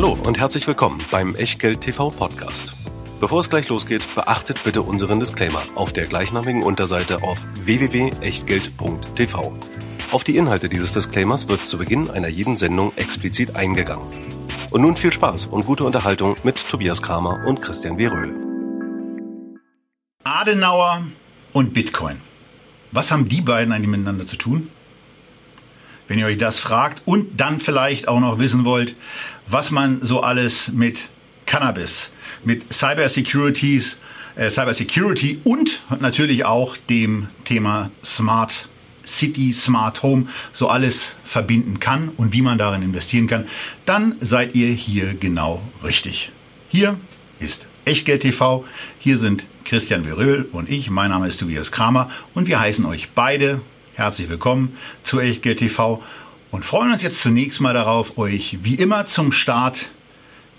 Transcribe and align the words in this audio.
Hallo 0.00 0.16
und 0.28 0.38
herzlich 0.38 0.64
willkommen 0.68 0.98
beim 1.10 1.34
Echtgeld 1.34 1.80
TV 1.80 2.10
Podcast. 2.10 2.76
Bevor 3.18 3.40
es 3.40 3.50
gleich 3.50 3.68
losgeht, 3.68 4.04
beachtet 4.14 4.62
bitte 4.62 4.82
unseren 4.82 5.18
Disclaimer 5.18 5.60
auf 5.74 5.92
der 5.92 6.06
gleichnamigen 6.06 6.62
Unterseite 6.62 7.24
auf 7.24 7.44
www.echtgeld.tv. 7.64 9.52
Auf 10.12 10.22
die 10.22 10.36
Inhalte 10.36 10.68
dieses 10.68 10.92
Disclaimers 10.92 11.48
wird 11.48 11.62
zu 11.62 11.78
Beginn 11.78 12.10
einer 12.10 12.28
jeden 12.28 12.54
Sendung 12.54 12.92
explizit 12.94 13.56
eingegangen. 13.56 14.06
Und 14.70 14.82
nun 14.82 14.94
viel 14.94 15.12
Spaß 15.12 15.48
und 15.48 15.66
gute 15.66 15.82
Unterhaltung 15.82 16.36
mit 16.44 16.64
Tobias 16.70 17.02
Kramer 17.02 17.44
und 17.44 17.60
Christian 17.60 17.98
W. 17.98 18.06
Röhl. 18.06 18.36
Adenauer 20.22 21.08
und 21.52 21.74
Bitcoin. 21.74 22.20
Was 22.92 23.10
haben 23.10 23.28
die 23.28 23.40
beiden 23.40 23.72
eigentlich 23.72 23.90
miteinander 23.90 24.28
zu 24.28 24.36
tun? 24.36 24.70
Wenn 26.06 26.18
ihr 26.18 26.26
euch 26.26 26.38
das 26.38 26.58
fragt 26.58 27.02
und 27.04 27.38
dann 27.38 27.60
vielleicht 27.60 28.08
auch 28.08 28.18
noch 28.18 28.38
wissen 28.38 28.64
wollt, 28.64 28.96
was 29.48 29.70
man 29.70 30.00
so 30.02 30.20
alles 30.20 30.68
mit 30.68 31.08
Cannabis, 31.46 32.10
mit 32.44 32.72
Cyber 32.72 33.08
Securities, 33.08 33.98
äh, 34.36 34.50
Cyber 34.50 34.74
Security 34.74 35.40
und 35.44 35.80
natürlich 36.00 36.44
auch 36.44 36.76
dem 36.76 37.28
Thema 37.44 37.90
Smart 38.04 38.68
City, 39.06 39.52
Smart 39.54 40.02
Home 40.02 40.26
so 40.52 40.68
alles 40.68 41.14
verbinden 41.24 41.80
kann 41.80 42.10
und 42.10 42.34
wie 42.34 42.42
man 42.42 42.58
darin 42.58 42.82
investieren 42.82 43.26
kann, 43.26 43.46
dann 43.86 44.16
seid 44.20 44.54
ihr 44.54 44.68
hier 44.68 45.14
genau 45.14 45.62
richtig. 45.82 46.30
Hier 46.68 47.00
ist 47.40 47.66
Echtgeld 47.86 48.20
TV. 48.20 48.66
Hier 48.98 49.16
sind 49.16 49.46
Christian 49.64 50.04
Veröhl 50.04 50.46
und 50.52 50.68
ich. 50.68 50.90
Mein 50.90 51.08
Name 51.08 51.26
ist 51.26 51.40
Tobias 51.40 51.72
Kramer 51.72 52.10
und 52.34 52.46
wir 52.46 52.60
heißen 52.60 52.84
euch 52.84 53.08
beide 53.14 53.62
herzlich 53.94 54.28
willkommen 54.28 54.76
zu 55.02 55.20
Echtgeld 55.20 55.58
TV 55.58 56.02
und 56.50 56.64
freuen 56.64 56.92
uns 56.92 57.02
jetzt 57.02 57.20
zunächst 57.20 57.60
mal 57.60 57.74
darauf, 57.74 58.18
euch 58.18 58.58
wie 58.62 58.74
immer 58.74 59.06
zum 59.06 59.32
Start 59.32 59.90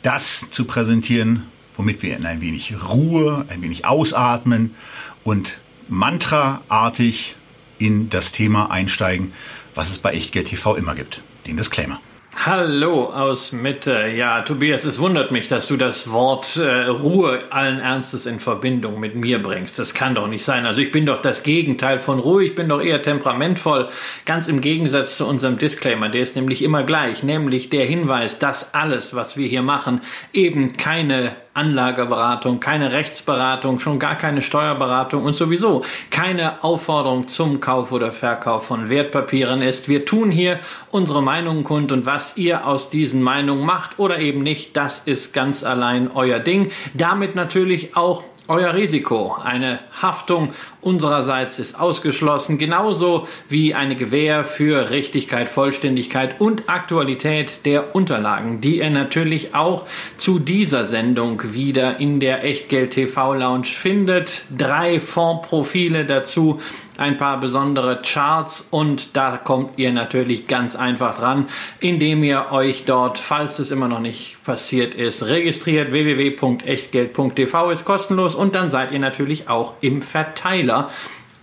das 0.01 0.45
zu 0.51 0.65
präsentieren, 0.65 1.45
womit 1.75 2.03
wir 2.03 2.15
in 2.15 2.25
ein 2.25 2.41
wenig 2.41 2.73
Ruhe, 2.89 3.45
ein 3.49 3.61
wenig 3.61 3.85
ausatmen 3.85 4.75
und 5.23 5.59
mantraartig 5.87 7.35
in 7.77 8.09
das 8.09 8.31
Thema 8.31 8.71
einsteigen, 8.71 9.33
was 9.75 9.89
es 9.89 9.99
bei 9.99 10.11
Echtgeld 10.11 10.47
TV 10.47 10.75
immer 10.75 10.95
gibt. 10.95 11.21
Den 11.47 11.57
Disclaimer. 11.57 11.99
Hallo 12.35 13.05
aus 13.05 13.51
Mitte. 13.51 14.07
Ja, 14.07 14.43
Tobias, 14.43 14.85
es 14.85 14.99
wundert 14.99 15.31
mich, 15.31 15.47
dass 15.47 15.67
du 15.67 15.77
das 15.77 16.11
Wort 16.11 16.57
äh, 16.57 16.85
Ruhe 16.85 17.41
allen 17.49 17.79
Ernstes 17.79 18.25
in 18.25 18.39
Verbindung 18.39 18.99
mit 18.99 19.15
mir 19.15 19.41
bringst. 19.41 19.79
Das 19.79 19.93
kann 19.93 20.15
doch 20.15 20.27
nicht 20.27 20.45
sein. 20.45 20.65
Also 20.65 20.79
ich 20.79 20.91
bin 20.91 21.05
doch 21.05 21.21
das 21.21 21.43
Gegenteil 21.43 21.97
von 21.99 22.19
Ruhe. 22.19 22.45
Ich 22.45 22.55
bin 22.55 22.69
doch 22.69 22.81
eher 22.81 23.01
temperamentvoll. 23.01 23.89
Ganz 24.25 24.47
im 24.47 24.61
Gegensatz 24.61 25.17
zu 25.17 25.25
unserem 25.27 25.57
Disclaimer. 25.57 26.07
Der 26.09 26.21
ist 26.21 26.35
nämlich 26.35 26.63
immer 26.63 26.83
gleich. 26.83 27.23
Nämlich 27.23 27.71
der 27.71 27.85
Hinweis, 27.85 28.39
dass 28.39 28.73
alles, 28.73 29.15
was 29.15 29.35
wir 29.35 29.47
hier 29.47 29.63
machen, 29.63 30.01
eben 30.31 30.77
keine 30.77 31.35
Anlageberatung, 31.53 32.59
keine 32.59 32.91
Rechtsberatung, 32.91 33.79
schon 33.79 33.99
gar 33.99 34.15
keine 34.15 34.41
Steuerberatung 34.41 35.23
und 35.23 35.33
sowieso 35.33 35.83
keine 36.09 36.63
Aufforderung 36.63 37.27
zum 37.27 37.59
Kauf 37.59 37.91
oder 37.91 38.11
Verkauf 38.11 38.67
von 38.67 38.89
Wertpapieren 38.89 39.61
ist. 39.61 39.89
Wir 39.89 40.05
tun 40.05 40.31
hier 40.31 40.59
unsere 40.91 41.21
Meinungen 41.21 41.63
kund 41.63 41.91
und 41.91 42.05
was 42.05 42.37
ihr 42.37 42.65
aus 42.65 42.89
diesen 42.89 43.21
Meinungen 43.21 43.65
macht 43.65 43.99
oder 43.99 44.19
eben 44.19 44.43
nicht, 44.43 44.77
das 44.77 44.99
ist 45.05 45.33
ganz 45.33 45.63
allein 45.63 46.11
euer 46.13 46.39
Ding. 46.39 46.71
Damit 46.93 47.35
natürlich 47.35 47.95
auch 47.95 48.23
euer 48.49 48.73
Risiko. 48.73 49.37
Eine 49.41 49.79
Haftung 50.01 50.49
unsererseits 50.81 51.59
ist 51.59 51.79
ausgeschlossen, 51.79 52.57
genauso 52.57 53.27
wie 53.47 53.75
eine 53.75 53.95
Gewähr 53.95 54.43
für 54.43 54.89
Richtigkeit, 54.89 55.49
Vollständigkeit 55.49 56.41
und 56.41 56.67
Aktualität 56.67 57.65
der 57.65 57.95
Unterlagen, 57.95 58.59
die 58.59 58.79
ihr 58.79 58.89
natürlich 58.89 59.53
auch 59.53 59.85
zu 60.17 60.39
dieser 60.39 60.85
Sendung 60.85 61.53
wieder 61.53 61.99
in 61.99 62.19
der 62.19 62.43
Echtgeld 62.43 62.91
TV 62.91 63.35
Lounge 63.35 63.65
findet. 63.65 64.41
Drei 64.57 64.99
Fondprofile 64.99 66.05
dazu 66.05 66.59
ein 66.99 67.17
paar 67.17 67.39
besondere 67.39 68.01
Charts 68.01 68.67
und 68.69 69.15
da 69.15 69.37
kommt 69.37 69.79
ihr 69.79 69.91
natürlich 69.91 70.47
ganz 70.47 70.75
einfach 70.75 71.17
dran, 71.19 71.47
indem 71.79 72.23
ihr 72.23 72.47
euch 72.51 72.85
dort, 72.85 73.17
falls 73.17 73.59
es 73.59 73.71
immer 73.71 73.87
noch 73.87 74.01
nicht 74.01 74.37
passiert 74.43 74.93
ist, 74.93 75.23
registriert. 75.23 75.91
www.echtgeld.tv 75.91 77.71
ist 77.71 77.85
kostenlos 77.85 78.35
und 78.35 78.53
dann 78.53 78.69
seid 78.69 78.91
ihr 78.91 78.99
natürlich 78.99 79.49
auch 79.49 79.73
im 79.81 80.01
Verteiler 80.01 80.89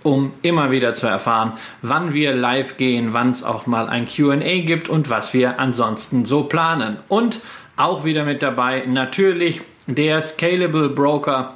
um 0.03 0.33
immer 0.43 0.71
wieder 0.71 0.95
zu 0.95 1.09
erfahren, 1.09 1.55
wann 1.83 2.15
wir 2.15 2.33
live 2.33 2.77
gehen, 2.77 3.09
wann 3.13 3.33
es 3.33 3.43
auch 3.43 3.67
mal 3.67 3.89
ein 3.89 4.07
QA 4.07 4.37
gibt 4.61 4.89
und 4.89 5.11
was 5.11 5.35
wir 5.35 5.59
ansonsten 5.59 6.25
so 6.25 6.45
planen. 6.45 6.99
Und 7.09 7.41
auch 7.77 8.05
wieder 8.05 8.25
mit 8.25 8.41
dabei 8.41 8.85
natürlich 8.87 9.63
der 9.89 10.21
Scalable 10.21 10.91
Broker 10.91 11.56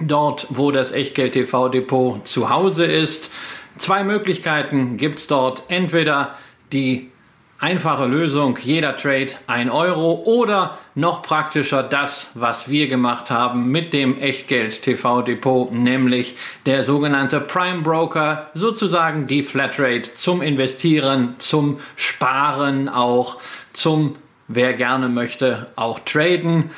dort, 0.00 0.46
wo 0.50 0.70
das 0.70 0.92
Echtgeld 0.92 1.32
TV 1.32 1.68
Depot 1.68 2.26
zu 2.26 2.50
Hause 2.50 2.86
ist. 2.86 3.32
Zwei 3.78 4.04
Möglichkeiten 4.04 4.96
gibt 4.96 5.18
es 5.18 5.26
dort. 5.26 5.64
Entweder 5.68 6.34
die 6.72 7.10
einfache 7.60 8.06
Lösung, 8.06 8.56
jeder 8.62 8.96
Trade 8.96 9.32
1 9.48 9.70
Euro 9.72 10.22
oder 10.24 10.78
noch 10.94 11.22
praktischer 11.22 11.82
das, 11.82 12.30
was 12.34 12.70
wir 12.70 12.88
gemacht 12.88 13.30
haben 13.30 13.70
mit 13.70 13.92
dem 13.92 14.18
Echtgeld 14.18 14.82
TV 14.82 15.22
Depot, 15.22 15.72
nämlich 15.72 16.36
der 16.66 16.84
sogenannte 16.84 17.40
Prime 17.40 17.82
Broker, 17.82 18.50
sozusagen 18.54 19.26
die 19.26 19.42
Flatrate 19.42 20.14
zum 20.14 20.40
Investieren, 20.40 21.34
zum 21.38 21.80
Sparen 21.96 22.88
auch, 22.88 23.38
zum, 23.72 24.16
wer 24.46 24.74
gerne 24.74 25.08
möchte, 25.08 25.66
auch 25.74 25.98
traden. 26.00 26.70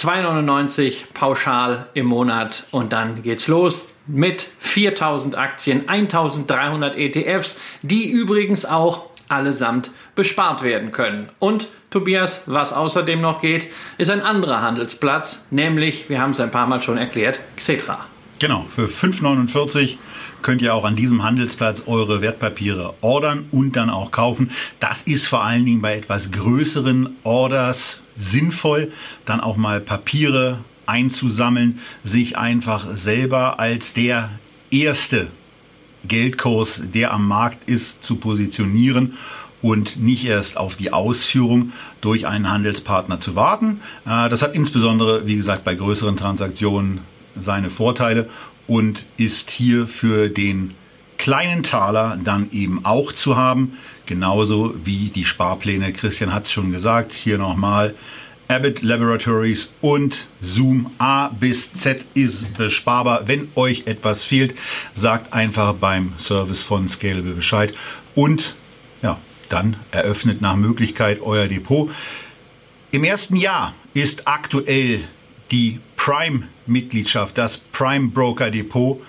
2,99 0.00 1.12
pauschal 1.12 1.88
im 1.92 2.06
Monat 2.06 2.64
und 2.70 2.94
dann 2.94 3.22
geht's 3.22 3.48
los 3.48 3.86
mit 4.06 4.48
4000 4.58 5.36
Aktien, 5.36 5.90
1300 5.90 6.96
ETFs, 6.96 7.58
die 7.82 8.08
übrigens 8.08 8.64
auch 8.64 9.10
allesamt 9.28 9.90
bespart 10.14 10.62
werden 10.62 10.90
können. 10.90 11.28
Und 11.38 11.68
Tobias, 11.90 12.44
was 12.46 12.72
außerdem 12.72 13.20
noch 13.20 13.42
geht, 13.42 13.68
ist 13.98 14.10
ein 14.10 14.22
anderer 14.22 14.62
Handelsplatz, 14.62 15.46
nämlich, 15.50 16.08
wir 16.08 16.18
haben 16.18 16.30
es 16.30 16.40
ein 16.40 16.50
paar 16.50 16.66
Mal 16.66 16.80
schon 16.80 16.96
erklärt, 16.96 17.38
Xetra. 17.56 18.06
Genau, 18.38 18.64
für 18.74 18.86
5,49 18.86 19.98
könnt 20.40 20.62
ihr 20.62 20.74
auch 20.74 20.86
an 20.86 20.96
diesem 20.96 21.22
Handelsplatz 21.22 21.82
eure 21.84 22.22
Wertpapiere 22.22 22.94
ordern 23.02 23.48
und 23.52 23.76
dann 23.76 23.90
auch 23.90 24.12
kaufen. 24.12 24.50
Das 24.78 25.02
ist 25.02 25.26
vor 25.26 25.44
allen 25.44 25.66
Dingen 25.66 25.82
bei 25.82 25.94
etwas 25.94 26.30
größeren 26.30 27.16
Orders 27.22 27.99
sinnvoll, 28.20 28.92
dann 29.24 29.40
auch 29.40 29.56
mal 29.56 29.80
Papiere 29.80 30.58
einzusammeln, 30.86 31.80
sich 32.04 32.36
einfach 32.36 32.96
selber 32.96 33.58
als 33.58 33.92
der 33.92 34.30
erste 34.70 35.28
Geldkurs, 36.04 36.80
der 36.94 37.12
am 37.12 37.26
Markt 37.28 37.68
ist, 37.68 38.02
zu 38.02 38.16
positionieren 38.16 39.14
und 39.62 39.98
nicht 39.98 40.24
erst 40.24 40.56
auf 40.56 40.74
die 40.74 40.92
Ausführung 40.92 41.72
durch 42.00 42.26
einen 42.26 42.50
Handelspartner 42.50 43.20
zu 43.20 43.36
warten. 43.36 43.80
Äh, 44.06 44.28
das 44.28 44.42
hat 44.42 44.54
insbesondere, 44.54 45.26
wie 45.26 45.36
gesagt, 45.36 45.64
bei 45.64 45.74
größeren 45.74 46.16
Transaktionen 46.16 47.00
seine 47.38 47.70
Vorteile 47.70 48.28
und 48.66 49.06
ist 49.16 49.50
hier 49.50 49.86
für 49.86 50.28
den 50.28 50.74
kleinen 51.20 51.62
Taler 51.62 52.18
dann 52.24 52.50
eben 52.50 52.84
auch 52.86 53.12
zu 53.12 53.36
haben, 53.36 53.76
genauso 54.06 54.74
wie 54.84 55.10
die 55.10 55.26
Sparpläne. 55.26 55.92
Christian 55.92 56.32
hat 56.32 56.46
es 56.46 56.52
schon 56.52 56.72
gesagt, 56.72 57.12
hier 57.12 57.36
nochmal. 57.36 57.94
Abbott 58.48 58.80
Laboratories 58.80 59.70
und 59.82 60.26
Zoom 60.40 60.90
A 60.98 61.28
bis 61.28 61.72
Z 61.74 62.06
ist 62.14 62.52
besparbar. 62.54 63.28
Wenn 63.28 63.48
euch 63.54 63.82
etwas 63.86 64.24
fehlt, 64.24 64.54
sagt 64.94 65.32
einfach 65.34 65.74
beim 65.74 66.14
Service 66.18 66.62
von 66.62 66.88
Scalable 66.88 67.34
Bescheid 67.34 67.74
und 68.14 68.54
ja, 69.02 69.18
dann 69.50 69.76
eröffnet 69.90 70.40
nach 70.40 70.56
Möglichkeit 70.56 71.20
euer 71.20 71.48
Depot. 71.48 71.90
Im 72.92 73.04
ersten 73.04 73.36
Jahr 73.36 73.74
ist 73.92 74.26
aktuell 74.26 75.00
die 75.50 75.80
Prime-Mitgliedschaft, 75.96 77.36
das 77.36 77.58
Prime 77.58 78.08
Broker 78.08 78.50
Depot, 78.50 79.02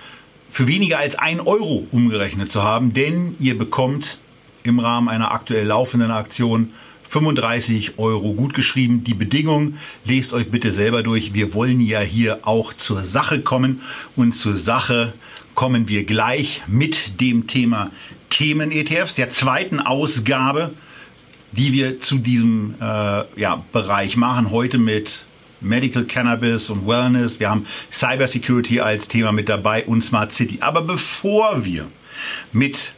für 0.51 0.68
weniger 0.68 1.00
als 1.00 1.15
1 1.15 1.48
Euro 1.48 1.88
umgerechnet 1.92 2.51
zu 2.51 2.62
haben, 2.62 2.94
denn 2.94 3.36
ihr 3.39 3.57
bekommt 3.57 4.19
im 4.63 4.80
Rahmen 4.80 5.07
einer 5.07 5.31
aktuell 5.31 5.65
laufenden 5.65 6.12
Aktion 6.12 6.74
35 7.09 7.98
Euro 7.98 8.33
gutgeschrieben. 8.33 9.03
Die 9.03 9.13
Bedingungen 9.13 9.80
lest 10.06 10.33
euch 10.33 10.51
bitte 10.51 10.71
selber 10.71 11.03
durch. 11.03 11.33
Wir 11.33 11.53
wollen 11.53 11.81
ja 11.81 12.00
hier 12.00 12.39
auch 12.44 12.74
zur 12.74 13.06
Sache 13.06 13.42
kommen 13.42 13.81
und 14.15 14.33
zur 14.33 14.57
Sache 14.57 15.13
kommen 15.56 15.88
wir 15.88 16.06
gleich 16.06 16.62
mit 16.68 17.19
dem 17.21 17.47
Thema 17.47 17.92
Themen-ETFs, 18.30 19.15
der 19.15 19.30
zweiten 19.30 19.80
Ausgabe, 19.80 20.71
die 21.51 21.74
wir 21.74 22.00
zu 22.00 22.18
diesem 22.18 22.75
äh, 22.80 23.24
ja, 23.39 23.63
Bereich 23.74 24.15
machen. 24.15 24.51
Heute 24.51 24.77
mit 24.77 25.25
Medical 25.61 26.05
Cannabis 26.05 26.69
und 26.69 26.87
Wellness. 26.87 27.39
Wir 27.39 27.49
haben 27.49 27.65
Cyber 27.91 28.27
Security 28.27 28.79
als 28.79 29.07
Thema 29.07 29.31
mit 29.31 29.49
dabei 29.49 29.85
und 29.85 30.03
Smart 30.03 30.33
City. 30.33 30.57
Aber 30.61 30.81
bevor 30.81 31.63
wir 31.65 31.87
mit 32.51 32.93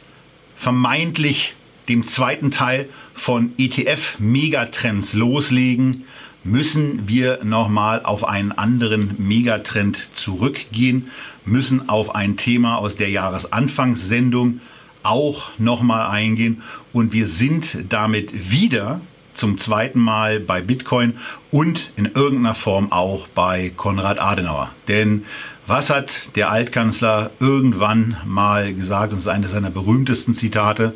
vermeintlich 0.56 1.54
dem 1.88 2.06
zweiten 2.06 2.50
Teil 2.50 2.88
von 3.14 3.52
ETF 3.58 4.18
Megatrends 4.18 5.12
loslegen, 5.12 6.04
müssen 6.42 7.08
wir 7.08 7.42
nochmal 7.42 8.04
auf 8.04 8.26
einen 8.26 8.52
anderen 8.52 9.14
Megatrend 9.18 10.10
zurückgehen, 10.14 11.10
müssen 11.44 11.88
auf 11.88 12.14
ein 12.14 12.36
Thema 12.36 12.76
aus 12.76 12.96
der 12.96 13.10
Jahresanfangssendung 13.10 14.60
auch 15.02 15.50
nochmal 15.58 16.10
eingehen 16.10 16.62
und 16.92 17.12
wir 17.12 17.26
sind 17.28 17.78
damit 17.88 18.50
wieder 18.50 19.00
zum 19.34 19.58
zweiten 19.58 20.00
Mal 20.00 20.40
bei 20.40 20.60
Bitcoin 20.60 21.18
und 21.50 21.92
in 21.96 22.06
irgendeiner 22.06 22.54
Form 22.54 22.90
auch 22.92 23.28
bei 23.28 23.72
Konrad 23.76 24.18
Adenauer. 24.18 24.70
Denn 24.88 25.24
was 25.66 25.90
hat 25.90 26.36
der 26.36 26.50
Altkanzler 26.50 27.30
irgendwann 27.40 28.16
mal 28.26 28.74
gesagt, 28.74 29.12
und 29.12 29.18
das 29.18 29.26
ist 29.26 29.32
eines 29.32 29.52
seiner 29.52 29.70
berühmtesten 29.70 30.34
Zitate, 30.34 30.94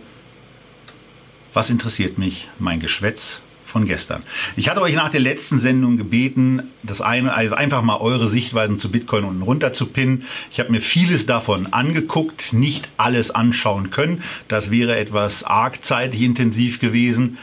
was 1.55 1.71
interessiert 1.71 2.19
mich 2.19 2.49
mein 2.59 2.79
Geschwätz 2.79 3.41
von 3.65 3.87
gestern. 3.87 4.23
Ich 4.57 4.69
hatte 4.69 4.81
euch 4.81 4.95
nach 4.95 5.11
der 5.11 5.21
letzten 5.21 5.59
Sendung 5.59 5.97
gebeten, 5.97 6.71
das 6.83 7.01
eine, 7.01 7.35
also 7.35 7.55
einfach 7.55 7.83
mal 7.83 7.99
eure 7.99 8.29
Sichtweisen 8.29 8.79
zu 8.79 8.91
Bitcoin 8.91 9.25
unten 9.25 9.43
runter 9.43 9.73
zu 9.73 9.87
pinnen. 9.87 10.25
Ich 10.51 10.59
habe 10.59 10.73
mir 10.73 10.81
vieles 10.81 11.27
davon 11.27 11.73
angeguckt, 11.73 12.53
nicht 12.53 12.89
alles 12.97 13.31
anschauen 13.31 13.91
können. 13.91 14.23
Das 14.49 14.71
wäre 14.71 14.97
etwas 14.97 15.45
arg 15.45 15.85
zeitlich 15.85 16.23
intensiv 16.23 16.81
gewesen. 16.81 17.39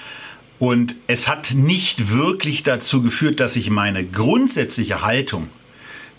Und 0.59 0.95
es 1.07 1.27
hat 1.27 1.53
nicht 1.53 2.11
wirklich 2.11 2.63
dazu 2.63 3.01
geführt, 3.01 3.39
dass 3.39 3.53
sich 3.53 3.69
meine 3.69 4.05
grundsätzliche 4.05 5.01
Haltung 5.01 5.49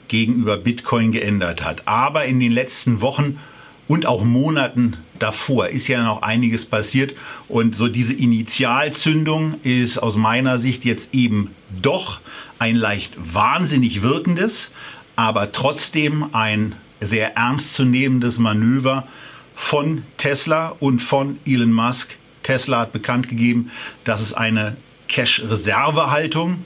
gegenüber 0.09 0.57
Bitcoin 0.57 1.13
geändert 1.13 1.65
hat. 1.65 1.87
Aber 1.87 2.27
in 2.27 2.39
den 2.39 2.53
letzten 2.53 3.01
Wochen 3.01 3.39
und 3.89 4.07
auch 4.07 4.25
Monaten 4.25 4.97
davor 5.19 5.69
ist 5.69 5.89
ja 5.89 6.03
noch 6.03 6.23
einiges 6.23 6.65
passiert. 6.65 7.15
Und 7.49 7.77
so 7.77 7.89
diese 7.89 8.13
Initialzündung 8.13 9.57
ist 9.63 9.99
aus 9.99 10.17
meiner 10.17 10.59
Sicht 10.59 10.85
jetzt 10.85 11.15
eben 11.15 11.51
doch 11.83 12.21
ein 12.59 12.77
leicht 12.77 13.15
wahnsinnig 13.17 14.03
wirkendes, 14.03 14.71
aber 15.15 15.53
trotzdem 15.53 16.35
ein 16.35 16.75
sehr 17.01 17.37
ernstzunehmendes 17.37 18.39
Manöver 18.39 19.07
von 19.55 20.03
Tesla 20.17 20.75
und 20.81 21.01
von 21.01 21.39
Elon 21.47 21.73
Musk. 21.73 22.17
Tesla 22.47 22.81
hat 22.81 22.93
bekannt 22.93 23.29
gegeben, 23.29 23.73
dass 24.05 24.21
es 24.21 24.33
eine 24.33 24.77
Cash-Reservehaltung 25.09 26.65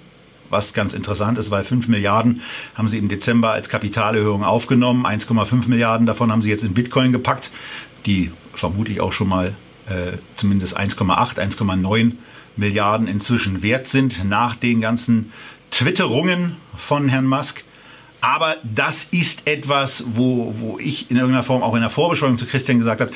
was 0.51 0.75
ganz 0.75 0.93
interessant 0.93 1.39
ist, 1.39 1.51
weil 1.51 1.63
5 1.63 1.87
Milliarden 1.89 2.43
haben 2.75 2.89
sie 2.89 2.99
im 2.99 3.09
Dezember 3.09 3.53
als 3.53 3.69
Kapitalerhöhung 3.69 4.45
aufgenommen. 4.45 5.07
1,5 5.07 5.69
Milliarden 5.69 6.07
davon 6.07 6.33
haben 6.33 6.43
sie 6.43 6.51
jetzt 6.51 6.65
in 6.65 6.75
Bitcoin 6.75 7.13
gepackt, 7.13 7.53
die 8.05 8.33
vermutlich 8.53 9.01
auch 9.01 9.13
schon 9.13 9.29
mal 9.29 9.55
äh, 9.87 10.19
zumindest 10.35 10.77
1,8, 10.77 11.39
1,9 11.39 12.13
Milliarden 12.57 13.07
inzwischen 13.07 13.63
wert 13.63 13.87
sind 13.87 14.25
nach 14.25 14.57
den 14.57 14.81
ganzen 14.81 15.33
Twitterungen 15.71 16.57
von 16.77 17.09
Herrn 17.09 17.27
Musk. 17.27 17.63
Aber 18.21 18.57
das 18.65 19.07
ist 19.13 19.47
etwas, 19.47 20.05
wo, 20.07 20.53
wo 20.59 20.79
ich 20.79 21.11
in 21.11 21.17
irgendeiner 21.17 21.45
Form 21.45 21.63
auch 21.63 21.75
in 21.75 21.81
der 21.81 21.91
Vorbesprechung 21.91 22.39
zu 22.39 22.45
Christian 22.45 22.79
gesagt 22.79 23.01
habe, 23.01 23.13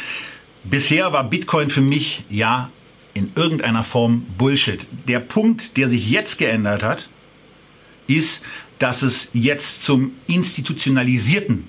bisher 0.64 1.12
war 1.12 1.24
Bitcoin 1.24 1.70
für 1.70 1.80
mich 1.80 2.24
ja 2.28 2.70
in 3.14 3.32
irgendeiner 3.36 3.84
Form 3.84 4.26
Bullshit. 4.36 4.86
Der 5.06 5.20
Punkt, 5.20 5.76
der 5.76 5.88
sich 5.88 6.10
jetzt 6.10 6.38
geändert 6.38 6.82
hat, 6.82 7.08
ist, 8.06 8.42
dass 8.78 9.02
es 9.02 9.28
jetzt 9.32 9.82
zum 9.82 10.12
institutionalisierten 10.26 11.68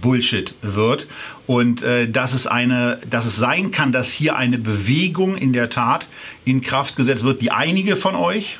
Bullshit 0.00 0.54
wird 0.60 1.06
und 1.46 1.82
äh, 1.82 2.08
dass 2.08 2.34
es 2.34 2.46
eine, 2.46 3.00
dass 3.08 3.24
es 3.24 3.36
sein 3.36 3.70
kann, 3.70 3.92
dass 3.92 4.12
hier 4.12 4.36
eine 4.36 4.58
Bewegung 4.58 5.36
in 5.36 5.52
der 5.52 5.70
Tat 5.70 6.08
in 6.44 6.60
Kraft 6.60 6.96
gesetzt 6.96 7.24
wird, 7.24 7.40
die 7.40 7.50
einige 7.50 7.96
von 7.96 8.14
euch 8.14 8.58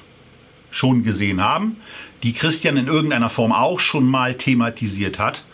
schon 0.71 1.05
gesehen 1.05 1.41
haben, 1.41 1.77
die 2.23 2.33
Christian 2.33 2.77
in 2.77 2.87
irgendeiner 2.87 3.31
Form 3.31 3.53
auch 3.53 3.81
schon 3.81 4.07
mal 4.07 4.35
thematisiert 4.35 5.19
hat 5.19 5.45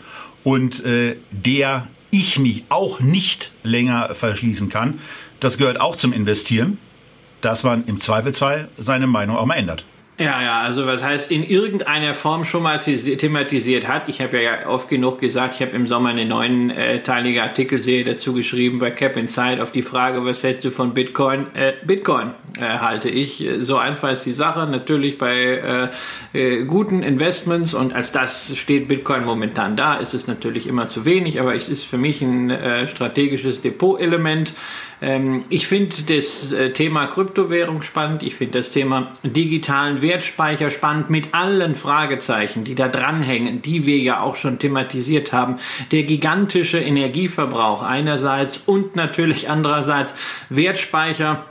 und 0.43 0.83
äh, 0.85 1.17
der 1.31 1.87
ich 2.11 2.37
mich 2.37 2.65
auch 2.69 2.99
nicht 2.99 3.51
länger 3.63 4.13
verschließen 4.13 4.69
kann. 4.69 4.99
Das 5.39 5.57
gehört 5.57 5.81
auch 5.81 5.95
zum 5.95 6.13
Investieren, 6.13 6.77
dass 7.41 7.63
man 7.63 7.85
im 7.87 7.99
Zweifelsfall 7.99 8.69
seine 8.77 9.07
Meinung 9.07 9.37
auch 9.37 9.45
mal 9.45 9.55
ändert. 9.55 9.83
Ja, 10.21 10.39
ja, 10.39 10.61
also 10.61 10.85
was 10.85 11.01
heißt 11.01 11.31
in 11.31 11.43
irgendeiner 11.43 12.13
Form 12.13 12.45
schon 12.45 12.61
mal 12.61 12.79
thematisiert 12.79 13.87
hat. 13.87 14.07
Ich 14.07 14.21
habe 14.21 14.39
ja 14.39 14.67
oft 14.67 14.87
genug 14.87 15.19
gesagt, 15.19 15.55
ich 15.55 15.61
habe 15.63 15.71
im 15.71 15.87
Sommer 15.87 16.09
eine 16.09 16.25
neunteilige 16.25 17.39
äh, 17.39 17.41
Artikelserie 17.41 18.03
dazu 18.03 18.31
geschrieben 18.33 18.77
bei 18.77 18.91
Cap 18.91 19.17
Inside 19.17 19.63
auf 19.63 19.71
die 19.71 19.81
Frage, 19.81 20.23
was 20.23 20.43
hältst 20.43 20.63
du 20.63 20.69
von 20.69 20.93
Bitcoin? 20.93 21.47
Äh, 21.55 21.73
Bitcoin 21.83 22.35
äh, 22.59 22.65
halte 22.65 23.09
ich. 23.09 23.49
So 23.61 23.77
einfach 23.77 24.11
ist 24.11 24.27
die 24.27 24.33
Sache. 24.33 24.67
Natürlich 24.67 25.17
bei 25.17 25.89
äh, 26.33 26.37
äh, 26.37 26.65
guten 26.65 27.01
Investments 27.01 27.73
und 27.73 27.95
als 27.95 28.11
das 28.11 28.55
steht 28.55 28.87
Bitcoin 28.87 29.25
momentan 29.25 29.75
da, 29.75 29.95
ist 29.95 30.13
es 30.13 30.27
natürlich 30.27 30.67
immer 30.67 30.87
zu 30.87 31.03
wenig, 31.03 31.39
aber 31.39 31.55
es 31.55 31.67
ist 31.67 31.83
für 31.83 31.97
mich 31.97 32.21
ein 32.21 32.51
äh, 32.51 32.87
strategisches 32.87 33.63
Depotelement. 33.63 34.53
Ähm, 35.01 35.43
ich 35.49 35.67
finde 35.67 35.95
das 36.07 36.53
äh, 36.53 36.71
Thema 36.73 37.07
Kryptowährung 37.07 37.81
spannend. 37.81 38.21
Ich 38.23 38.35
finde 38.35 38.59
das 38.59 38.69
Thema 38.69 39.11
digitalen 39.23 40.01
Wertspeicher 40.11 40.71
spannend 40.71 41.09
mit 41.09 41.33
allen 41.33 41.75
Fragezeichen, 41.75 42.65
die 42.65 42.75
da 42.75 42.89
dranhängen, 42.89 43.61
die 43.61 43.85
wir 43.85 43.97
ja 43.97 44.19
auch 44.19 44.35
schon 44.35 44.59
thematisiert 44.59 45.31
haben. 45.31 45.59
Der 45.93 46.03
gigantische 46.03 46.79
Energieverbrauch 46.79 47.81
einerseits 47.81 48.57
und 48.57 48.97
natürlich 48.97 49.49
andererseits 49.49 50.13
Wertspeicher 50.49 51.45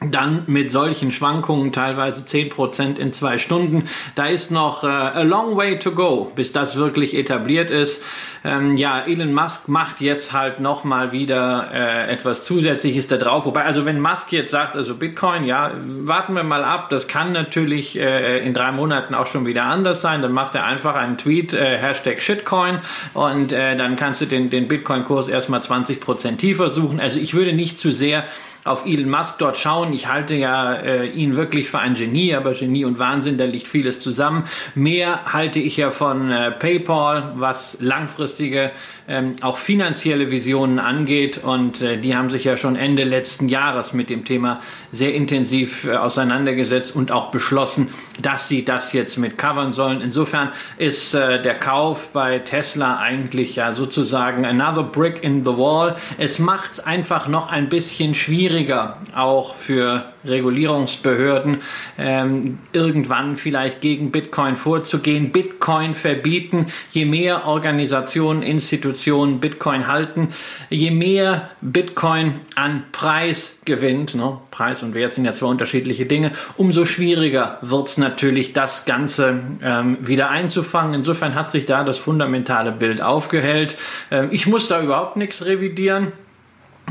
dann 0.00 0.44
mit 0.46 0.70
solchen 0.70 1.10
Schwankungen, 1.10 1.72
teilweise 1.72 2.22
10% 2.22 2.98
in 2.98 3.12
zwei 3.12 3.38
Stunden. 3.38 3.88
Da 4.14 4.26
ist 4.26 4.52
noch 4.52 4.84
äh, 4.84 4.86
a 4.86 5.22
long 5.22 5.56
way 5.56 5.76
to 5.76 5.90
go, 5.90 6.30
bis 6.36 6.52
das 6.52 6.76
wirklich 6.76 7.16
etabliert 7.16 7.68
ist. 7.70 8.04
Ähm, 8.44 8.76
ja, 8.76 9.00
Elon 9.00 9.34
Musk 9.34 9.66
macht 9.66 10.00
jetzt 10.00 10.32
halt 10.32 10.60
nochmal 10.60 11.10
wieder 11.10 11.70
äh, 11.74 12.12
etwas 12.12 12.44
Zusätzliches 12.44 13.08
da 13.08 13.16
drauf. 13.16 13.44
Wobei, 13.44 13.64
also 13.64 13.86
wenn 13.86 14.00
Musk 14.00 14.30
jetzt 14.30 14.52
sagt, 14.52 14.76
also 14.76 14.94
Bitcoin, 14.94 15.44
ja, 15.44 15.72
warten 15.76 16.34
wir 16.34 16.44
mal 16.44 16.62
ab, 16.62 16.90
das 16.90 17.08
kann 17.08 17.32
natürlich 17.32 17.98
äh, 17.98 18.38
in 18.46 18.54
drei 18.54 18.70
Monaten 18.70 19.14
auch 19.14 19.26
schon 19.26 19.46
wieder 19.46 19.64
anders 19.64 20.00
sein. 20.00 20.22
Dann 20.22 20.32
macht 20.32 20.54
er 20.54 20.64
einfach 20.64 20.94
einen 20.94 21.18
Tweet, 21.18 21.52
äh, 21.52 21.76
Hashtag 21.76 22.22
Shitcoin 22.22 22.78
und 23.14 23.52
äh, 23.52 23.76
dann 23.76 23.96
kannst 23.96 24.20
du 24.20 24.26
den, 24.26 24.48
den 24.48 24.68
Bitcoin-Kurs 24.68 25.26
erstmal 25.26 25.58
20% 25.58 26.36
tiefer 26.36 26.70
suchen. 26.70 27.00
Also 27.00 27.18
ich 27.18 27.34
würde 27.34 27.52
nicht 27.52 27.80
zu 27.80 27.90
sehr 27.90 28.22
auf 28.68 28.86
Elon 28.86 29.10
Musk 29.10 29.38
dort 29.38 29.58
schauen. 29.58 29.92
Ich 29.92 30.08
halte 30.08 30.34
ja 30.34 30.74
äh, 30.74 31.06
ihn 31.08 31.36
wirklich 31.36 31.70
für 31.70 31.78
ein 31.78 31.94
Genie, 31.94 32.34
aber 32.34 32.52
Genie 32.52 32.84
und 32.84 32.98
Wahnsinn, 32.98 33.38
da 33.38 33.44
liegt 33.44 33.68
vieles 33.68 34.00
zusammen. 34.00 34.44
Mehr 34.74 35.32
halte 35.32 35.58
ich 35.58 35.76
ja 35.76 35.90
von 35.90 36.30
äh, 36.30 36.50
PayPal, 36.52 37.32
was 37.36 37.78
langfristige 37.80 38.70
ähm, 39.08 39.36
auch 39.40 39.56
finanzielle 39.56 40.30
Visionen 40.30 40.78
angeht. 40.78 41.38
Und 41.38 41.80
äh, 41.80 41.96
die 41.96 42.14
haben 42.14 42.30
sich 42.30 42.44
ja 42.44 42.56
schon 42.56 42.76
Ende 42.76 43.04
letzten 43.04 43.48
Jahres 43.48 43.92
mit 43.92 44.10
dem 44.10 44.24
Thema 44.24 44.60
sehr 44.92 45.14
intensiv 45.14 45.84
äh, 45.84 45.96
auseinandergesetzt 45.96 46.94
und 46.94 47.10
auch 47.10 47.30
beschlossen, 47.30 47.88
dass 48.20 48.48
sie 48.48 48.64
das 48.64 48.92
jetzt 48.92 49.16
mit 49.16 49.38
covern 49.38 49.72
sollen. 49.72 50.00
Insofern 50.00 50.52
ist 50.76 51.14
äh, 51.14 51.40
der 51.40 51.54
Kauf 51.54 52.10
bei 52.12 52.38
Tesla 52.40 52.98
eigentlich 52.98 53.56
ja 53.56 53.72
sozusagen 53.72 54.44
another 54.44 54.82
brick 54.82 55.24
in 55.24 55.42
the 55.42 55.50
wall. 55.50 55.96
Es 56.18 56.38
macht 56.38 56.72
es 56.72 56.80
einfach 56.80 57.28
noch 57.28 57.50
ein 57.50 57.68
bisschen 57.68 58.14
schwieriger, 58.14 58.98
auch 59.14 59.54
für 59.54 60.12
Regulierungsbehörden 60.28 61.58
ähm, 61.98 62.58
irgendwann 62.72 63.36
vielleicht 63.36 63.80
gegen 63.80 64.10
Bitcoin 64.10 64.56
vorzugehen, 64.56 65.32
Bitcoin 65.32 65.94
verbieten. 65.94 66.66
Je 66.92 67.04
mehr 67.04 67.46
Organisationen, 67.46 68.42
Institutionen 68.42 69.40
Bitcoin 69.40 69.88
halten, 69.88 70.28
je 70.70 70.90
mehr 70.90 71.50
Bitcoin 71.60 72.40
an 72.54 72.84
Preis 72.92 73.60
gewinnt, 73.64 74.14
ne? 74.14 74.38
Preis 74.50 74.82
und 74.82 74.94
Wert 74.94 75.12
sind 75.12 75.24
ja 75.24 75.32
zwei 75.32 75.46
unterschiedliche 75.46 76.06
Dinge, 76.06 76.32
umso 76.56 76.84
schwieriger 76.84 77.58
wird 77.62 77.88
es 77.88 77.98
natürlich, 77.98 78.52
das 78.52 78.84
Ganze 78.84 79.40
ähm, 79.62 79.98
wieder 80.00 80.30
einzufangen. 80.30 80.94
Insofern 80.94 81.34
hat 81.34 81.50
sich 81.50 81.66
da 81.66 81.84
das 81.84 81.98
fundamentale 81.98 82.72
Bild 82.72 83.00
aufgehellt. 83.00 83.76
Ähm, 84.10 84.28
ich 84.32 84.46
muss 84.46 84.68
da 84.68 84.82
überhaupt 84.82 85.16
nichts 85.16 85.44
revidieren. 85.44 86.12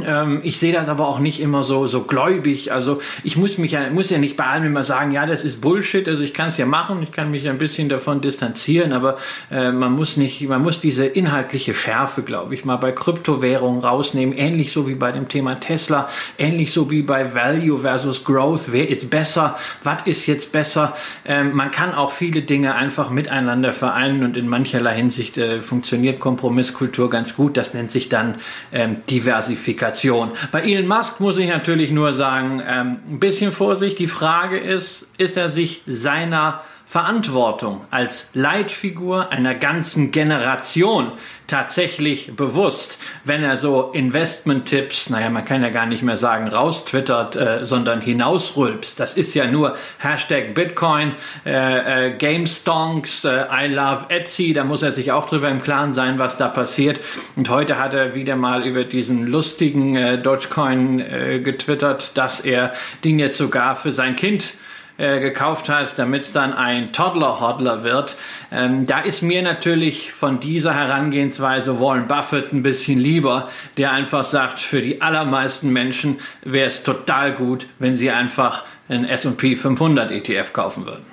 Ähm, 0.06 0.42
ich 0.44 0.60
sehe 0.60 0.74
das 0.74 0.90
aber 0.90 1.08
auch 1.08 1.20
nicht 1.20 1.40
immer 1.40 1.64
so, 1.64 1.88
so 1.88 2.04
gläubig. 2.04 2.72
Also 2.72 3.02
ich 3.24 3.38
muss 3.38 3.58
mich 3.58 3.72
ja, 3.72 3.90
muss 3.90 4.10
ja 4.10 4.18
nicht 4.18 4.38
bei 4.38 4.46
allem 4.46 4.66
immer 4.66 4.84
sagen, 4.84 5.12
ja, 5.12 5.26
das 5.26 5.44
ist 5.44 5.62
Bullshit. 5.62 6.08
Also 6.08 6.24
ich 6.24 6.34
kann 6.34 6.50
es 6.50 6.58
ja 6.58 6.66
machen, 6.66 7.02
ich 7.04 7.12
kann 7.12 7.32
mich 7.32 7.48
ein 7.48 7.58
bisschen 7.58 7.90
davon 7.90 8.22
distanzieren, 8.22 8.94
aber 8.94 9.18
äh, 9.52 9.72
man 9.72 9.94
muss 9.94 10.18
nicht, 10.18 10.48
man 10.48 10.62
muss 10.62 10.80
diese 10.80 11.06
inhaltliche 11.06 11.76
Schärfe, 11.76 12.22
glaube 12.22 12.54
ich, 12.54 12.66
mal 12.66 12.78
bei 12.78 12.92
Kryptowährungen 12.92 13.82
rausnehmen. 13.82 14.38
Ähnlich 14.38 14.72
so 14.72 14.88
wie 14.88 14.96
bei 14.96 15.12
dem 15.12 15.28
Thema 15.28 15.56
Tesla, 15.56 16.10
ähnlich 16.38 16.72
so 16.72 16.92
wie 16.92 17.02
bei 17.02 17.34
Value 17.34 17.80
versus 17.80 18.24
Growth. 18.24 18.72
Wer 18.72 18.90
ist 18.90 19.10
besser? 19.10 19.58
Was 19.84 20.06
ist 20.06 20.26
jetzt 20.26 20.52
besser? 20.52 20.96
Ähm, 21.26 21.56
man 21.56 21.72
kann 21.72 21.94
auch 21.94 22.12
viele 22.12 22.42
Dinge 22.42 22.76
einfach 22.76 23.10
miteinander 23.10 23.74
vereinen 23.74 24.24
und 24.24 24.38
in 24.38 24.48
mancherlei 24.48 24.96
Hinsicht 24.96 25.38
äh, 25.38 25.62
funktioniert 25.62 26.20
Kompromisskultur 26.20 27.10
ganz 27.10 27.36
gut. 27.36 27.58
Das 27.58 27.74
nennt 27.74 27.92
sich 27.92 28.10
dann 28.10 28.36
ähm, 28.72 28.98
Diversifikation. 29.10 29.87
Diversifikation. 29.88 30.32
Bei 30.52 30.62
Elon 30.62 30.88
Musk 30.88 31.20
muss 31.20 31.38
ich 31.38 31.50
natürlich 31.50 31.92
nur 31.92 32.14
sagen, 32.14 32.62
ähm, 32.66 33.00
ein 33.08 33.20
bisschen 33.20 33.52
Vorsicht. 33.52 34.00
Die 34.00 34.08
Frage 34.08 34.60
ist, 34.60 35.08
ist 35.18 35.38
er 35.38 35.50
sich 35.50 35.84
seiner 35.88 36.62
Verantwortung 36.90 37.82
als 37.92 38.30
Leitfigur 38.34 39.30
einer 39.30 39.54
ganzen 39.56 40.12
Generation 40.12 41.12
tatsächlich 41.46 42.34
bewusst, 42.38 42.98
wenn 43.26 43.44
er 43.44 43.58
so 43.58 43.92
Investment-Tipps, 43.92 45.10
naja, 45.10 45.30
man 45.30 45.44
kann 45.44 45.62
ja 45.64 45.70
gar 45.70 45.86
nicht 45.86 46.02
mehr 46.02 46.16
sagen 46.16 46.48
raustwittert, 46.48 47.36
äh, 47.36 47.66
sondern 47.66 48.00
hinausrülpst. 48.00 48.98
Das 49.02 49.16
ist 49.16 49.34
ja 49.34 49.48
nur 49.48 49.76
Hashtag 49.98 50.54
Bitcoin, 50.54 51.16
äh, 51.46 52.08
äh, 52.08 52.18
GameStonks, 52.18 53.26
äh, 53.26 53.46
I 53.52 53.68
love 53.68 54.06
Etsy, 54.08 54.54
da 54.54 54.64
muss 54.64 54.82
er 54.82 54.94
sich 54.94 55.12
auch 55.12 55.26
drüber 55.26 55.50
im 55.50 55.62
Klaren 55.62 55.94
sein, 55.94 56.20
was 56.20 56.38
da 56.38 56.48
passiert. 56.48 57.02
Und 57.36 57.50
heute 57.50 57.80
hat 57.80 57.94
er 57.94 58.16
wieder 58.16 58.38
mal 58.38 58.66
über 58.66 58.86
diesen 58.86 59.28
lustigen 59.28 59.98
äh, 59.98 60.22
Dogecoin 60.22 61.02
äh, 61.02 61.40
getwittert, 61.42 62.18
dass 62.18 62.40
er 62.40 62.72
den 63.04 63.20
jetzt 63.20 63.38
sogar 63.38 63.76
für 63.76 63.92
sein 63.92 64.16
Kind 64.16 64.54
äh, 64.98 65.20
gekauft 65.20 65.70
hat, 65.70 65.98
damit 66.00 66.24
es 66.24 66.32
dann 66.32 66.54
ein 66.54 66.92
Toddler-Hodler 66.92 67.84
wird. 67.84 68.18
Ähm, 68.52 68.86
da 68.86 69.02
ist 69.02 69.22
mir 69.22 69.42
natürlich 69.42 70.12
von 70.12 70.40
dieser 70.40 70.74
Herangehensweise 70.74 71.80
Warren 71.80 72.08
Buffett 72.08 72.52
ein 72.52 72.64
bisschen 72.64 73.00
lieber, 73.00 73.50
der 73.78 73.92
einfach 73.92 74.26
sagt, 74.26 74.60
für 74.60 74.82
die 74.82 75.02
allermeisten 75.02 75.72
Menschen 75.72 76.18
wäre 76.44 76.68
es 76.68 76.84
total 76.84 77.34
gut, 77.34 77.68
wenn 77.80 77.96
sie 77.96 78.10
einfach 78.12 78.64
einen 78.90 79.06
S&P 79.06 79.56
500 79.56 80.12
ETF 80.12 80.54
kaufen 80.54 80.86
würden. 80.86 81.06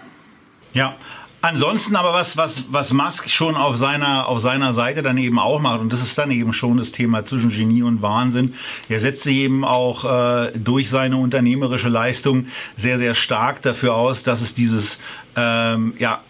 Ja, 0.72 0.96
Ansonsten 1.44 1.94
aber 1.94 2.14
was, 2.14 2.38
was, 2.38 2.62
was 2.70 2.94
Musk 2.94 3.28
schon 3.28 3.54
auf 3.54 3.76
seiner, 3.76 4.28
auf 4.28 4.40
seiner 4.40 4.72
Seite 4.72 5.02
dann 5.02 5.18
eben 5.18 5.38
auch 5.38 5.60
macht, 5.60 5.82
und 5.82 5.92
das 5.92 6.00
ist 6.00 6.16
dann 6.16 6.30
eben 6.30 6.54
schon 6.54 6.78
das 6.78 6.90
Thema 6.90 7.26
zwischen 7.26 7.50
Genie 7.50 7.82
und 7.82 8.00
Wahnsinn, 8.00 8.54
er 8.88 8.98
setzt 8.98 9.24
sich 9.24 9.36
eben 9.36 9.62
auch 9.62 10.06
äh, 10.06 10.52
durch 10.54 10.88
seine 10.88 11.18
unternehmerische 11.18 11.90
Leistung 11.90 12.46
sehr, 12.78 12.96
sehr 12.96 13.14
stark 13.14 13.60
dafür 13.60 13.94
aus, 13.94 14.22
dass 14.22 14.40
es 14.40 14.54
dieses, 14.54 14.98
ähm, 15.36 15.92
ja, 15.98 16.22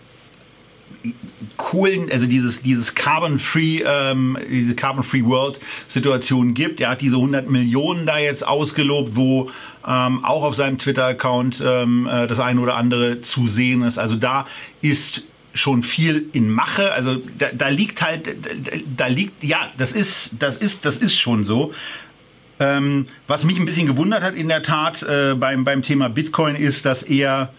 coolen, 1.58 2.10
also 2.10 2.26
dieses, 2.26 2.62
dieses 2.62 2.96
Carbon-Free, 2.96 3.84
ähm, 3.86 4.36
diese 4.50 4.74
Carbon-Free 4.74 5.24
World-Situation 5.24 6.54
gibt. 6.54 6.80
Er 6.80 6.90
hat 6.90 7.02
diese 7.02 7.16
100 7.16 7.48
Millionen 7.48 8.04
da 8.04 8.18
jetzt 8.18 8.44
ausgelobt, 8.44 9.14
wo 9.14 9.50
ähm, 9.86 10.24
auch 10.24 10.42
auf 10.44 10.54
seinem 10.54 10.78
Twitter-Account 10.78 11.62
ähm, 11.64 12.06
äh, 12.06 12.26
das 12.26 12.40
eine 12.40 12.60
oder 12.60 12.76
andere 12.76 13.20
zu 13.20 13.46
sehen 13.46 13.82
ist. 13.82 13.98
Also 13.98 14.16
da 14.16 14.46
ist 14.80 15.22
schon 15.54 15.82
viel 15.82 16.26
in 16.32 16.50
Mache. 16.50 16.92
Also 16.92 17.16
da, 17.38 17.48
da 17.52 17.68
liegt 17.68 18.02
halt, 18.02 18.26
da, 18.26 18.70
da, 18.96 19.06
liegt, 19.06 19.42
ja, 19.44 19.70
das 19.78 19.92
ist, 19.92 20.30
das 20.38 20.56
ist, 20.56 20.84
das 20.84 20.96
ist 20.96 21.16
schon 21.16 21.44
so. 21.44 21.72
Ähm, 22.60 23.06
was 23.26 23.44
mich 23.44 23.58
ein 23.58 23.64
bisschen 23.64 23.86
gewundert 23.86 24.22
hat 24.22 24.34
in 24.34 24.48
der 24.48 24.62
Tat 24.62 25.02
äh, 25.02 25.34
beim, 25.34 25.64
beim 25.64 25.82
Thema 25.82 26.08
Bitcoin 26.08 26.56
ist, 26.56 26.84
dass 26.84 27.02
er 27.02 27.52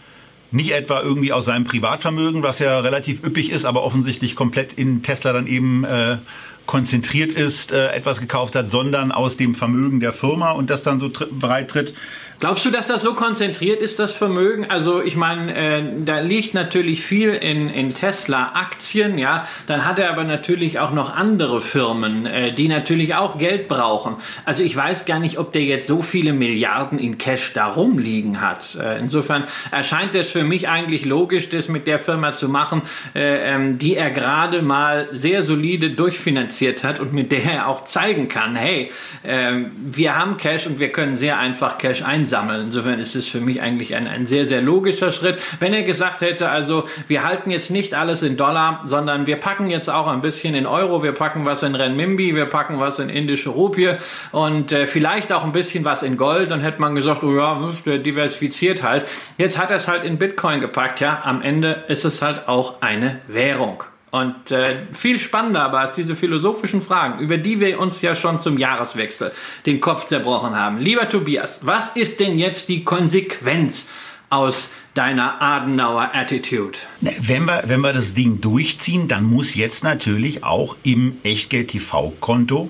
nicht 0.52 0.72
etwa 0.72 1.02
irgendwie 1.02 1.34
aus 1.34 1.46
seinem 1.46 1.66
Privatvermögen, 1.66 2.44
was 2.44 2.60
ja 2.60 2.80
relativ 2.80 3.24
üppig 3.24 3.52
ist, 3.52 3.66
aber 3.66 3.84
offensichtlich 3.84 4.36
komplett 4.36 4.74
in 4.74 5.04
Tesla 5.04 5.34
dann 5.34 5.48
eben 5.48 5.84
äh, 5.84 6.18
konzentriert 6.66 7.32
ist, 7.34 7.72
äh, 7.72 7.90
etwas 7.90 8.20
gekauft 8.20 8.56
hat, 8.56 8.70
sondern 8.70 9.12
aus 9.12 9.38
dem 9.38 9.56
Vermögen 9.56 10.00
der 10.00 10.14
Firma 10.14 10.52
und 10.52 10.70
das 10.70 10.84
dann 10.84 11.00
so 11.00 11.10
bereit 11.32 11.70
tritt, 11.70 11.94
Glaubst 12.38 12.66
du, 12.66 12.70
dass 12.70 12.88
das 12.88 13.02
so 13.02 13.14
konzentriert 13.14 13.82
ist, 13.82 13.98
das 13.98 14.12
Vermögen? 14.12 14.70
Also 14.70 15.02
ich 15.02 15.16
meine, 15.16 15.56
äh, 15.56 15.84
da 16.04 16.20
liegt 16.20 16.54
natürlich 16.54 17.02
viel 17.02 17.30
in, 17.30 17.70
in 17.70 17.92
Tesla-Aktien, 17.92 19.18
ja. 19.18 19.48
Dann 19.68 19.86
hat 19.86 20.00
er 20.00 20.10
aber 20.10 20.26
natürlich 20.26 20.80
auch 20.80 20.92
noch 20.92 21.16
andere 21.16 21.62
Firmen, 21.62 22.26
äh, 22.26 22.54
die 22.54 22.68
natürlich 22.68 23.16
auch 23.16 23.38
Geld 23.38 23.70
brauchen. 23.70 24.18
Also 24.44 24.64
ich 24.64 24.76
weiß 24.76 25.06
gar 25.06 25.20
nicht, 25.20 25.40
ob 25.40 25.54
der 25.54 25.64
jetzt 25.64 25.88
so 25.88 26.02
viele 26.02 26.34
Milliarden 26.34 27.00
in 27.00 27.18
Cash 27.18 27.54
da 27.54 27.68
rumliegen 27.68 28.42
hat. 28.42 28.76
Äh, 28.76 29.00
insofern 29.00 29.46
erscheint 29.72 30.14
es 30.14 30.30
für 30.30 30.44
mich 30.44 30.68
eigentlich 30.68 31.06
logisch, 31.06 31.50
das 31.50 31.70
mit 31.70 31.88
der 31.88 32.00
Firma 32.00 32.34
zu 32.34 32.50
machen, 32.50 32.82
äh, 33.16 33.54
ähm, 33.54 33.80
die 33.80 33.96
er 33.96 34.12
gerade 34.12 34.62
mal 34.62 35.08
sehr 35.14 35.42
solide 35.42 35.92
durchfinanziert 35.92 36.84
hat 36.84 37.00
und 37.00 37.14
mit 37.14 37.32
der 37.32 37.46
er 37.46 37.68
auch 37.70 37.86
zeigen 37.86 38.28
kann, 38.28 38.58
hey, 38.58 38.92
äh, 39.24 39.54
wir 39.78 40.18
haben 40.18 40.36
Cash 40.36 40.68
und 40.68 40.80
wir 40.80 40.92
können 40.92 41.16
sehr 41.16 41.40
einfach 41.40 41.78
Cash 41.78 42.04
einsetzen 42.04 42.25
einsammeln. 42.26 42.66
Insofern 42.66 43.00
ist 43.00 43.16
es 43.16 43.28
für 43.28 43.40
mich 43.40 43.62
eigentlich 43.62 43.96
ein, 43.96 44.08
ein 44.08 44.26
sehr, 44.26 44.46
sehr 44.46 44.62
logischer 44.62 45.12
Schritt. 45.12 45.40
Wenn 45.60 45.74
er 45.74 45.84
gesagt 45.84 46.22
hätte, 46.22 46.50
also 46.50 46.88
wir 47.08 47.24
halten 47.24 47.52
jetzt 47.52 47.70
nicht 47.70 47.94
alles 47.94 48.24
in 48.24 48.36
Dollar, 48.36 48.82
sondern 48.86 49.28
wir 49.28 49.38
packen 49.38 49.70
jetzt 49.70 49.90
auch 49.90 50.08
ein 50.08 50.22
bisschen 50.22 50.56
in 50.56 50.66
Euro, 50.66 51.04
wir 51.04 51.12
packen 51.12 51.46
was 51.46 51.62
in 51.62 51.76
Renminbi, 51.76 52.36
wir 52.36 52.48
packen 52.48 52.80
was 52.80 52.98
in 53.00 53.10
indische 53.10 53.50
Rupie 53.50 53.92
und 54.32 54.72
äh, 54.72 54.88
vielleicht 54.88 55.32
auch 55.32 55.44
ein 55.44 55.52
bisschen 55.52 55.86
was 55.86 56.02
in 56.02 56.18
Gold, 56.18 56.50
dann 56.50 56.62
hätte 56.62 56.82
man 56.82 56.96
gesagt, 56.96 57.24
oh 57.24 57.36
ja, 57.36 57.72
der 57.86 58.00
diversifiziert 58.00 58.82
halt. 58.82 59.06
Jetzt 59.38 59.60
hat 59.60 59.70
er 59.70 59.78
es 59.78 59.88
halt 59.88 60.04
in 60.04 60.18
Bitcoin 60.18 60.60
gepackt, 60.62 61.00
ja, 61.00 61.22
am 61.24 61.42
Ende 61.42 61.84
ist 61.88 62.06
es 62.06 62.22
halt 62.22 62.48
auch 62.48 62.82
eine 62.82 63.20
Währung. 63.28 63.84
Und 64.16 64.50
äh, 64.50 64.78
viel 64.94 65.20
spannender 65.20 65.64
aber 65.64 65.82
als 65.82 65.92
diese 65.92 66.16
philosophischen 66.16 66.82
Fragen, 66.82 67.20
über 67.20 67.38
die 67.38 67.60
wir 67.60 67.78
uns 67.82 68.02
ja 68.02 68.16
schon 68.16 68.40
zum 68.40 68.58
Jahreswechsel 68.58 69.34
den 69.66 69.82
Kopf 69.82 70.08
zerbrochen 70.08 70.56
haben. 70.56 70.80
Lieber 70.80 71.10
Tobias, 71.10 71.66
was 71.66 71.90
ist 71.98 72.22
denn 72.22 72.40
jetzt 72.40 72.70
die 72.70 72.86
Konsequenz 72.86 73.90
aus 74.30 74.72
deiner 74.94 75.42
Adenauer 75.42 76.12
Attitude? 76.14 76.78
Ne, 77.02 77.14
wenn 77.20 77.44
wir, 77.44 77.64
wenn 77.66 77.82
wir 77.82 77.92
das 77.92 78.14
Ding 78.14 78.40
durchziehen, 78.40 79.10
dann 79.10 79.26
muss 79.26 79.54
jetzt 79.54 79.84
natürlich 79.84 80.46
auch 80.46 80.78
im 80.84 81.18
Echtgeld-TV-Konto 81.24 82.70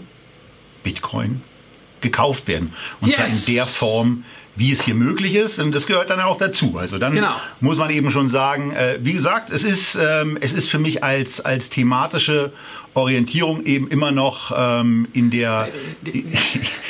Bitcoin 0.82 1.44
gekauft 2.02 2.48
werden. 2.48 2.74
Und 3.02 3.10
yes. 3.10 3.18
zwar 3.18 3.28
in 3.28 3.56
der 3.56 3.66
Form, 3.68 4.24
wie 4.56 4.72
es 4.72 4.84
hier 4.84 4.96
möglich 4.96 5.36
ist. 5.36 5.60
Und 5.60 5.74
das 5.74 5.88
gehört 5.88 6.10
dann 6.10 6.22
auch 6.22 6.38
dazu. 6.38 6.78
Also 6.78 6.98
dann 6.98 7.14
genau. 7.14 7.36
muss 7.60 7.78
man 7.78 7.90
eben 7.90 8.12
schon 8.12 8.30
sagen, 8.30 8.72
äh, 8.72 8.98
wie 9.02 9.14
gesagt, 9.14 9.50
es 9.50 9.64
ist, 9.64 9.96
ähm, 9.96 10.38
es 10.40 10.54
ist 10.54 10.70
für 10.70 10.80
mich 10.80 11.04
als, 11.04 11.42
als 11.42 11.70
thematische 11.70 12.52
Orientierung 12.94 13.66
eben 13.66 13.90
immer 13.90 14.12
noch 14.12 14.54
ähm, 14.56 15.08
in 15.14 15.30
der. 15.30 15.68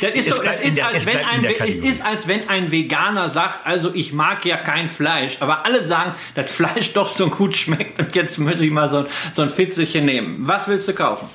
Das 0.01 0.12
ist 0.13 0.29
so, 0.36 0.43
es, 0.43 0.60
ist, 0.60 0.77
der, 0.77 0.88
als 0.88 1.05
wenn 1.05 1.17
ein, 1.17 1.45
es 1.45 1.79
ist, 1.79 2.05
als 2.05 2.27
wenn 2.27 2.48
ein 2.48 2.72
Veganer 2.72 3.29
sagt, 3.29 3.65
also 3.65 3.91
ich 3.93 4.13
mag 4.13 4.45
ja 4.45 4.57
kein 4.57 4.88
Fleisch, 4.88 5.38
aber 5.39 5.65
alle 5.65 5.84
sagen, 5.84 6.13
dass 6.36 6.51
Fleisch 6.51 6.93
doch 6.93 7.10
so 7.10 7.29
gut 7.29 7.57
schmeckt 7.57 8.00
und 8.00 8.15
jetzt 8.15 8.38
muss 8.38 8.62
ich 8.62 8.69
mal 8.69 8.88
so, 8.89 9.05
so 9.34 9.41
ein 9.41 9.50
Fitzelchen 9.50 10.05
nehmen. 10.05 10.38
Was 10.41 10.67
willst 10.67 10.88
du 10.88 10.93
kaufen? 10.93 11.27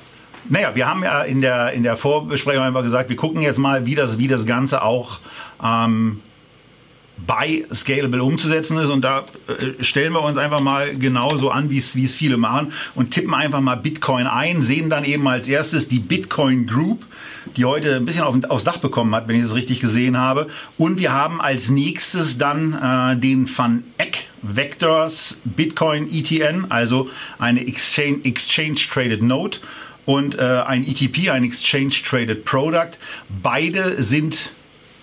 Naja, 0.49 0.75
wir 0.75 0.87
haben 0.87 1.03
ja 1.03 1.21
in 1.21 1.41
der, 1.41 1.71
in 1.73 1.83
der 1.83 1.97
Vorbesprechung 1.97 2.63
einfach 2.63 2.83
gesagt, 2.83 3.09
wir 3.09 3.15
gucken 3.15 3.41
jetzt 3.41 3.59
mal, 3.59 3.85
wie 3.85 3.95
das, 3.95 4.17
wie 4.17 4.27
das 4.27 4.45
Ganze 4.45 4.83
auch 4.83 5.19
ähm, 5.63 6.21
bei 7.25 7.65
Scalable 7.73 8.23
umzusetzen 8.23 8.77
ist. 8.77 8.89
Und 8.89 9.01
da 9.01 9.25
äh, 9.47 9.83
stellen 9.83 10.13
wir 10.13 10.23
uns 10.23 10.37
einfach 10.37 10.59
mal 10.59 10.95
genauso 10.97 11.51
an, 11.51 11.69
wie 11.69 11.77
es 11.77 12.13
viele 12.13 12.37
machen 12.37 12.73
und 12.95 13.11
tippen 13.11 13.33
einfach 13.33 13.61
mal 13.61 13.75
Bitcoin 13.75 14.27
ein, 14.27 14.61
sehen 14.61 14.89
dann 14.89 15.03
eben 15.05 15.27
als 15.27 15.47
erstes 15.47 15.87
die 15.87 15.99
Bitcoin 15.99 16.67
Group, 16.67 17.05
die 17.55 17.65
heute 17.65 17.95
ein 17.95 18.05
bisschen 18.05 18.23
auf, 18.23 18.35
aufs 18.49 18.63
Dach 18.63 18.77
bekommen 18.77 19.13
hat, 19.13 19.27
wenn 19.27 19.35
ich 19.35 19.43
das 19.43 19.55
richtig 19.55 19.79
gesehen 19.79 20.17
habe. 20.17 20.47
Und 20.77 20.99
wir 20.99 21.13
haben 21.13 21.41
als 21.41 21.69
nächstes 21.69 22.37
dann 22.37 22.73
äh, 22.73 23.19
den 23.19 23.49
Van 23.55 23.83
Eck 23.97 24.27
Vectors 24.41 25.37
Bitcoin 25.43 26.11
ETN, 26.11 26.65
also 26.69 27.09
eine 27.37 27.67
Exchange, 27.67 28.21
Exchange 28.23 28.79
Traded 28.91 29.21
Note 29.21 29.59
und 30.11 30.37
äh, 30.37 30.41
ein 30.41 30.85
ETP, 30.85 31.29
ein 31.29 31.45
Exchange 31.45 31.93
Traded 32.03 32.43
Product. 32.43 32.91
Beide 33.41 34.03
sind 34.03 34.51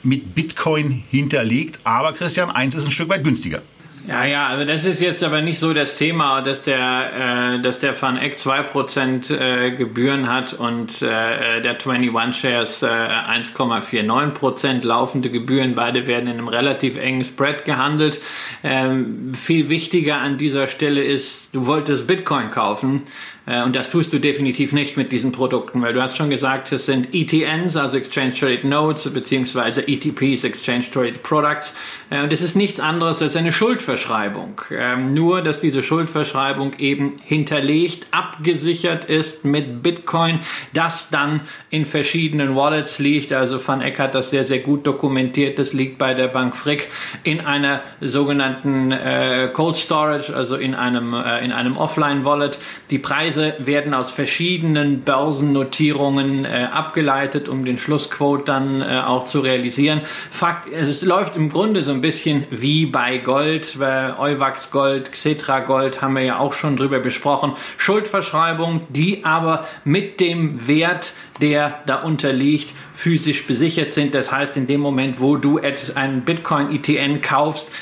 mit 0.03 0.35
Bitcoin 0.35 1.05
hinterlegt, 1.11 1.81
aber 1.85 2.13
Christian, 2.13 2.51
eins 2.51 2.75
ist 2.75 2.85
ein 2.85 2.91
Stück 2.91 3.09
weit 3.09 3.25
günstiger. 3.25 3.63
Ja, 4.07 4.25
ja, 4.25 4.47
also 4.49 4.65
das 4.65 4.87
ist 4.87 5.01
jetzt 5.01 5.23
aber 5.23 5.43
nicht 5.43 5.59
so 5.59 5.75
das 5.75 5.97
Thema, 5.97 6.41
dass 6.41 6.63
der, 6.63 7.57
äh, 7.57 7.61
dass 7.61 7.79
der 7.79 8.01
Van 8.01 8.17
Eck 8.17 8.39
2% 8.39 9.35
äh, 9.35 9.71
Gebühren 9.73 10.33
hat 10.33 10.55
und 10.55 11.03
äh, 11.03 11.61
der 11.61 11.77
21 11.87 12.41
Shares 12.41 12.83
äh, 12.83 12.87
1,49% 12.87 14.83
laufende 14.87 15.29
Gebühren. 15.29 15.75
Beide 15.75 16.07
werden 16.07 16.27
in 16.27 16.39
einem 16.39 16.49
relativ 16.49 16.97
engen 16.97 17.23
Spread 17.23 17.67
gehandelt. 17.67 18.21
Ähm, 18.65 19.35
viel 19.35 19.69
wichtiger 19.69 20.19
an 20.19 20.39
dieser 20.39 20.69
Stelle 20.69 21.05
ist, 21.05 21.55
du 21.55 21.67
wolltest 21.67 22.07
Bitcoin 22.07 22.51
kaufen. 22.51 23.03
Äh, 23.49 23.63
und 23.63 23.75
das 23.75 23.91
tust 23.91 24.13
du 24.13 24.19
definitiv 24.19 24.73
nicht 24.73 24.97
mit 24.97 25.11
diesen 25.11 25.33
Produkten, 25.33 25.81
weil 25.81 25.95
du 25.95 26.03
hast 26.03 26.17
schon 26.17 26.31
gesagt, 26.31 26.71
es 26.73 26.87
sind 26.87 27.15
ETNs, 27.15 27.77
also 27.77 27.97
Exchange 27.97 28.35
Traded 28.35 28.65
Notes, 28.65 29.11
beziehungsweise 29.13 29.87
ETPs, 29.89 30.45
Exchange 30.45 30.85
Traded 30.93 31.23
Products. 31.23 31.75
Äh, 32.11 32.23
und 32.23 32.33
es 32.33 32.41
ist 32.41 32.57
nichts 32.57 32.81
anderes 32.81 33.23
als 33.23 33.37
eine 33.37 33.53
Schuldverschreibung. 33.53 34.61
Ähm, 34.71 35.15
nur, 35.15 35.43
dass 35.43 35.61
diese 35.61 35.83
Schuldverschreibung 35.83 36.73
eben 36.79 37.17
hinterlegt, 37.25 38.07
abgesichert 38.11 39.05
ist 39.05 39.45
mit 39.45 39.83
Bitcoin, 39.83 40.41
das 40.73 41.11
dann 41.11 41.43
in 41.71 41.85
verschiedenen 41.85 42.57
Wallets 42.57 42.99
liegt. 42.99 43.33
Also 43.33 43.61
Van 43.67 43.81
Eck 43.81 43.99
hat 43.99 44.15
das 44.15 44.31
sehr, 44.31 44.45
sehr 44.45 44.61
gut 44.61 44.87
dokumentiert. 44.87 45.59
Das 45.59 45.73
liegt 45.73 45.99
bei 45.99 46.15
der 46.15 46.29
Bank 46.29 46.57
Frick 46.57 46.89
in 47.25 47.41
einer 47.41 47.83
sogenannten 48.01 48.93
äh, 48.93 49.51
Cold 49.53 49.77
Storage, 49.77 50.35
also 50.35 50.57
in 50.57 50.75
einem, 50.75 51.15
in 51.15 51.53
einem 51.53 51.77
Offline-Wallet. 51.77 52.59
Die 52.91 52.99
Preise 52.99 53.55
werden 53.59 53.95
aus 53.95 54.11
verschiedenen 54.11 55.03
Börsennotierungen 55.03 56.45
äh, 56.45 56.69
abgeleitet, 56.73 57.49
um 57.49 57.65
den 57.65 57.79
Schlussquote 57.79 58.45
dann 58.45 58.81
äh, 58.81 59.03
auch 59.05 59.25
zu 59.25 59.41
realisieren. 59.41 60.01
Fakt, 60.31 60.69
es 60.73 61.03
läuft 61.03 61.37
im 61.37 61.51
Grunde 61.51 61.83
so 61.83 61.98
ein 61.99 62.01
bisschen 62.01 62.47
wie 62.51 62.87
bei 62.87 63.19
Gold, 63.19 63.77
bei 63.79 64.17
Euwax 64.19 64.71
Gold, 64.71 65.11
Xetra 65.13 65.61
Gold 65.61 66.01
haben 66.01 66.15
wir 66.15 66.23
ja 66.23 66.39
auch 66.39 66.55
schon 66.55 66.77
drüber 66.77 67.01
besprochen. 67.01 67.55
Schuldverschreibungen, 67.77 68.83
die 68.89 69.25
aber 69.25 69.67
mit 69.85 70.21
dem 70.21 70.67
Wert, 70.69 71.15
der 71.41 71.81
da 71.87 71.97
unterliegt, 71.97 72.73
physisch 72.95 73.47
besichert 73.47 73.93
sind. 73.93 74.15
Das 74.15 74.31
heißt, 74.31 74.57
in 74.57 74.67
dem 74.69 74.81
Moment, 74.81 75.21
wo 75.21 75.37
du 75.37 75.61
einen 75.95 76.23
Bitcoin-ETN 76.23 77.21
kaufst, 77.21 77.73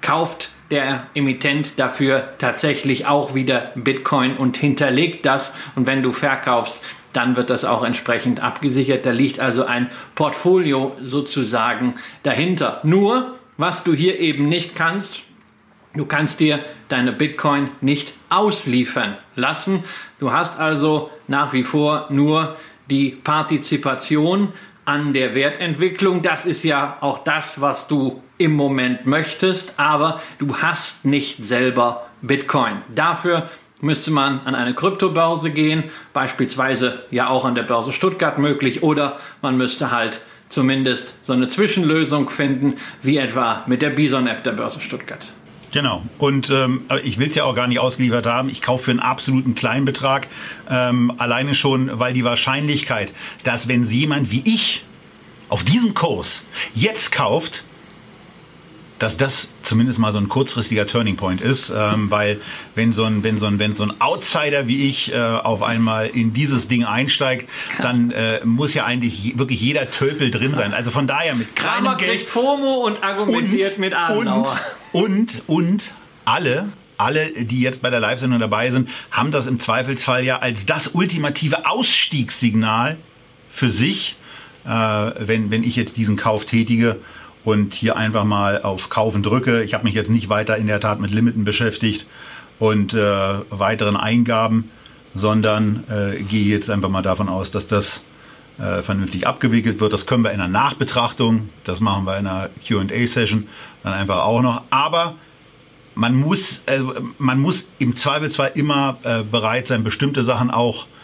kauft 0.00 0.50
der 0.70 1.06
Emittent 1.14 1.78
dafür 1.78 2.34
tatsächlich 2.38 3.06
auch 3.06 3.34
wieder 3.34 3.72
Bitcoin 3.74 4.36
und 4.36 4.56
hinterlegt 4.56 5.26
das. 5.26 5.54
Und 5.76 5.86
wenn 5.86 6.02
du 6.02 6.12
verkaufst, 6.12 6.82
dann 7.12 7.36
wird 7.36 7.50
das 7.50 7.64
auch 7.64 7.84
entsprechend 7.84 8.40
abgesichert. 8.40 9.06
Da 9.06 9.10
liegt 9.10 9.40
also 9.40 9.64
ein 9.64 9.90
Portfolio 10.14 10.96
sozusagen 11.02 11.94
dahinter. 12.22 12.80
Nur, 12.84 13.38
was 13.58 13.84
du 13.84 13.92
hier 13.92 14.18
eben 14.18 14.48
nicht 14.48 14.74
kannst, 14.74 15.24
du 15.94 16.06
kannst 16.06 16.40
dir 16.40 16.60
deine 16.88 17.12
Bitcoin 17.12 17.70
nicht 17.82 18.14
ausliefern 18.30 19.18
lassen. 19.36 19.84
Du 20.20 20.32
hast 20.32 20.58
also 20.58 21.10
nach 21.26 21.52
wie 21.52 21.64
vor 21.64 22.06
nur 22.08 22.56
die 22.88 23.10
Partizipation 23.10 24.52
an 24.86 25.12
der 25.12 25.34
Wertentwicklung. 25.34 26.22
Das 26.22 26.46
ist 26.46 26.62
ja 26.62 26.96
auch 27.00 27.24
das, 27.24 27.60
was 27.60 27.88
du 27.88 28.22
im 28.38 28.54
Moment 28.54 29.04
möchtest, 29.04 29.78
aber 29.78 30.22
du 30.38 30.56
hast 30.56 31.04
nicht 31.04 31.44
selber 31.44 32.06
Bitcoin. 32.22 32.82
Dafür 32.94 33.50
müsste 33.80 34.10
man 34.10 34.40
an 34.44 34.54
eine 34.54 34.74
Kryptobörse 34.74 35.50
gehen, 35.50 35.84
beispielsweise 36.12 37.02
ja 37.10 37.28
auch 37.28 37.44
an 37.44 37.54
der 37.54 37.64
Börse 37.64 37.92
Stuttgart 37.92 38.38
möglich, 38.38 38.82
oder 38.82 39.18
man 39.42 39.56
müsste 39.56 39.90
halt 39.90 40.22
zumindest 40.48 41.14
so 41.24 41.32
eine 41.32 41.48
Zwischenlösung 41.48 42.30
finden, 42.30 42.74
wie 43.02 43.18
etwa 43.18 43.64
mit 43.66 43.82
der 43.82 43.90
Bison-App 43.90 44.44
der 44.44 44.52
Börse 44.52 44.80
Stuttgart. 44.80 45.32
Genau. 45.70 46.02
Und 46.18 46.48
ähm, 46.50 46.82
ich 47.04 47.18
will 47.18 47.28
es 47.28 47.34
ja 47.34 47.44
auch 47.44 47.54
gar 47.54 47.66
nicht 47.66 47.78
ausgeliefert 47.78 48.26
haben. 48.26 48.48
Ich 48.48 48.62
kaufe 48.62 48.84
für 48.84 48.90
einen 48.90 49.00
absoluten 49.00 49.54
Kleinbetrag. 49.54 50.26
Ähm, 50.70 51.12
alleine 51.18 51.54
schon, 51.54 51.98
weil 51.98 52.14
die 52.14 52.24
Wahrscheinlichkeit, 52.24 53.12
dass 53.44 53.68
wenn 53.68 53.84
jemand 53.84 54.30
wie 54.30 54.42
ich 54.46 54.82
auf 55.50 55.64
diesem 55.64 55.94
Kurs 55.94 56.42
jetzt 56.74 57.12
kauft, 57.12 57.64
dass 58.98 59.16
das 59.16 59.48
zumindest 59.62 59.98
mal 59.98 60.12
so 60.12 60.18
ein 60.18 60.28
kurzfristiger 60.28 60.86
Turning 60.86 61.16
Point 61.16 61.40
ist, 61.40 61.70
ähm, 61.70 62.10
weil 62.10 62.40
wenn 62.74 62.92
so 62.92 63.04
ein 63.04 63.22
wenn 63.22 63.38
so 63.38 63.46
ein 63.46 63.58
wenn 63.58 63.72
so 63.72 63.84
ein 63.84 64.00
Outsider 64.00 64.66
wie 64.66 64.88
ich 64.88 65.12
äh, 65.12 65.16
auf 65.16 65.62
einmal 65.62 66.08
in 66.08 66.32
dieses 66.32 66.68
Ding 66.68 66.84
einsteigt, 66.84 67.48
dann 67.80 68.10
äh, 68.10 68.44
muss 68.44 68.74
ja 68.74 68.84
eigentlich 68.84 69.38
wirklich 69.38 69.60
jeder 69.60 69.90
Tölpel 69.90 70.30
drin 70.30 70.54
sein. 70.54 70.74
Also 70.74 70.90
von 70.90 71.06
daher 71.06 71.34
mit 71.34 71.54
Kramer 71.54 71.96
Geld 71.96 72.10
kriegt 72.10 72.28
FOMO 72.28 72.86
und 72.86 73.02
argumentiert 73.02 73.74
und, 73.74 73.80
mit 73.80 73.94
Adenauer. 73.94 74.58
Und, 74.92 75.42
und, 75.46 75.48
und 75.48 75.92
alle, 76.24 76.68
alle, 76.96 77.30
die 77.44 77.60
jetzt 77.60 77.80
bei 77.80 77.90
der 77.90 78.00
Live-Sendung 78.00 78.40
dabei 78.40 78.70
sind, 78.70 78.88
haben 79.10 79.30
das 79.30 79.46
im 79.46 79.58
Zweifelsfall 79.60 80.24
ja 80.24 80.38
als 80.40 80.66
das 80.66 80.88
ultimative 80.88 81.66
Ausstiegssignal 81.66 82.96
für 83.50 83.70
sich, 83.70 84.16
äh, 84.64 84.70
wenn, 84.70 85.50
wenn 85.50 85.62
ich 85.62 85.76
jetzt 85.76 85.96
diesen 85.96 86.16
Kauf 86.16 86.44
tätige 86.44 86.96
und 87.44 87.74
hier 87.74 87.96
einfach 87.96 88.24
mal 88.24 88.62
auf 88.62 88.88
Kaufen 88.88 89.22
drücke. 89.22 89.62
Ich 89.62 89.74
habe 89.74 89.84
mich 89.84 89.94
jetzt 89.94 90.10
nicht 90.10 90.28
weiter 90.28 90.56
in 90.56 90.66
der 90.66 90.80
Tat 90.80 91.00
mit 91.00 91.10
Limiten 91.10 91.44
beschäftigt 91.44 92.06
und 92.58 92.94
äh, 92.94 93.34
weiteren 93.50 93.96
Eingaben, 93.96 94.70
sondern 95.14 95.84
äh, 95.88 96.22
gehe 96.22 96.44
jetzt 96.44 96.70
einfach 96.70 96.88
mal 96.88 97.02
davon 97.02 97.28
aus, 97.28 97.50
dass 97.50 97.66
das 97.66 98.02
äh, 98.58 98.82
vernünftig 98.82 99.26
abgewickelt 99.26 99.80
wird. 99.80 99.92
Das 99.92 100.06
können 100.06 100.24
wir 100.24 100.32
in 100.32 100.40
einer 100.40 100.52
Nachbetrachtung, 100.52 101.48
das 101.64 101.80
machen 101.80 102.04
wir 102.04 102.18
in 102.18 102.26
einer 102.26 102.50
QA-Session 102.66 103.48
dann 103.82 103.92
einfach 103.92 104.24
auch 104.24 104.42
noch. 104.42 104.62
Aber 104.70 105.14
man 105.94 106.14
muss, 106.14 106.60
äh, 106.66 106.80
man 107.18 107.38
muss 107.38 107.66
im 107.78 107.96
Zweifelsfall 107.96 108.52
immer 108.54 108.98
äh, 109.04 109.22
bereit 109.22 109.66
sein, 109.66 109.84
bestimmte 109.84 110.22
Sachen 110.22 110.50
auch 110.50 110.84
äh, 110.84 110.97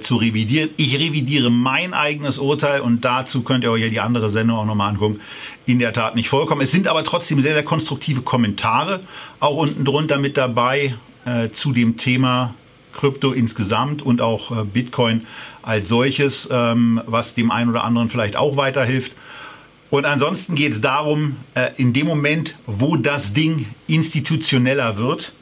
zu 0.00 0.16
revidieren. 0.16 0.70
Ich 0.76 0.98
revidiere 0.98 1.50
mein 1.50 1.92
eigenes 1.92 2.38
Urteil 2.38 2.80
und 2.80 3.04
dazu 3.04 3.42
könnt 3.42 3.64
ihr 3.64 3.70
euch 3.70 3.82
ja 3.82 3.88
die 3.88 4.00
andere 4.00 4.30
Sendung 4.30 4.58
auch 4.58 4.64
nochmal 4.64 4.90
angucken. 4.90 5.20
In 5.66 5.78
der 5.78 5.92
Tat 5.92 6.14
nicht 6.14 6.28
vollkommen. 6.28 6.62
Es 6.62 6.70
sind 6.70 6.88
aber 6.88 7.04
trotzdem 7.04 7.40
sehr, 7.40 7.52
sehr 7.52 7.64
konstruktive 7.64 8.22
Kommentare 8.22 9.00
auch 9.40 9.56
unten 9.56 9.84
drunter 9.84 10.18
mit 10.18 10.36
dabei 10.36 10.94
äh, 11.26 11.50
zu 11.50 11.72
dem 11.72 11.96
Thema 11.96 12.54
Krypto 12.94 13.32
insgesamt 13.32 14.02
und 14.02 14.20
auch 14.20 14.50
äh, 14.50 14.64
Bitcoin 14.64 15.26
als 15.62 15.88
solches, 15.88 16.48
ähm, 16.50 17.00
was 17.06 17.34
dem 17.34 17.50
einen 17.50 17.70
oder 17.70 17.84
anderen 17.84 18.08
vielleicht 18.08 18.36
auch 18.36 18.56
weiterhilft. 18.56 19.12
Und 19.90 20.06
ansonsten 20.06 20.54
geht 20.54 20.72
es 20.72 20.80
darum, 20.80 21.36
äh, 21.54 21.70
in 21.76 21.92
dem 21.92 22.06
Moment, 22.06 22.56
wo 22.66 22.96
das 22.96 23.32
Ding 23.32 23.66
institutioneller 23.86 24.96
wird, 24.96 25.32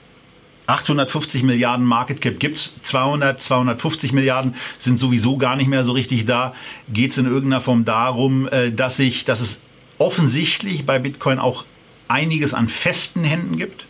850 0.72 1.42
Milliarden 1.42 1.84
Market 1.84 2.20
Cap 2.20 2.40
gibt 2.40 2.56
es, 2.56 2.74
200, 2.82 3.42
250 3.42 4.12
Milliarden 4.12 4.54
sind 4.78 4.98
sowieso 4.98 5.36
gar 5.36 5.54
nicht 5.54 5.68
mehr 5.68 5.84
so 5.84 5.92
richtig 5.92 6.24
da, 6.24 6.54
geht 6.92 7.10
es 7.10 7.18
in 7.18 7.26
irgendeiner 7.26 7.60
Form 7.60 7.84
darum, 7.84 8.48
äh, 8.48 8.72
dass, 8.72 8.98
ich, 8.98 9.24
dass 9.24 9.40
es 9.40 9.60
offensichtlich 9.98 10.86
bei 10.86 10.98
Bitcoin 10.98 11.38
auch 11.38 11.64
einiges 12.08 12.54
an 12.54 12.68
festen 12.68 13.22
Händen 13.22 13.56
gibt, 13.58 13.84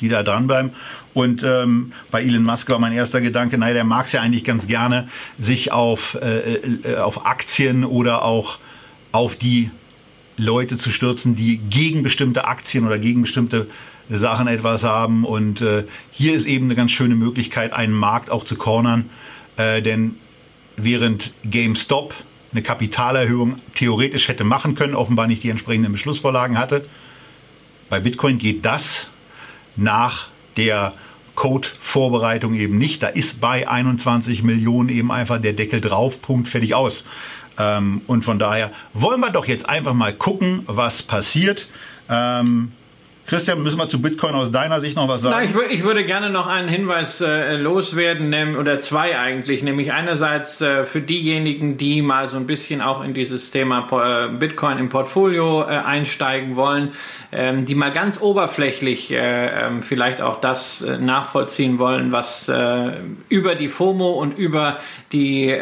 die 0.00 0.08
da 0.08 0.22
dranbleiben. 0.22 0.72
Und 1.14 1.42
ähm, 1.42 1.92
bei 2.10 2.22
Elon 2.22 2.44
Musk 2.44 2.68
war 2.68 2.78
mein 2.78 2.92
erster 2.92 3.20
Gedanke, 3.20 3.56
naja, 3.58 3.74
der 3.74 3.84
mag 3.84 4.06
es 4.06 4.12
ja 4.12 4.20
eigentlich 4.20 4.44
ganz 4.44 4.66
gerne, 4.66 5.08
sich 5.38 5.72
auf, 5.72 6.18
äh, 6.20 6.56
äh, 6.56 6.96
auf 6.98 7.26
Aktien 7.26 7.84
oder 7.84 8.24
auch 8.24 8.58
auf 9.10 9.36
die 9.36 9.70
Leute 10.36 10.76
zu 10.76 10.90
stürzen, 10.90 11.34
die 11.34 11.56
gegen 11.56 12.02
bestimmte 12.02 12.46
Aktien 12.46 12.86
oder 12.86 12.98
gegen 12.98 13.22
bestimmte 13.22 13.68
Sachen 14.10 14.46
etwas 14.46 14.84
haben. 14.84 15.24
Und 15.24 15.60
äh, 15.60 15.84
hier 16.10 16.34
ist 16.34 16.46
eben 16.46 16.66
eine 16.66 16.74
ganz 16.74 16.92
schöne 16.92 17.14
Möglichkeit, 17.14 17.72
einen 17.72 17.92
Markt 17.92 18.30
auch 18.30 18.44
zu 18.44 18.56
cornern. 18.56 19.10
Äh, 19.56 19.82
denn 19.82 20.16
während 20.76 21.32
GameStop 21.44 22.14
eine 22.52 22.62
Kapitalerhöhung 22.62 23.56
theoretisch 23.74 24.28
hätte 24.28 24.44
machen 24.44 24.74
können, 24.74 24.94
offenbar 24.94 25.26
nicht 25.26 25.42
die 25.42 25.50
entsprechenden 25.50 25.92
Beschlussvorlagen 25.92 26.58
hatte, 26.58 26.86
bei 27.90 28.00
Bitcoin 28.00 28.38
geht 28.38 28.64
das 28.64 29.08
nach 29.76 30.28
der 30.56 30.94
Code-Vorbereitung 31.34 32.54
eben 32.54 32.78
nicht. 32.78 33.02
Da 33.02 33.08
ist 33.08 33.40
bei 33.40 33.68
21 33.68 34.42
Millionen 34.42 34.88
eben 34.88 35.12
einfach 35.12 35.40
der 35.40 35.52
Deckel 35.52 35.80
drauf, 35.80 36.20
Punkt, 36.20 36.48
fertig 36.48 36.74
aus. 36.74 37.04
Ähm, 37.58 38.02
und 38.06 38.24
von 38.24 38.38
daher 38.38 38.72
wollen 38.92 39.20
wir 39.20 39.30
doch 39.30 39.46
jetzt 39.46 39.68
einfach 39.68 39.94
mal 39.94 40.12
gucken, 40.12 40.62
was 40.66 41.02
passiert. 41.02 41.68
Ähm, 42.10 42.72
Christian, 43.28 43.62
müssen 43.62 43.76
wir 43.76 43.90
zu 43.90 44.00
Bitcoin 44.00 44.34
aus 44.34 44.50
deiner 44.50 44.80
Sicht 44.80 44.96
noch 44.96 45.06
was 45.06 45.20
sagen? 45.20 45.36
Na, 45.38 45.44
ich, 45.44 45.70
ich, 45.70 45.84
würde 45.84 46.02
gerne 46.06 46.30
noch 46.30 46.46
einen 46.46 46.66
Hinweis 46.66 47.20
äh, 47.20 47.56
loswerden, 47.56 48.30
nehm, 48.30 48.56
oder 48.56 48.78
zwei 48.78 49.18
eigentlich, 49.18 49.62
nämlich 49.62 49.92
einerseits 49.92 50.62
äh, 50.62 50.84
für 50.84 51.02
diejenigen, 51.02 51.76
die 51.76 52.00
mal 52.00 52.28
so 52.28 52.38
ein 52.38 52.46
bisschen 52.46 52.80
auch 52.80 53.04
in 53.04 53.12
dieses 53.12 53.50
Thema 53.50 53.86
äh, 53.90 54.28
Bitcoin 54.28 54.78
im 54.78 54.88
Portfolio 54.88 55.60
äh, 55.60 55.66
einsteigen 55.66 56.56
wollen, 56.56 56.92
ähm, 57.30 57.66
die 57.66 57.74
mal 57.74 57.92
ganz 57.92 58.18
oberflächlich 58.18 59.12
äh, 59.12 59.66
ähm, 59.66 59.82
vielleicht 59.82 60.22
auch 60.22 60.40
das 60.40 60.80
äh, 60.80 60.96
nachvollziehen 60.96 61.78
wollen, 61.78 62.12
was 62.12 62.50
über 63.28 63.54
die 63.54 63.68
FOMO 63.68 64.12
und 64.12 64.38
über 64.38 64.78
die 65.12 65.54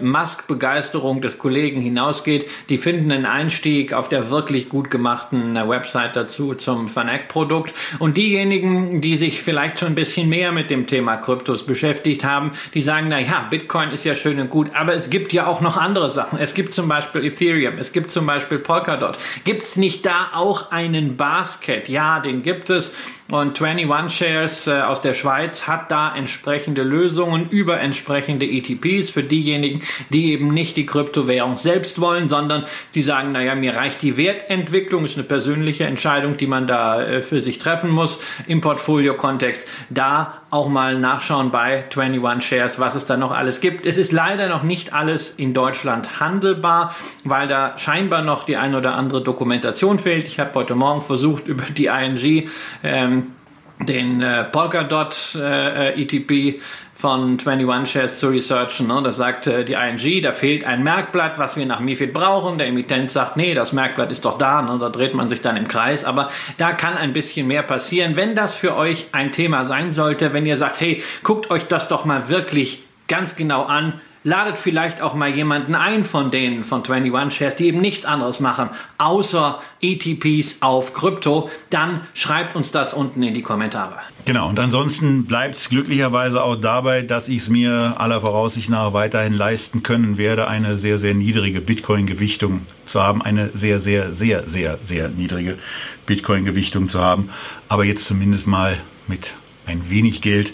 Musk-Begeisterung 0.00 1.22
des 1.22 1.38
Kollegen 1.38 1.80
hinausgeht. 1.80 2.48
Die 2.68 2.76
finden 2.76 3.10
einen 3.12 3.24
Einstieg 3.24 3.94
auf 3.94 4.08
der 4.08 4.30
wirklich 4.30 4.68
gut 4.68 4.90
gemachten 4.90 5.54
Website 5.54 6.16
dazu 6.16 6.54
zum 6.54 6.81
zum 6.82 6.88
Fanac-Produkt. 6.88 7.72
Und 7.98 8.16
diejenigen, 8.16 9.00
die 9.00 9.16
sich 9.16 9.42
vielleicht 9.42 9.78
schon 9.78 9.88
ein 9.88 9.94
bisschen 9.94 10.28
mehr 10.28 10.50
mit 10.52 10.70
dem 10.70 10.86
Thema 10.86 11.16
Kryptos 11.16 11.64
beschäftigt 11.64 12.24
haben, 12.24 12.52
die 12.74 12.80
sagen, 12.80 13.06
na 13.08 13.20
ja, 13.20 13.46
Bitcoin 13.48 13.90
ist 13.90 14.04
ja 14.04 14.14
schön 14.16 14.40
und 14.40 14.50
gut, 14.50 14.70
aber 14.74 14.94
es 14.94 15.10
gibt 15.10 15.32
ja 15.32 15.46
auch 15.46 15.60
noch 15.60 15.76
andere 15.76 16.10
Sachen. 16.10 16.38
Es 16.38 16.54
gibt 16.54 16.74
zum 16.74 16.88
Beispiel 16.88 17.24
Ethereum, 17.24 17.78
es 17.78 17.92
gibt 17.92 18.10
zum 18.10 18.26
Beispiel 18.26 18.58
Polkadot. 18.58 19.16
Gibt 19.44 19.62
es 19.62 19.76
nicht 19.76 20.04
da 20.04 20.30
auch 20.34 20.72
einen 20.72 21.16
Basket? 21.16 21.88
Ja, 21.88 22.20
den 22.20 22.42
gibt 22.42 22.70
es. 22.70 22.92
Und 23.32 23.62
21 23.62 24.14
Shares 24.14 24.66
äh, 24.66 24.72
aus 24.82 25.00
der 25.00 25.14
Schweiz 25.14 25.66
hat 25.66 25.90
da 25.90 26.14
entsprechende 26.14 26.82
Lösungen 26.82 27.48
über 27.48 27.80
entsprechende 27.80 28.44
ETPs 28.44 29.08
für 29.08 29.22
diejenigen, 29.22 29.80
die 30.10 30.32
eben 30.32 30.52
nicht 30.52 30.76
die 30.76 30.84
Kryptowährung 30.84 31.56
selbst 31.56 31.98
wollen, 31.98 32.28
sondern 32.28 32.66
die 32.94 33.02
sagen, 33.02 33.32
naja, 33.32 33.54
mir 33.54 33.74
reicht 33.74 34.02
die 34.02 34.18
Wertentwicklung, 34.18 35.06
ist 35.06 35.16
eine 35.16 35.24
persönliche 35.24 35.84
Entscheidung, 35.84 36.36
die 36.36 36.46
man 36.46 36.66
da 36.66 37.02
äh, 37.02 37.22
für 37.22 37.40
sich 37.40 37.56
treffen 37.56 37.88
muss 37.88 38.22
im 38.48 38.60
Portfolio-Kontext. 38.60 39.66
Da 39.88 40.41
auch 40.52 40.68
mal 40.68 40.98
nachschauen 40.98 41.50
bei 41.50 41.84
21 41.96 42.46
Shares, 42.46 42.78
was 42.78 42.94
es 42.94 43.06
da 43.06 43.16
noch 43.16 43.32
alles 43.32 43.62
gibt. 43.62 43.86
Es 43.86 43.96
ist 43.96 44.12
leider 44.12 44.50
noch 44.50 44.62
nicht 44.62 44.92
alles 44.92 45.30
in 45.30 45.54
Deutschland 45.54 46.20
handelbar, 46.20 46.94
weil 47.24 47.48
da 47.48 47.78
scheinbar 47.78 48.20
noch 48.20 48.44
die 48.44 48.58
ein 48.58 48.74
oder 48.74 48.94
andere 48.94 49.22
Dokumentation 49.22 49.98
fehlt. 49.98 50.26
Ich 50.26 50.38
habe 50.38 50.52
heute 50.54 50.74
Morgen 50.74 51.00
versucht, 51.00 51.48
über 51.48 51.64
die 51.74 51.86
ING 51.86 52.50
ähm, 52.84 53.32
den 53.80 54.20
äh, 54.20 54.44
Polkadot 54.44 55.36
äh, 55.36 55.98
ETP 56.00 56.60
von 57.02 57.36
21 57.44 57.92
Shares 57.92 58.16
zu 58.16 58.28
researchen. 58.28 58.86
Ne? 58.86 59.02
Das 59.02 59.16
sagt 59.16 59.48
äh, 59.48 59.64
die 59.64 59.72
ING, 59.72 60.22
da 60.22 60.30
fehlt 60.30 60.64
ein 60.64 60.84
Merkblatt, 60.84 61.36
was 61.36 61.56
wir 61.56 61.66
nach 61.66 61.80
MIFID 61.80 62.12
brauchen. 62.12 62.58
Der 62.58 62.68
Emittent 62.68 63.10
sagt, 63.10 63.36
nee, 63.36 63.54
das 63.54 63.72
Merkblatt 63.72 64.12
ist 64.12 64.24
doch 64.24 64.38
da. 64.38 64.62
Ne? 64.62 64.78
Da 64.78 64.88
dreht 64.88 65.12
man 65.12 65.28
sich 65.28 65.42
dann 65.42 65.56
im 65.56 65.66
Kreis. 65.66 66.04
Aber 66.04 66.30
da 66.58 66.72
kann 66.72 66.96
ein 66.96 67.12
bisschen 67.12 67.48
mehr 67.48 67.64
passieren. 67.64 68.14
Wenn 68.14 68.36
das 68.36 68.54
für 68.54 68.76
euch 68.76 69.08
ein 69.10 69.32
Thema 69.32 69.64
sein 69.64 69.92
sollte, 69.92 70.32
wenn 70.32 70.46
ihr 70.46 70.56
sagt, 70.56 70.80
hey, 70.80 71.02
guckt 71.24 71.50
euch 71.50 71.66
das 71.66 71.88
doch 71.88 72.04
mal 72.04 72.28
wirklich 72.28 72.84
ganz 73.08 73.34
genau 73.34 73.64
an, 73.64 74.00
ladet 74.24 74.58
vielleicht 74.58 75.00
auch 75.00 75.14
mal 75.14 75.30
jemanden 75.30 75.74
ein 75.74 76.04
von 76.04 76.30
denen 76.30 76.64
von 76.64 76.82
21 76.84 77.36
Shares, 77.36 77.56
die 77.56 77.66
eben 77.66 77.80
nichts 77.80 78.04
anderes 78.04 78.40
machen, 78.40 78.70
außer 78.98 79.60
ETPs 79.80 80.58
auf 80.60 80.94
Krypto, 80.94 81.50
dann 81.70 82.02
schreibt 82.14 82.54
uns 82.56 82.70
das 82.70 82.94
unten 82.94 83.22
in 83.22 83.34
die 83.34 83.42
Kommentare. 83.42 83.96
Genau, 84.24 84.48
und 84.48 84.58
ansonsten 84.58 85.26
bleibt 85.26 85.56
es 85.56 85.68
glücklicherweise 85.68 86.42
auch 86.42 86.56
dabei, 86.56 87.02
dass 87.02 87.28
ich 87.28 87.38
es 87.38 87.48
mir 87.48 87.94
aller 87.98 88.20
Voraussicht 88.20 88.70
nach 88.70 88.92
weiterhin 88.92 89.32
leisten 89.32 89.82
können 89.82 90.16
werde, 90.16 90.46
eine 90.46 90.78
sehr, 90.78 90.98
sehr 90.98 91.14
niedrige 91.14 91.60
Bitcoin-Gewichtung 91.60 92.62
zu 92.86 93.02
haben, 93.02 93.22
eine 93.22 93.50
sehr, 93.54 93.80
sehr, 93.80 94.14
sehr, 94.14 94.48
sehr, 94.48 94.78
sehr 94.82 95.08
niedrige 95.08 95.58
Bitcoin-Gewichtung 96.06 96.88
zu 96.88 97.00
haben, 97.00 97.30
aber 97.68 97.84
jetzt 97.84 98.04
zumindest 98.04 98.46
mal 98.46 98.78
mit 99.08 99.34
ein 99.66 99.90
wenig 99.90 100.20
Geld 100.22 100.52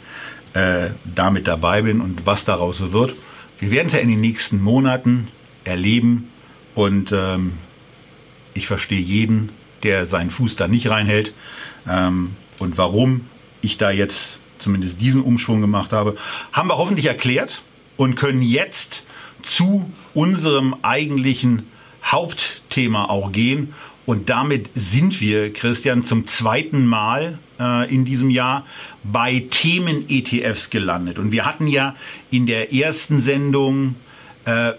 äh, 0.54 0.90
damit 1.04 1.46
dabei 1.46 1.82
bin 1.82 2.00
und 2.00 2.26
was 2.26 2.44
daraus 2.44 2.78
so 2.78 2.92
wird. 2.92 3.14
Wir 3.58 3.70
werden 3.72 3.88
es 3.88 3.92
ja 3.92 3.98
in 3.98 4.10
den 4.10 4.20
nächsten 4.20 4.62
Monaten 4.62 5.28
erleben 5.64 6.30
und 6.74 7.10
ähm, 7.12 7.54
ich 8.54 8.68
verstehe 8.68 9.00
jeden, 9.00 9.50
der 9.82 10.06
seinen 10.06 10.30
Fuß 10.30 10.54
da 10.56 10.68
nicht 10.68 10.88
reinhält 10.90 11.34
ähm, 11.88 12.36
und 12.58 12.78
warum 12.78 13.26
ich 13.60 13.76
da 13.76 13.90
jetzt 13.90 14.38
zumindest 14.58 15.00
diesen 15.00 15.22
Umschwung 15.22 15.60
gemacht 15.60 15.92
habe, 15.92 16.16
haben 16.52 16.68
wir 16.68 16.78
hoffentlich 16.78 17.06
erklärt 17.06 17.62
und 17.96 18.14
können 18.14 18.42
jetzt 18.42 19.02
zu 19.42 19.90
unserem 20.14 20.76
eigentlichen 20.82 21.66
Hauptthema 22.04 23.06
auch 23.06 23.32
gehen. 23.32 23.74
Und 24.08 24.30
damit 24.30 24.70
sind 24.74 25.20
wir, 25.20 25.52
Christian, 25.52 26.02
zum 26.02 26.26
zweiten 26.26 26.86
Mal 26.86 27.38
äh, 27.60 27.94
in 27.94 28.06
diesem 28.06 28.30
Jahr 28.30 28.64
bei 29.04 29.44
Themen-ETFs 29.50 30.70
gelandet. 30.70 31.18
Und 31.18 31.30
wir 31.30 31.44
hatten 31.44 31.66
ja 31.66 31.94
in 32.30 32.46
der 32.46 32.72
ersten 32.72 33.20
Sendung 33.20 33.96
äh, 34.46 34.72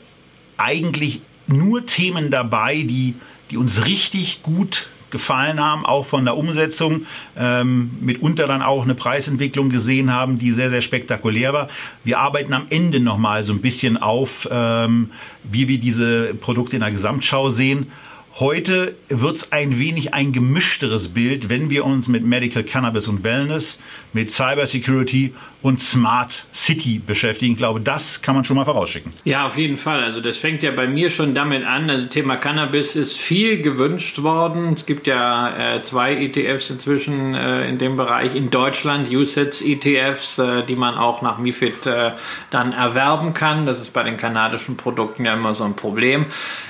eigentlich 0.57 1.21
nur 1.45 1.85
Themen 1.85 2.31
dabei, 2.31 2.77
die, 2.77 3.13
die 3.51 3.57
uns 3.57 3.85
richtig 3.85 4.41
gut 4.41 4.87
gefallen 5.11 5.63
haben, 5.63 5.85
auch 5.85 6.07
von 6.07 6.25
der 6.25 6.35
Umsetzung, 6.35 7.05
ähm, 7.37 7.91
mitunter 8.01 8.47
dann 8.47 8.63
auch 8.63 8.81
eine 8.81 8.95
Preisentwicklung 8.95 9.69
gesehen 9.69 10.11
haben, 10.11 10.39
die 10.39 10.53
sehr, 10.53 10.71
sehr 10.71 10.81
spektakulär 10.81 11.53
war. 11.53 11.69
Wir 12.03 12.17
arbeiten 12.17 12.53
am 12.53 12.65
Ende 12.71 12.99
nochmal 12.99 13.43
so 13.43 13.53
ein 13.53 13.61
bisschen 13.61 13.95
auf, 13.95 14.49
ähm, 14.49 15.11
wie 15.43 15.67
wir 15.67 15.77
diese 15.77 16.33
Produkte 16.33 16.77
in 16.77 16.79
der 16.79 16.89
Gesamtschau 16.89 17.51
sehen. 17.51 17.91
Heute 18.39 18.95
wird 19.09 19.35
es 19.35 19.51
ein 19.51 19.79
wenig 19.79 20.13
ein 20.13 20.31
gemischteres 20.31 21.09
Bild, 21.09 21.49
wenn 21.49 21.69
wir 21.69 21.83
uns 21.83 22.07
mit 22.07 22.23
Medical 22.23 22.63
Cannabis 22.63 23.09
und 23.09 23.21
Wellness, 23.25 23.77
mit 24.13 24.31
Cybersecurity 24.31 25.33
und 25.61 25.81
Smart 25.81 26.45
City 26.53 26.99
beschäftigen. 27.05 27.51
Ich 27.51 27.57
glaube, 27.57 27.81
das 27.81 28.21
kann 28.21 28.33
man 28.33 28.45
schon 28.45 28.55
mal 28.55 28.63
vorausschicken. 28.63 29.11
Ja, 29.25 29.45
auf 29.45 29.57
jeden 29.57 29.75
Fall. 29.75 30.01
Also 30.01 30.21
das 30.21 30.37
fängt 30.37 30.63
ja 30.63 30.71
bei 30.71 30.87
mir 30.87 31.09
schon 31.09 31.35
damit 31.35 31.65
an. 31.65 31.89
Also 31.89 32.05
Thema 32.05 32.37
Cannabis 32.37 32.95
ist 32.95 33.17
viel 33.17 33.61
gewünscht 33.61 34.21
worden. 34.23 34.73
Es 34.73 34.85
gibt 34.85 35.05
ja 35.05 35.75
äh, 35.75 35.81
zwei 35.81 36.15
ETFs 36.15 36.69
inzwischen 36.69 37.35
äh, 37.35 37.67
in 37.67 37.77
dem 37.77 37.97
Bereich 37.97 38.35
in 38.35 38.49
Deutschland, 38.49 39.09
USITS 39.11 39.61
ETFs, 39.61 40.39
äh, 40.39 40.63
die 40.63 40.77
man 40.77 40.95
auch 40.95 41.21
nach 41.21 41.39
MIFID 41.39 41.85
äh, 41.87 42.11
dann 42.51 42.71
erwerben 42.71 43.33
kann. 43.33 43.65
Das 43.65 43.81
ist 43.81 43.91
bei 43.91 44.03
den 44.03 44.15
kanadischen 44.15 44.77
Produkten 44.77 45.25
ja 45.25 45.33
immer 45.33 45.53
so 45.53 45.65
ein 45.65 45.75
Problem. 45.75 46.27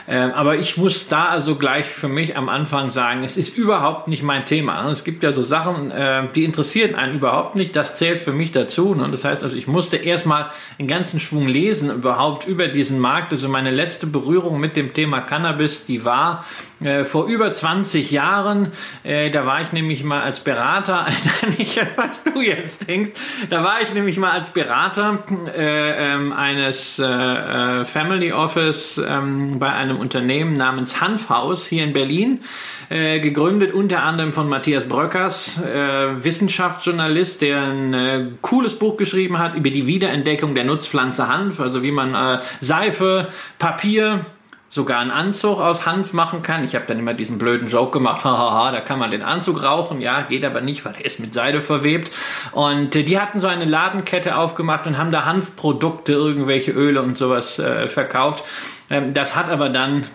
Ähm, 0.08 0.32
aber 0.32 0.58
ich 0.58 0.78
muss 0.78 1.08
da 1.08 1.26
also 1.26 1.56
gleich 1.58 1.86
für 1.86 2.08
mich 2.08 2.36
am 2.36 2.50
Anfang 2.50 2.90
sagen, 2.90 3.24
es 3.24 3.38
ist 3.38 3.56
überhaupt 3.56 4.08
nicht 4.08 4.24
mein 4.24 4.48
Thema. 4.48 4.90
Es 4.90 5.04
gibt 5.04 5.22
ja 5.22 5.32
so 5.32 5.44
Sachen, 5.44 5.92
äh, 5.92 6.24
die 6.34 6.44
interessieren 6.44 6.96
einen 6.96 7.18
überhaupt 7.18 7.56
nicht. 7.56 7.76
Das 7.76 7.96
zählt 7.96 8.20
für 8.20 8.34
mich 8.34 8.52
dazu 8.52 8.79
dazu. 8.80 8.96
Ne? 8.96 9.10
Das 9.12 9.24
heißt 9.24 9.44
also, 9.44 9.56
ich 9.56 9.68
musste 9.68 9.98
erstmal 9.98 10.52
einen 10.78 10.88
ganzen 10.88 11.20
Schwung 11.20 11.48
lesen 11.48 11.92
überhaupt 11.92 12.48
über 12.48 12.68
diesen 12.68 13.00
Markt. 13.00 13.32
Also 13.34 13.50
meine 13.50 13.72
letzte 13.72 14.08
Berührung 14.08 14.60
mit 14.60 14.76
dem 14.76 14.94
Thema 14.94 15.22
Cannabis, 15.22 15.86
die 15.86 16.06
war 16.06 16.46
äh, 16.82 17.04
vor 17.04 17.26
über 17.26 17.52
20 17.52 18.10
Jahren. 18.12 18.72
Äh, 19.04 19.32
da 19.32 19.46
war 19.46 19.62
ich 19.62 19.74
nämlich 19.74 20.04
mal 20.04 20.22
als 20.22 20.40
Berater, 20.40 21.08
nicht 21.58 21.80
was 21.98 22.24
du 22.24 22.42
jetzt 22.42 22.88
denkst, 22.88 23.12
da 23.50 23.64
war 23.64 23.82
ich 23.82 23.94
nämlich 23.94 24.18
mal 24.18 24.32
als 24.32 24.52
Berater 24.52 25.24
äh, 25.54 26.14
ähm, 26.14 26.32
eines 26.32 27.00
äh, 27.00 27.04
äh, 27.06 27.86
Family 27.86 28.32
Office 28.32 28.98
ähm, 28.98 29.60
bei 29.60 29.74
einem 29.74 30.00
Unternehmen 30.00 30.54
namens 30.54 31.02
Hanfhaus 31.02 31.66
hier 31.66 31.84
in 31.84 31.94
Berlin, 31.94 32.42
gegründet 32.90 33.72
unter 33.72 34.02
anderem 34.02 34.34
von 34.34 34.50
Matthias 34.50 34.86
Bröckers, 34.86 35.62
Wissenschaftsjournalist, 35.62 37.40
der 37.44 37.62
ein 37.62 38.40
cooles 38.42 38.80
Buch 38.80 38.98
geschrieben 38.98 39.38
hat 39.38 39.54
über 39.54 39.70
die 39.70 39.86
Wiederentdeckung 39.86 40.56
der 40.56 40.64
Nutzpflanze 40.64 41.28
Hanf, 41.28 41.60
also 41.60 41.84
wie 41.84 41.92
man 41.92 42.42
Seife, 42.62 43.28
Papier, 43.60 44.26
sogar 44.70 45.00
einen 45.00 45.12
Anzug 45.12 45.60
aus 45.60 45.86
Hanf 45.86 46.14
machen 46.14 46.44
kann. 46.44 46.64
Ich 46.64 46.76
habe 46.76 46.86
dann 46.88 47.00
immer 47.00 47.14
diesen 47.14 47.38
blöden 47.38 47.68
Joke 47.68 47.92
gemacht, 47.92 48.24
hahaha, 48.24 48.72
da 48.72 48.82
kann 48.82 49.00
man 49.00 49.12
den 49.12 49.24
Anzug 49.24 49.64
rauchen. 49.64 50.00
Ja, 50.02 50.22
geht 50.22 50.46
aber 50.46 50.62
nicht, 50.62 50.86
weil 50.86 50.94
er 50.96 51.06
ist 51.06 51.20
mit 51.20 51.34
Seide 51.34 51.62
verwebt. 51.62 52.12
Und 52.52 52.96
äh, 52.96 53.04
die 53.04 53.20
hatten 53.20 53.40
so 53.40 53.48
eine 53.48 53.66
Ladenkette 53.66 54.36
aufgemacht 54.36 54.88
und 54.88 54.98
haben 54.98 55.12
da 55.12 55.26
Hanfprodukte, 55.26 56.14
irgendwelche 56.14 56.72
Öle 56.72 57.02
und 57.02 57.18
sowas 57.18 57.60
äh, 57.60 57.88
verkauft. 57.88 58.44
Ähm, 58.90 59.14
das 59.14 59.36
hat 59.36 59.50
aber 59.50 59.70
dann 59.70 60.06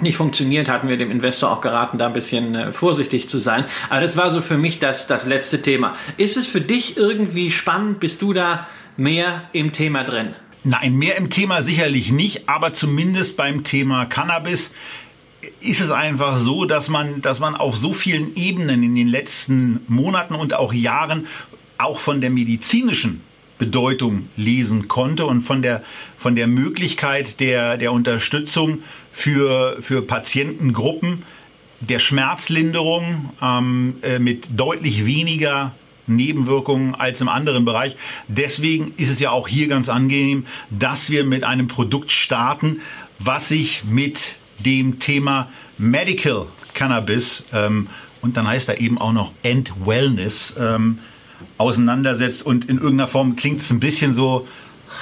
nicht 0.00 0.16
funktioniert, 0.16 0.68
hatten 0.68 0.88
wir 0.88 0.98
dem 0.98 1.10
Investor 1.10 1.50
auch 1.50 1.60
geraten, 1.60 1.98
da 1.98 2.06
ein 2.06 2.12
bisschen 2.12 2.54
äh, 2.54 2.72
vorsichtig 2.72 3.28
zu 3.28 3.38
sein. 3.38 3.64
Aber 3.88 4.00
das 4.00 4.16
war 4.16 4.30
so 4.30 4.40
für 4.40 4.58
mich 4.58 4.78
das, 4.78 5.06
das 5.06 5.26
letzte 5.26 5.62
Thema. 5.62 5.94
Ist 6.16 6.36
es 6.36 6.46
für 6.46 6.60
dich 6.60 6.96
irgendwie 6.96 7.50
spannend? 7.50 8.00
Bist 8.00 8.20
du 8.20 8.32
da 8.32 8.66
mehr 8.96 9.42
im 9.52 9.72
Thema 9.72 10.04
drin? 10.04 10.34
Nein, 10.68 10.96
mehr 10.96 11.14
im 11.14 11.30
Thema 11.30 11.62
sicherlich 11.62 12.10
nicht, 12.10 12.48
aber 12.48 12.72
zumindest 12.72 13.36
beim 13.36 13.62
Thema 13.62 14.04
Cannabis 14.04 14.72
ist 15.60 15.80
es 15.80 15.92
einfach 15.92 16.38
so, 16.38 16.64
dass 16.64 16.88
man, 16.88 17.22
dass 17.22 17.38
man 17.38 17.54
auf 17.54 17.76
so 17.76 17.92
vielen 17.92 18.34
Ebenen 18.34 18.82
in 18.82 18.96
den 18.96 19.06
letzten 19.06 19.82
Monaten 19.86 20.34
und 20.34 20.54
auch 20.54 20.72
Jahren 20.72 21.28
auch 21.78 22.00
von 22.00 22.20
der 22.20 22.30
medizinischen 22.30 23.20
Bedeutung 23.58 24.28
lesen 24.36 24.88
konnte 24.88 25.26
und 25.26 25.42
von 25.42 25.62
der, 25.62 25.84
von 26.18 26.34
der 26.34 26.48
Möglichkeit 26.48 27.38
der, 27.38 27.76
der 27.76 27.92
Unterstützung 27.92 28.82
für, 29.12 29.76
für 29.80 30.02
Patientengruppen, 30.02 31.22
der 31.78 32.00
Schmerzlinderung 32.00 33.30
ähm, 33.40 33.98
äh, 34.02 34.18
mit 34.18 34.48
deutlich 34.58 35.06
weniger 35.06 35.76
Nebenwirkungen 36.06 36.94
als 36.94 37.20
im 37.20 37.28
anderen 37.28 37.64
Bereich. 37.64 37.96
Deswegen 38.28 38.92
ist 38.96 39.10
es 39.10 39.20
ja 39.20 39.30
auch 39.30 39.48
hier 39.48 39.68
ganz 39.68 39.88
angenehm, 39.88 40.46
dass 40.70 41.10
wir 41.10 41.24
mit 41.24 41.44
einem 41.44 41.68
Produkt 41.68 42.12
starten, 42.12 42.80
was 43.18 43.48
sich 43.48 43.84
mit 43.84 44.36
dem 44.58 44.98
Thema 44.98 45.48
Medical 45.78 46.46
Cannabis 46.74 47.44
ähm, 47.52 47.88
und 48.22 48.36
dann 48.36 48.48
heißt 48.48 48.68
da 48.68 48.74
eben 48.74 48.98
auch 48.98 49.12
noch 49.12 49.32
End 49.42 49.72
Wellness 49.84 50.54
ähm, 50.58 50.98
auseinandersetzt 51.58 52.44
und 52.44 52.64
in 52.66 52.76
irgendeiner 52.78 53.08
Form 53.08 53.36
klingt 53.36 53.60
es 53.60 53.70
ein 53.70 53.80
bisschen 53.80 54.12
so 54.12 54.48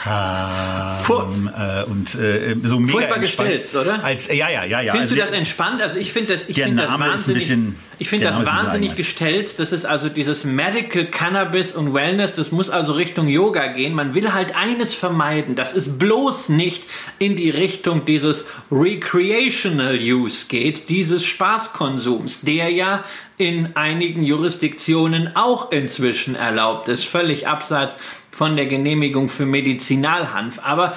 ähm, 0.07 1.51
äh, 1.57 1.85
und 1.85 2.15
äh, 2.15 2.57
so 2.65 2.79
mega 2.79 2.93
Furchtbar 2.93 3.19
gestelzt, 3.19 3.75
oder? 3.77 4.03
Als, 4.05 4.27
ja, 4.29 4.49
ja, 4.49 4.65
ja, 4.65 4.81
ja. 4.81 4.93
Findest 4.93 5.13
also, 5.13 5.15
du 5.15 5.21
das 5.21 5.33
entspannt? 5.33 5.83
Also 5.83 5.99
ich 5.99 6.13
finde 6.13 6.35
das, 6.35 6.49
ich 6.49 6.61
finde 6.61 6.83
das 6.83 6.99
wahnsinnig, 6.99 7.51
ich 7.99 8.09
finde 8.09 8.27
das 8.27 8.45
wahnsinnig 8.45 8.97
gestelzt. 8.97 9.61
Das 9.61 9.73
ist 9.73 9.87
also 9.87 10.09
dieses 10.09 10.45
Medical 10.45 11.07
Cannabis 11.07 11.73
und 11.73 11.95
Wellness. 11.95 12.35
Das 12.35 12.53
muss 12.53 12.71
also 12.71 12.93
Richtung 12.93 13.29
Yoga 13.29 13.69
gehen. 13.69 13.95
Man 13.95 14.15
will 14.15 14.33
halt 14.33 14.55
eines 14.57 14.95
vermeiden. 14.95 15.55
Das 15.55 15.73
ist 15.73 15.99
bloß 15.99 16.49
nicht 16.51 16.85
in 17.19 17.37
die 17.37 17.51
Richtung 17.51 18.05
dieses 18.05 18.45
Recreational 18.71 19.99
Use 19.99 20.47
geht, 20.49 20.89
dieses 20.89 21.25
Spaßkonsums, 21.25 22.43
der 22.43 22.71
ja 22.71 23.05
in 23.37 23.75
einigen 23.75 24.23
Jurisdiktionen 24.23 25.35
auch 25.35 25.73
inzwischen 25.73 26.37
erlaubt 26.37 26.89
ist, 26.89 27.05
völlig 27.05 27.49
abseits 27.49 27.97
von 28.35 28.57
der 28.57 28.67
Genehmigung 28.67 29.29
für 29.29 29.47
Medizinalhanf. 29.47 30.59
Aber 30.63 30.95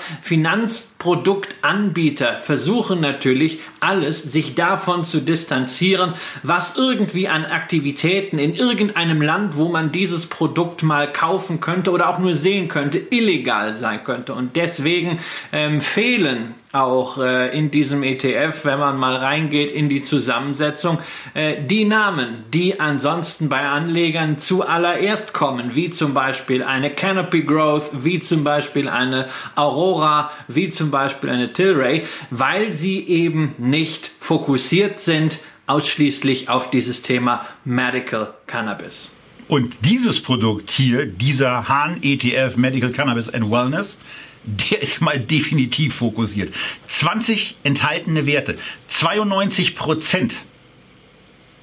Finanzproduktanbieter 0.97 2.39
versuchen 2.39 3.01
natürlich 3.01 3.59
alles, 3.79 4.23
sich 4.23 4.55
davon 4.55 5.03
zu 5.03 5.21
distanzieren, 5.21 6.13
was 6.43 6.75
irgendwie 6.75 7.27
an 7.27 7.45
Aktivitäten 7.45 8.39
in 8.39 8.55
irgendeinem 8.55 9.21
Land, 9.21 9.57
wo 9.57 9.69
man 9.69 9.91
dieses 9.91 10.27
Produkt 10.27 10.83
mal 10.83 11.11
kaufen 11.11 11.59
könnte 11.59 11.91
oder 11.91 12.09
auch 12.09 12.19
nur 12.19 12.35
sehen 12.35 12.67
könnte, 12.67 12.97
illegal 12.97 13.75
sein 13.75 14.03
könnte. 14.03 14.33
Und 14.33 14.55
deswegen 14.55 15.19
ähm, 15.51 15.81
fehlen 15.81 16.55
auch 16.73 17.17
äh, 17.17 17.57
in 17.57 17.71
diesem 17.71 18.03
ETF, 18.03 18.65
wenn 18.65 18.79
man 18.79 18.97
mal 18.97 19.15
reingeht 19.15 19.71
in 19.71 19.87
die 19.87 20.01
Zusammensetzung, 20.01 20.99
äh, 21.33 21.63
die 21.63 21.85
Namen, 21.85 22.43
die 22.53 22.79
ansonsten 22.79 23.47
bei 23.47 23.61
Anlegern 23.61 24.37
zuallererst 24.37 25.33
kommen, 25.33 25.75
wie 25.75 25.89
zum 25.91 26.13
Beispiel 26.13 26.63
eine 26.63 26.89
Canopy 26.89 27.43
Growth, 27.43 27.89
wie 27.93 28.19
zum 28.19 28.43
Beispiel 28.43 28.89
eine 28.89 29.27
Aurora, 29.55 30.31
wie 30.47 30.69
zum 30.69 30.86
Beispiel 30.91 31.29
eine 31.29 31.53
Tilray, 31.53 32.03
weil 32.29 32.73
sie 32.73 32.99
eben 32.99 33.55
nicht 33.57 34.11
fokussiert 34.19 34.99
sind 34.99 35.39
ausschließlich 35.67 36.49
auf 36.49 36.69
dieses 36.71 37.01
Thema 37.01 37.45
Medical 37.65 38.33
Cannabis. 38.47 39.09
Und 39.47 39.75
dieses 39.81 40.21
Produkt 40.21 40.71
hier, 40.71 41.05
dieser 41.05 41.67
Hahn 41.67 41.99
ETF 42.01 42.57
Medical 42.57 42.91
Cannabis 42.91 43.29
and 43.29 43.49
Wellness, 43.51 43.97
der 44.43 44.81
ist 44.81 45.01
mal 45.01 45.19
definitiv 45.19 45.95
fokussiert. 45.95 46.53
20 46.87 47.57
enthaltene 47.63 48.25
Werte, 48.25 48.57
92 48.87 49.75
Prozent 49.75 50.35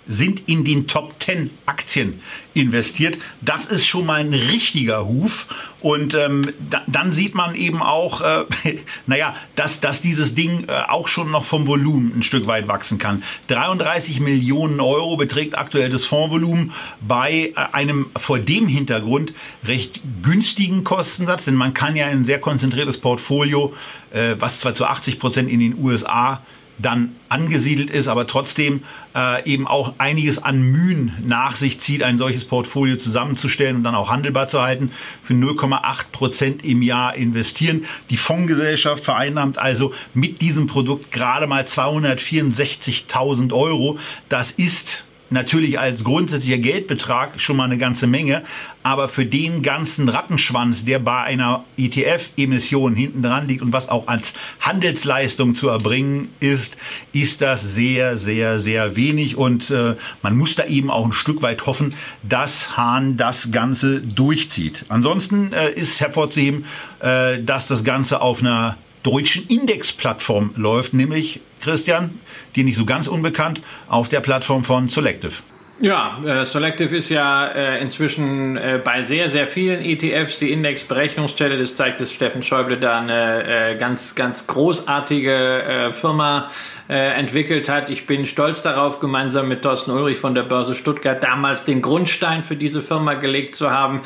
sind 0.06 0.48
in 0.48 0.64
den 0.64 0.86
Top 0.86 1.14
10 1.18 1.50
Aktien 1.66 2.20
investiert. 2.54 3.18
Das 3.40 3.66
ist 3.66 3.86
schon 3.86 4.06
mal 4.06 4.20
ein 4.20 4.32
richtiger 4.32 5.06
Huf. 5.06 5.46
Und 5.80 6.14
ähm, 6.14 6.50
da, 6.70 6.82
dann 6.86 7.12
sieht 7.12 7.34
man 7.34 7.54
eben 7.54 7.82
auch, 7.82 8.20
äh, 8.22 8.44
naja, 9.06 9.34
dass, 9.54 9.80
dass 9.80 10.00
dieses 10.00 10.34
Ding 10.34 10.64
äh, 10.68 10.72
auch 10.88 11.08
schon 11.08 11.30
noch 11.30 11.44
vom 11.44 11.66
Volumen 11.66 12.12
ein 12.16 12.22
Stück 12.22 12.46
weit 12.46 12.68
wachsen 12.68 12.98
kann. 12.98 13.22
33 13.48 14.20
Millionen 14.20 14.80
Euro 14.80 15.16
beträgt 15.16 15.58
aktuell 15.58 15.90
das 15.90 16.06
Fondsvolumen 16.06 16.72
bei 17.06 17.52
äh, 17.54 17.72
einem 17.72 18.06
vor 18.16 18.38
dem 18.38 18.66
Hintergrund 18.66 19.34
recht 19.66 20.00
günstigen 20.22 20.84
Kostensatz, 20.84 21.44
denn 21.44 21.54
man 21.54 21.74
kann 21.74 21.96
ja 21.96 22.06
ein 22.06 22.24
sehr 22.24 22.40
konzentriertes 22.40 22.98
Portfolio, 22.98 23.74
äh, 24.10 24.36
was 24.38 24.60
zwar 24.60 24.72
zu 24.74 24.86
80 24.86 25.18
Prozent 25.18 25.50
in 25.50 25.60
den 25.60 25.76
USA 25.82 26.42
dann 26.78 27.14
angesiedelt 27.28 27.90
ist, 27.90 28.08
aber 28.08 28.26
trotzdem 28.26 28.82
äh, 29.14 29.48
eben 29.48 29.66
auch 29.66 29.94
einiges 29.98 30.42
an 30.42 30.62
Mühen 30.62 31.12
nach 31.24 31.56
sich 31.56 31.80
zieht, 31.80 32.02
ein 32.02 32.18
solches 32.18 32.44
Portfolio 32.44 32.96
zusammenzustellen 32.96 33.76
und 33.76 33.84
dann 33.84 33.94
auch 33.94 34.10
handelbar 34.10 34.48
zu 34.48 34.60
halten, 34.60 34.90
für 35.22 35.34
0,8 35.34 36.06
Prozent 36.12 36.64
im 36.64 36.82
Jahr 36.82 37.14
investieren. 37.14 37.84
Die 38.10 38.16
Fondsgesellschaft 38.16 39.04
vereinnahmt 39.04 39.58
also 39.58 39.94
mit 40.14 40.40
diesem 40.40 40.66
Produkt 40.66 41.12
gerade 41.12 41.46
mal 41.46 41.64
264.000 41.64 43.52
Euro. 43.52 43.98
Das 44.28 44.50
ist 44.50 45.04
natürlich 45.34 45.78
als 45.78 46.02
grundsätzlicher 46.04 46.58
Geldbetrag 46.58 47.38
schon 47.38 47.58
mal 47.58 47.64
eine 47.64 47.76
ganze 47.76 48.06
Menge, 48.06 48.42
aber 48.82 49.08
für 49.08 49.26
den 49.26 49.62
ganzen 49.62 50.08
Rattenschwanz, 50.08 50.84
der 50.84 50.98
bei 50.98 51.22
einer 51.22 51.64
ETF-Emission 51.76 52.94
hinten 52.94 53.22
dran 53.22 53.48
liegt 53.48 53.62
und 53.62 53.72
was 53.72 53.88
auch 53.88 54.08
als 54.08 54.32
Handelsleistung 54.60 55.54
zu 55.54 55.68
erbringen 55.68 56.28
ist, 56.40 56.76
ist 57.12 57.42
das 57.42 57.74
sehr, 57.74 58.16
sehr, 58.16 58.60
sehr 58.60 58.96
wenig 58.96 59.36
und 59.36 59.70
äh, 59.70 59.96
man 60.22 60.36
muss 60.36 60.54
da 60.54 60.64
eben 60.64 60.90
auch 60.90 61.04
ein 61.04 61.12
Stück 61.12 61.42
weit 61.42 61.66
hoffen, 61.66 61.94
dass 62.22 62.76
Hahn 62.76 63.16
das 63.16 63.50
Ganze 63.50 64.00
durchzieht. 64.00 64.84
Ansonsten 64.88 65.52
äh, 65.52 65.70
ist 65.72 66.00
hervorzuheben, 66.00 66.64
äh, 67.00 67.42
dass 67.42 67.66
das 67.66 67.84
Ganze 67.84 68.20
auf 68.20 68.40
einer 68.40 68.76
deutschen 69.04 69.46
Indexplattform 69.46 70.54
läuft, 70.56 70.94
nämlich 70.94 71.40
Christian, 71.60 72.18
dir 72.56 72.64
nicht 72.64 72.76
so 72.76 72.84
ganz 72.84 73.06
unbekannt, 73.06 73.62
auf 73.86 74.08
der 74.08 74.20
Plattform 74.20 74.64
von 74.64 74.88
Selective. 74.88 75.34
Ja, 75.80 76.20
äh, 76.24 76.46
Selective 76.46 76.96
ist 76.96 77.08
ja 77.08 77.48
äh, 77.48 77.82
inzwischen 77.82 78.56
äh, 78.56 78.80
bei 78.82 79.02
sehr, 79.02 79.28
sehr 79.28 79.48
vielen 79.48 79.84
ETFs 79.84 80.38
die 80.38 80.52
Indexberechnungsstelle. 80.52 81.58
Das 81.58 81.74
zeigt, 81.74 82.00
dass 82.00 82.12
Steffen 82.12 82.44
Schäuble 82.44 82.78
da 82.78 83.00
eine 83.00 83.76
ganz, 83.78 84.14
ganz 84.14 84.46
großartige 84.46 85.90
Firma 85.92 86.50
entwickelt 86.86 87.68
hat. 87.68 87.88
Ich 87.88 88.06
bin 88.06 88.26
stolz 88.26 88.62
darauf, 88.62 89.00
gemeinsam 89.00 89.48
mit 89.48 89.62
Thorsten 89.62 89.90
Ulrich 89.90 90.18
von 90.18 90.34
der 90.34 90.42
Börse 90.42 90.74
Stuttgart 90.74 91.22
damals 91.22 91.64
den 91.64 91.80
Grundstein 91.80 92.42
für 92.42 92.56
diese 92.56 92.82
Firma 92.82 93.14
gelegt 93.14 93.56
zu 93.56 93.70
haben. 93.70 94.02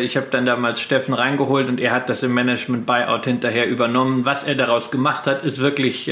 Ich 0.00 0.16
habe 0.16 0.28
dann 0.30 0.46
damals 0.46 0.80
Steffen 0.80 1.14
reingeholt 1.14 1.68
und 1.68 1.80
er 1.80 1.92
hat 1.92 2.08
das 2.08 2.22
im 2.22 2.32
Management 2.34 2.86
Buyout 2.86 3.24
hinterher 3.24 3.66
übernommen. 3.66 4.24
Was 4.24 4.44
er 4.44 4.54
daraus 4.54 4.90
gemacht 4.92 5.26
hat, 5.26 5.42
ist 5.42 5.58
wirklich 5.58 6.10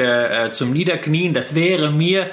zum 0.51 0.73
Niederknien. 0.73 1.35
Das 1.35 1.55
wäre 1.55 1.93
mir 1.93 2.31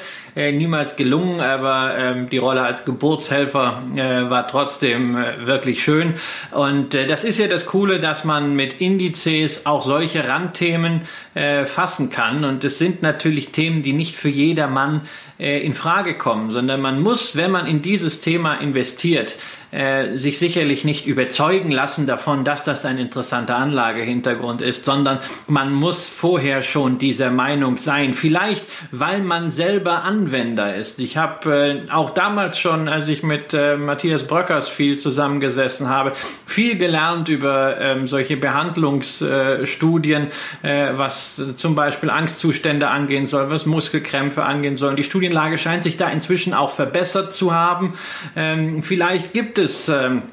niemals 0.52 0.96
gelungen, 0.96 1.42
aber 1.42 1.96
ähm, 1.98 2.30
die 2.30 2.38
Rolle 2.38 2.62
als 2.62 2.86
Geburtshelfer 2.86 3.84
äh, 3.96 4.30
war 4.30 4.48
trotzdem 4.48 5.18
äh, 5.18 5.46
wirklich 5.46 5.84
schön. 5.84 6.16
Und 6.52 6.96
äh, 6.96 7.08
das 7.08 7.24
ist 7.24 7.40
ja 7.40 7.48
das 7.48 7.66
Coole, 7.66 8.00
dass 8.00 8.24
man 8.24 8.56
mit 8.56 8.80
Indizes 8.82 9.66
auch 9.66 9.84
solche 9.84 10.28
Randthemen 10.28 11.02
fassen 11.66 12.10
kann. 12.10 12.44
Und 12.44 12.64
es 12.64 12.80
sind 12.80 13.02
natürlich 13.02 13.52
Themen, 13.52 13.82
die 13.82 13.94
nicht 13.94 14.16
für 14.16 14.30
jedermann 14.30 15.02
äh, 15.40 15.60
in 15.66 15.74
Frage 15.74 16.18
kommen, 16.18 16.52
sondern 16.52 16.82
man 16.82 17.02
muss, 17.02 17.36
wenn 17.36 17.52
man 17.52 17.66
in 17.66 17.82
dieses 17.82 18.22
Thema 18.22 18.56
investiert, 18.56 19.38
äh, 19.72 20.18
sich 20.18 20.40
sicherlich 20.40 20.84
nicht 20.84 21.06
überzeugen 21.06 21.72
lassen 21.72 22.08
davon, 22.08 22.44
dass 22.44 22.64
das 22.64 22.86
ein 22.86 22.98
interessanter 22.98 23.56
Anlagehintergrund 23.56 24.62
ist, 24.62 24.84
sondern 24.84 25.20
man 25.48 25.72
muss 25.72 26.10
vorher 26.10 26.64
schon 26.64 26.98
dieser 26.98 27.30
Meinung 27.30 27.78
sein. 27.78 28.16
Vielleicht, 28.16 28.66
weil 28.92 29.22
man 29.22 29.52
selber 29.52 30.04
Anwender 30.04 30.76
ist. 30.76 31.00
Ich 31.00 31.18
habe 31.18 31.86
äh, 31.88 31.92
auch 31.92 32.10
damals 32.10 32.58
schon, 32.58 32.88
als 32.88 33.08
ich 33.08 33.22
mit 33.22 33.54
äh, 33.54 33.78
Matthias 33.78 34.26
Bröckers 34.26 34.68
viel 34.68 34.98
zusammengesessen 34.98 35.88
habe, 35.88 36.14
viel 36.48 36.76
gelernt 36.76 37.30
über 37.30 37.80
ähm, 37.80 38.08
solche 38.08 38.38
Behandlungsstudien, 38.38 40.28
äh, 40.64 40.88
was 40.96 41.42
zum 41.56 41.76
Beispiel 41.76 42.10
Angstzustände 42.10 42.88
angehen 42.88 43.28
soll, 43.28 43.52
was 43.52 43.68
Muskelkrämpfe 43.68 44.44
angehen 44.44 44.78
soll. 44.78 44.96
Die 44.96 45.04
Studienlage 45.30 45.58
scheint 45.60 45.84
sich 45.84 45.96
da 45.96 46.10
inzwischen 46.10 46.54
auch 46.54 46.72
verbessert 46.72 47.34
zu 47.34 47.54
haben. 47.54 47.94
Ähm, 48.36 48.82
vielleicht 48.82 49.32
gibt 49.32 49.60
es 49.60 49.88
ähm, 49.88 50.24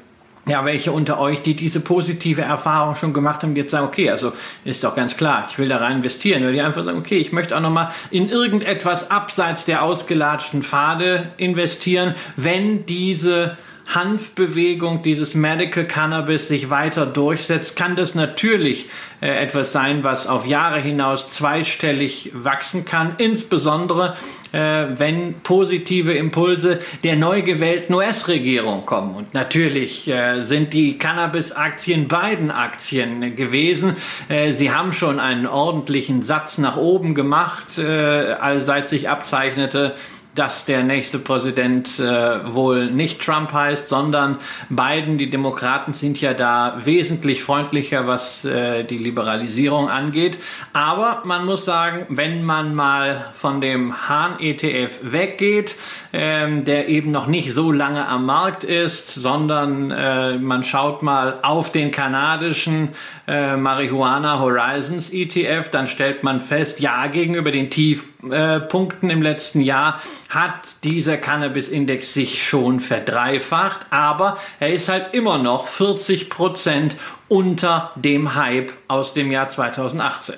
ja, 0.47 0.65
welche 0.65 0.91
unter 0.91 1.19
euch, 1.19 1.41
die 1.41 1.55
diese 1.55 1.81
positive 1.81 2.41
Erfahrung 2.41 2.95
schon 2.95 3.13
gemacht 3.13 3.43
haben, 3.43 3.53
die 3.53 3.61
jetzt 3.61 3.71
sagen, 3.71 3.85
okay, 3.85 4.09
also 4.09 4.31
ist 4.65 4.83
doch 4.83 4.95
ganz 4.95 5.15
klar, 5.17 5.45
ich 5.49 5.59
will 5.59 5.69
da 5.69 5.77
rein 5.77 5.97
investieren. 5.97 6.43
Oder 6.43 6.53
die 6.53 6.61
einfach 6.61 6.83
sagen, 6.83 6.97
okay, 6.97 7.17
ich 7.17 7.31
möchte 7.31 7.55
auch 7.55 7.61
nochmal 7.61 7.91
in 8.09 8.29
irgendetwas 8.29 9.11
abseits 9.11 9.65
der 9.65 9.83
ausgelatschten 9.83 10.63
Pfade 10.63 11.29
investieren, 11.37 12.15
wenn 12.37 12.85
diese 12.85 13.57
Hanfbewegung, 13.87 15.01
dieses 15.01 15.33
Medical 15.33 15.85
Cannabis 15.85 16.49
sich 16.49 16.69
weiter 16.69 17.05
durchsetzt, 17.05 17.77
kann 17.77 17.95
das 17.95 18.15
natürlich 18.15 18.89
äh, 19.21 19.27
etwas 19.27 19.71
sein, 19.71 20.03
was 20.03 20.27
auf 20.27 20.45
Jahre 20.45 20.81
hinaus 20.81 21.29
zweistellig 21.29 22.31
wachsen 22.33 22.83
kann, 22.83 23.15
insbesondere 23.17 24.17
äh, 24.51 24.85
wenn 24.97 25.35
positive 25.41 26.13
Impulse 26.13 26.79
der 27.03 27.15
neu 27.15 27.41
gewählten 27.41 27.93
US-Regierung 27.93 28.85
kommen. 28.85 29.15
Und 29.15 29.33
natürlich 29.33 30.07
äh, 30.09 30.43
sind 30.43 30.73
die 30.73 30.97
Cannabis-Aktien 30.97 32.09
beiden 32.09 32.51
Aktien 32.51 33.35
gewesen. 33.35 33.95
Äh, 34.27 34.51
sie 34.51 34.71
haben 34.71 34.91
schon 34.91 35.19
einen 35.19 35.47
ordentlichen 35.47 36.23
Satz 36.23 36.57
nach 36.57 36.75
oben 36.75 37.15
gemacht, 37.15 37.77
äh, 37.77 38.59
seit 38.59 38.89
sich 38.89 39.09
abzeichnete, 39.09 39.95
dass 40.37 40.65
der 40.65 40.83
nächste 40.83 41.17
Präsident 41.17 41.99
äh, 41.99 42.53
wohl 42.53 42.91
nicht 42.91 43.21
Trump 43.21 43.53
heißt, 43.53 43.89
sondern 43.89 44.37
Biden. 44.69 45.17
Die 45.17 45.29
Demokraten 45.29 45.93
sind 45.93 46.21
ja 46.21 46.33
da 46.33 46.77
wesentlich 46.83 47.43
freundlicher, 47.43 48.05
was 48.05 48.45
äh, 48.45 48.83
die 48.83 48.99
Liberalisierung 48.99 49.89
angeht. 49.89 50.37
Aber 50.73 51.23
man 51.25 51.45
muss 51.45 51.65
sagen, 51.65 52.05
wenn 52.09 52.43
man 52.43 52.75
mal 52.75 53.31
von 53.33 53.61
dem 53.61 54.07
Hahn-ETF 54.07 54.99
weggeht, 55.01 55.75
ähm, 56.13 56.65
der 56.65 56.87
eben 56.87 57.11
noch 57.11 57.27
nicht 57.27 57.53
so 57.53 57.71
lange 57.71 58.07
am 58.07 58.25
Markt 58.25 58.63
ist, 58.63 59.15
sondern 59.15 59.89
äh, 59.91 60.37
man 60.37 60.63
schaut 60.63 61.01
mal 61.01 61.39
auf 61.41 61.71
den 61.71 61.89
kanadischen 61.89 62.89
äh, 63.27 63.55
Marihuana 63.55 64.39
Horizons 64.39 65.09
ETF, 65.11 65.69
dann 65.71 65.87
stellt 65.87 66.23
man 66.23 66.41
fest, 66.41 66.79
ja, 66.79 67.07
gegenüber 67.07 67.51
den 67.51 67.69
Tiefpunkten 67.71 68.16
äh, 68.23 68.59
im 69.01 69.21
letzten 69.21 69.61
Jahr 69.61 70.01
hat 70.29 70.77
dieser 70.83 71.17
Cannabis-Index 71.17 72.13
sich 72.13 72.43
schon 72.43 72.79
verdreifacht, 72.79 73.85
aber 73.89 74.37
er 74.59 74.71
ist 74.71 74.89
halt 74.89 75.13
immer 75.13 75.37
noch 75.37 75.67
40 75.67 76.29
Prozent 76.29 76.95
unter 77.27 77.91
dem 77.95 78.35
Hype 78.35 78.71
aus 78.87 79.13
dem 79.13 79.31
Jahr 79.31 79.49
2018. 79.49 80.35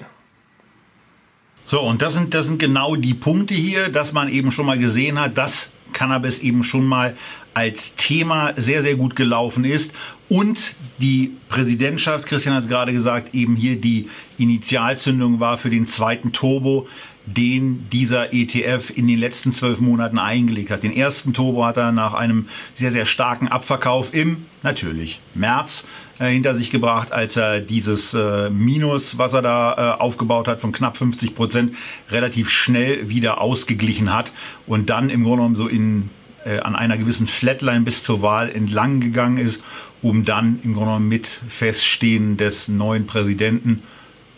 So, 1.65 1.81
und 1.81 2.01
das 2.01 2.13
sind, 2.13 2.33
das 2.33 2.47
sind 2.47 2.57
genau 2.57 2.95
die 2.95 3.13
Punkte 3.13 3.53
hier, 3.53 3.89
dass 3.89 4.11
man 4.11 4.27
eben 4.29 4.51
schon 4.51 4.65
mal 4.65 4.79
gesehen 4.79 5.19
hat, 5.19 5.37
dass 5.37 5.69
Cannabis 5.93 6.39
eben 6.39 6.63
schon 6.63 6.85
mal 6.85 7.15
als 7.53 7.95
Thema 7.95 8.53
sehr, 8.57 8.81
sehr 8.81 8.95
gut 8.95 9.15
gelaufen 9.15 9.65
ist 9.65 9.91
und 10.29 10.75
die 10.99 11.35
Präsidentschaft, 11.49 12.27
Christian 12.27 12.55
hat 12.55 12.63
es 12.63 12.69
gerade 12.69 12.93
gesagt, 12.93 13.33
eben 13.33 13.55
hier 13.55 13.81
die 13.81 14.09
Initialzündung 14.37 15.39
war 15.39 15.57
für 15.57 15.71
den 15.71 15.87
zweiten 15.87 16.31
Turbo, 16.31 16.87
den 17.35 17.89
dieser 17.91 18.33
ETF 18.33 18.91
in 18.95 19.07
den 19.07 19.19
letzten 19.19 19.51
zwölf 19.51 19.79
Monaten 19.79 20.17
eingelegt 20.17 20.71
hat. 20.71 20.83
Den 20.83 20.95
ersten 20.95 21.33
Turbo 21.33 21.65
hat 21.65 21.77
er 21.77 21.91
nach 21.91 22.13
einem 22.13 22.47
sehr, 22.75 22.91
sehr 22.91 23.05
starken 23.05 23.47
Abverkauf 23.47 24.13
im, 24.13 24.45
natürlich, 24.63 25.19
März 25.35 25.83
äh, 26.19 26.29
hinter 26.29 26.55
sich 26.55 26.71
gebracht, 26.71 27.11
als 27.11 27.35
er 27.35 27.59
dieses 27.61 28.13
äh, 28.13 28.49
Minus, 28.49 29.17
was 29.17 29.33
er 29.33 29.41
da 29.41 29.95
äh, 29.97 30.01
aufgebaut 30.01 30.47
hat, 30.47 30.59
von 30.59 30.71
knapp 30.71 30.97
50 30.97 31.35
Prozent, 31.35 31.75
relativ 32.09 32.49
schnell 32.49 33.09
wieder 33.09 33.41
ausgeglichen 33.41 34.13
hat 34.13 34.31
und 34.65 34.89
dann 34.89 35.09
im 35.09 35.23
Grunde 35.23 35.37
genommen 35.37 35.55
so 35.55 35.67
in, 35.67 36.09
äh, 36.45 36.59
an 36.59 36.75
einer 36.75 36.97
gewissen 36.97 37.27
Flatline 37.27 37.81
bis 37.81 38.03
zur 38.03 38.21
Wahl 38.21 38.49
entlang 38.49 38.99
gegangen 39.01 39.37
ist, 39.37 39.61
um 40.01 40.25
dann 40.25 40.59
im 40.63 40.73
Grunde 40.73 40.91
genommen 40.91 41.09
mit 41.09 41.27
Feststehen 41.27 42.37
des 42.37 42.67
neuen 42.67 43.05
Präsidenten 43.07 43.83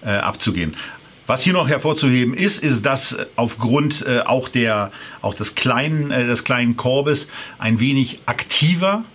äh, 0.03 0.09
abzugehen. 0.09 0.75
Was 1.31 1.43
hier 1.43 1.53
noch 1.53 1.69
hervorzuheben 1.69 2.33
ist, 2.33 2.61
ist, 2.61 2.85
dass 2.85 3.15
aufgrund 3.37 4.05
äh, 4.05 4.19
auch 4.19 4.49
der 4.49 4.91
auch 5.21 5.33
des 5.33 5.55
kleinen 5.55 6.11
äh, 6.11 6.25
des 6.25 6.43
kleinen 6.43 6.75
Korbes 6.75 7.29
ein 7.57 7.79
wenig 7.79 8.19
aktiver 8.25 9.05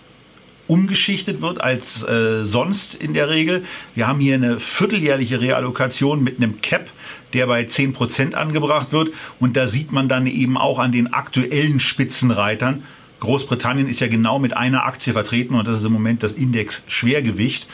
umgeschichtet 0.65 1.41
wird 1.41 1.61
als 1.61 2.01
äh, 2.01 2.43
sonst 2.43 2.95
in 2.95 3.13
der 3.13 3.29
Regel. 3.29 3.65
Wir 3.93 4.07
haben 4.07 4.19
hier 4.19 4.33
eine 4.33 4.59
vierteljährliche 4.59 5.39
Reallokation 5.41 6.23
mit 6.23 6.37
einem 6.37 6.59
Cap, 6.61 6.89
der 7.33 7.45
bei 7.45 7.61
10% 7.61 8.33
angebracht 8.33 8.91
wird. 8.91 9.09
Und 9.39 9.55
da 9.55 9.67
sieht 9.67 9.91
man 9.91 10.09
dann 10.09 10.25
eben 10.25 10.57
auch 10.57 10.79
an 10.79 10.91
den 10.91 11.13
aktuellen 11.13 11.79
Spitzenreitern, 11.79 12.83
Großbritannien 13.19 13.87
ist 13.87 13.99
ja 13.99 14.07
genau 14.07 14.37
mit 14.37 14.55
einer 14.55 14.85
Aktie 14.85 15.11
vertreten 15.13 15.55
und 15.55 15.67
das 15.67 15.79
ist 15.79 15.85
im 15.85 15.93
Moment 15.93 16.21
das 16.21 16.33
Index 16.33 16.83
Schwergewicht 16.85 17.67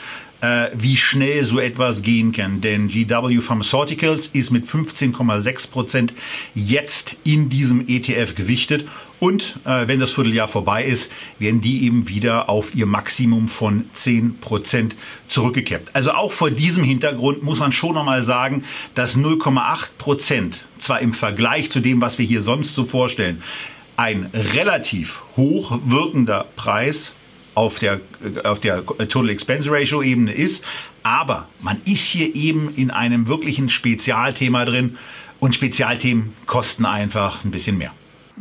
äh, 0.43 0.71
wie 0.73 0.97
schnell 0.97 1.45
so 1.45 1.57
etwas 1.57 2.01
gehen 2.01 2.33
kann. 2.33 2.59
Denn 2.59 2.89
GW 2.89 3.39
Pharmaceuticals 3.39 4.27
ist 4.33 4.51
mit 4.51 4.65
15,6 4.65 5.71
Prozent 5.71 6.13
jetzt 6.53 7.15
in 7.23 7.49
diesem 7.49 7.87
ETF 7.87 8.35
gewichtet. 8.35 8.85
Und 9.21 9.57
äh, 9.63 9.87
wenn 9.87 10.01
das 10.01 10.11
Vierteljahr 10.11 10.49
vorbei 10.49 10.83
ist, 10.83 11.09
werden 11.39 11.61
die 11.61 11.85
eben 11.85 12.09
wieder 12.09 12.49
auf 12.49 12.75
ihr 12.75 12.85
Maximum 12.85 13.47
von 13.47 13.85
10 13.93 14.39
Prozent 14.39 14.97
zurückgekehrt. 15.27 15.89
Also 15.93 16.11
auch 16.11 16.33
vor 16.33 16.51
diesem 16.51 16.83
Hintergrund 16.83 17.41
muss 17.41 17.59
man 17.59 17.71
schon 17.71 17.95
nochmal 17.95 18.21
sagen, 18.21 18.65
dass 18.95 19.17
0,8 19.17 19.91
Prozent, 19.97 20.65
zwar 20.77 20.99
im 20.99 21.13
Vergleich 21.13 21.71
zu 21.71 21.79
dem, 21.79 22.01
was 22.01 22.19
wir 22.19 22.25
hier 22.25 22.41
sonst 22.41 22.75
so 22.75 22.85
vorstellen, 22.85 23.41
ein 23.95 24.29
relativ 24.33 25.21
hoch 25.37 25.79
wirkender 25.85 26.47
Preis 26.57 27.13
auf 27.55 27.79
der, 27.79 28.01
auf 28.43 28.59
der 28.59 28.85
Total 28.85 29.29
Expense 29.29 29.69
Ratio 29.71 30.01
Ebene 30.01 30.33
ist. 30.33 30.63
Aber 31.03 31.47
man 31.61 31.81
ist 31.85 32.05
hier 32.05 32.33
eben 32.33 32.73
in 32.75 32.91
einem 32.91 33.27
wirklichen 33.27 33.69
Spezialthema 33.69 34.65
drin 34.65 34.97
und 35.39 35.53
Spezialthemen 35.53 36.33
kosten 36.45 36.85
einfach 36.85 37.43
ein 37.43 37.51
bisschen 37.51 37.77
mehr. 37.77 37.91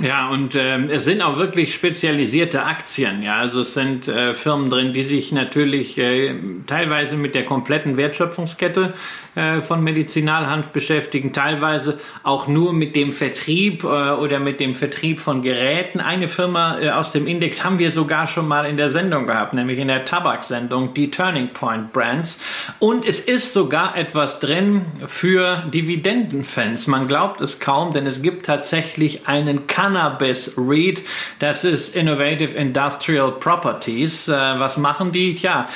Ja, 0.01 0.31
und 0.31 0.55
äh, 0.55 0.79
es 0.87 1.05
sind 1.05 1.20
auch 1.20 1.37
wirklich 1.37 1.75
spezialisierte 1.75 2.64
Aktien. 2.64 3.22
Ja, 3.22 3.37
also 3.37 3.61
es 3.61 3.75
sind 3.75 4.09
äh, 4.09 4.33
Firmen 4.33 4.70
drin, 4.70 4.94
die 4.94 5.03
sich 5.03 5.33
natürlich 5.33 5.98
äh, 5.98 6.35
teilweise 6.66 7.16
mit 7.16 7.35
der 7.35 7.44
kompletten 7.44 7.98
Wertschöpfungskette 7.98 8.94
äh, 9.35 9.62
von 9.62 9.83
Medizinalhanf 9.83 10.68
beschäftigen, 10.68 11.33
teilweise 11.33 11.99
auch 12.23 12.49
nur 12.49 12.75
mit 12.75 12.95
dem 12.95 13.14
Vertrieb 13.14 13.83
äh, 13.83 13.87
oder 13.87 14.38
mit 14.38 14.61
dem 14.61 14.75
Vertrieb 14.75 15.21
von 15.21 15.40
Geräten. 15.40 16.01
Eine 16.01 16.29
Firma 16.29 16.79
äh, 16.79 16.90
aus 16.90 17.12
dem 17.12 17.27
Index 17.27 17.64
haben 17.64 17.79
wir 17.79 17.90
sogar 17.92 18.27
schon 18.27 18.47
mal 18.47 18.66
in 18.66 18.77
der 18.77 18.90
Sendung 18.90 19.27
gehabt, 19.27 19.55
nämlich 19.55 19.79
in 19.79 19.88
der 19.88 20.05
Tabaksendung, 20.05 20.92
die 20.92 21.11
Turning 21.11 21.49
Point 21.49 21.95
Brands. 21.95 22.40
Und 22.79 23.09
es 23.09 23.21
ist 23.21 23.55
sogar 23.55 23.97
etwas 23.97 24.38
drin 24.38 24.85
für 25.07 25.62
Dividendenfans. 25.73 26.87
Man 26.87 27.09
glaubt 27.09 27.40
es 27.40 27.59
kaum, 27.59 27.95
denn 27.95 28.07
es 28.07 28.21
gibt 28.21 28.45
tatsächlich 28.45 29.29
einen 29.29 29.66
Cannabis 29.66 30.59
REIT. 30.59 31.05
Das 31.38 31.64
ist 31.64 31.97
Innovative 31.97 32.55
Industrial 32.55 33.33
Properties. 33.33 34.29
was 34.29 34.77
machen 34.77 35.11
die? 35.11 35.37
Tja, 35.37 35.68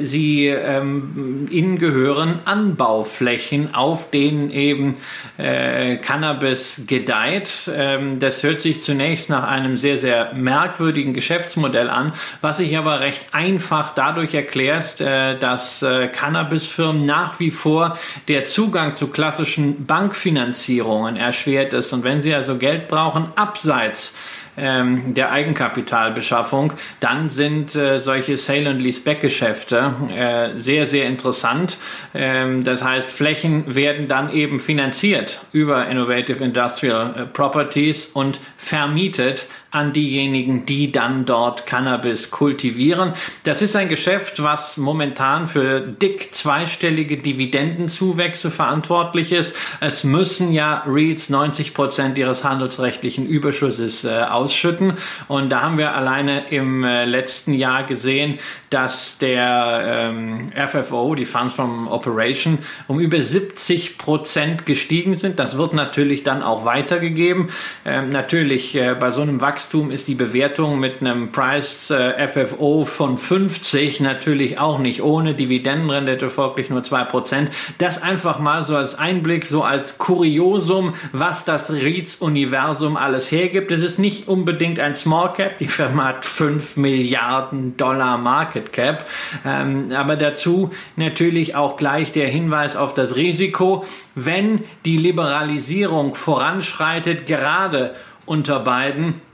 sie 0.00 0.46
ähm, 0.46 1.46
ihnen 1.50 1.78
gehören 1.78 2.38
Anbau 2.46 2.85
Anbauflächen, 2.86 3.74
auf 3.74 4.10
denen 4.10 4.50
eben 4.50 4.94
äh, 5.38 5.96
Cannabis 5.96 6.82
gedeiht. 6.86 7.70
Ähm, 7.74 8.20
das 8.20 8.42
hört 8.42 8.60
sich 8.60 8.80
zunächst 8.80 9.28
nach 9.28 9.44
einem 9.44 9.76
sehr, 9.76 9.98
sehr 9.98 10.32
merkwürdigen 10.34 11.12
Geschäftsmodell 11.12 11.90
an, 11.90 12.12
was 12.40 12.58
sich 12.58 12.76
aber 12.78 13.00
recht 13.00 13.26
einfach 13.32 13.94
dadurch 13.94 14.34
erklärt, 14.34 15.00
äh, 15.00 15.38
dass 15.38 15.82
äh, 15.82 16.08
Cannabisfirmen 16.08 17.04
nach 17.04 17.40
wie 17.40 17.50
vor 17.50 17.98
der 18.28 18.44
Zugang 18.44 18.94
zu 18.94 19.08
klassischen 19.08 19.86
Bankfinanzierungen 19.86 21.16
erschwert 21.16 21.72
ist. 21.72 21.92
Und 21.92 22.04
wenn 22.04 22.22
sie 22.22 22.34
also 22.34 22.56
Geld 22.56 22.88
brauchen, 22.88 23.28
abseits 23.34 24.14
ähm, 24.56 25.14
der 25.14 25.32
Eigenkapitalbeschaffung, 25.32 26.72
dann 27.00 27.28
sind 27.28 27.74
äh, 27.74 27.98
solche 27.98 28.36
Sale- 28.36 28.70
and 28.70 28.82
Leaseback-Geschäfte 28.82 29.94
äh, 30.14 30.58
sehr, 30.58 30.86
sehr 30.86 31.06
interessant. 31.06 31.78
Ähm, 32.14 32.64
das 32.64 32.82
heißt, 32.82 33.08
Flächen 33.10 33.74
werden 33.74 34.08
dann 34.08 34.30
eben 34.32 34.60
finanziert 34.60 35.40
über 35.52 35.88
Innovative 35.88 36.42
Industrial 36.42 37.14
äh, 37.16 37.26
Properties 37.26 38.06
und 38.06 38.40
vermietet 38.56 39.48
an 39.76 39.92
diejenigen, 39.92 40.66
die 40.66 40.90
dann 40.90 41.26
dort 41.26 41.66
Cannabis 41.66 42.30
kultivieren. 42.30 43.12
Das 43.44 43.60
ist 43.60 43.76
ein 43.76 43.88
Geschäft, 43.88 44.42
was 44.42 44.78
momentan 44.78 45.48
für 45.48 45.80
dick 45.80 46.34
zweistellige 46.34 47.18
Dividendenzuwächse 47.18 48.50
verantwortlich 48.50 49.32
ist. 49.32 49.54
Es 49.80 50.02
müssen 50.02 50.52
ja 50.52 50.82
REITs 50.86 51.28
90 51.28 51.74
Prozent 51.74 52.16
ihres 52.16 52.42
handelsrechtlichen 52.42 53.26
Überschusses 53.26 54.04
äh, 54.04 54.22
ausschütten. 54.22 54.94
Und 55.28 55.50
da 55.50 55.60
haben 55.60 55.76
wir 55.76 55.94
alleine 55.94 56.48
im 56.48 56.82
äh, 56.82 57.04
letzten 57.04 57.52
Jahr 57.52 57.84
gesehen, 57.84 58.38
dass 58.70 59.18
der 59.18 60.10
ähm, 60.10 60.52
FFO, 60.68 61.14
die 61.14 61.26
Funds 61.26 61.54
from 61.54 61.86
Operation, 61.88 62.58
um 62.88 62.98
über 62.98 63.20
70 63.20 63.98
Prozent 63.98 64.64
gestiegen 64.64 65.18
sind. 65.18 65.38
Das 65.38 65.58
wird 65.58 65.74
natürlich 65.74 66.24
dann 66.24 66.42
auch 66.42 66.64
weitergegeben. 66.64 67.50
Ähm, 67.84 68.08
natürlich 68.08 68.74
äh, 68.74 68.94
bei 68.98 69.10
so 69.10 69.20
einem 69.20 69.40
Wachstum 69.42 69.65
Wachstum 69.66 69.90
ist 69.90 70.06
die 70.06 70.14
Bewertung 70.14 70.78
mit 70.78 71.00
einem 71.00 71.32
Price 71.32 71.90
äh, 71.90 72.28
FFO 72.28 72.84
von 72.84 73.18
50 73.18 73.98
natürlich 73.98 74.60
auch 74.60 74.78
nicht 74.78 75.02
ohne 75.02 75.34
Dividendenrendite 75.34 76.30
folglich 76.30 76.70
nur 76.70 76.82
2%. 76.82 77.48
Das 77.78 78.00
einfach 78.00 78.38
mal 78.38 78.62
so 78.62 78.76
als 78.76 78.94
Einblick, 78.94 79.44
so 79.44 79.64
als 79.64 79.98
Kuriosum, 79.98 80.94
was 81.10 81.44
das 81.44 81.68
REITs-Universum 81.68 82.96
alles 82.96 83.32
hergibt. 83.32 83.72
Es 83.72 83.82
ist 83.82 83.98
nicht 83.98 84.28
unbedingt 84.28 84.78
ein 84.78 84.94
Small 84.94 85.32
Cap, 85.32 85.58
die 85.58 85.66
Firma 85.66 86.04
hat 86.04 86.24
5 86.24 86.76
Milliarden 86.76 87.76
Dollar 87.76 88.18
Market 88.18 88.72
Cap, 88.72 89.04
ähm, 89.44 89.90
aber 89.92 90.14
dazu 90.14 90.70
natürlich 90.94 91.56
auch 91.56 91.76
gleich 91.76 92.12
der 92.12 92.28
Hinweis 92.28 92.76
auf 92.76 92.94
das 92.94 93.16
Risiko, 93.16 93.84
wenn 94.14 94.62
die 94.84 94.96
Liberalisierung 94.96 96.14
voranschreitet, 96.14 97.26
gerade 97.26 97.96
unter 98.26 98.60
beiden 98.60 99.25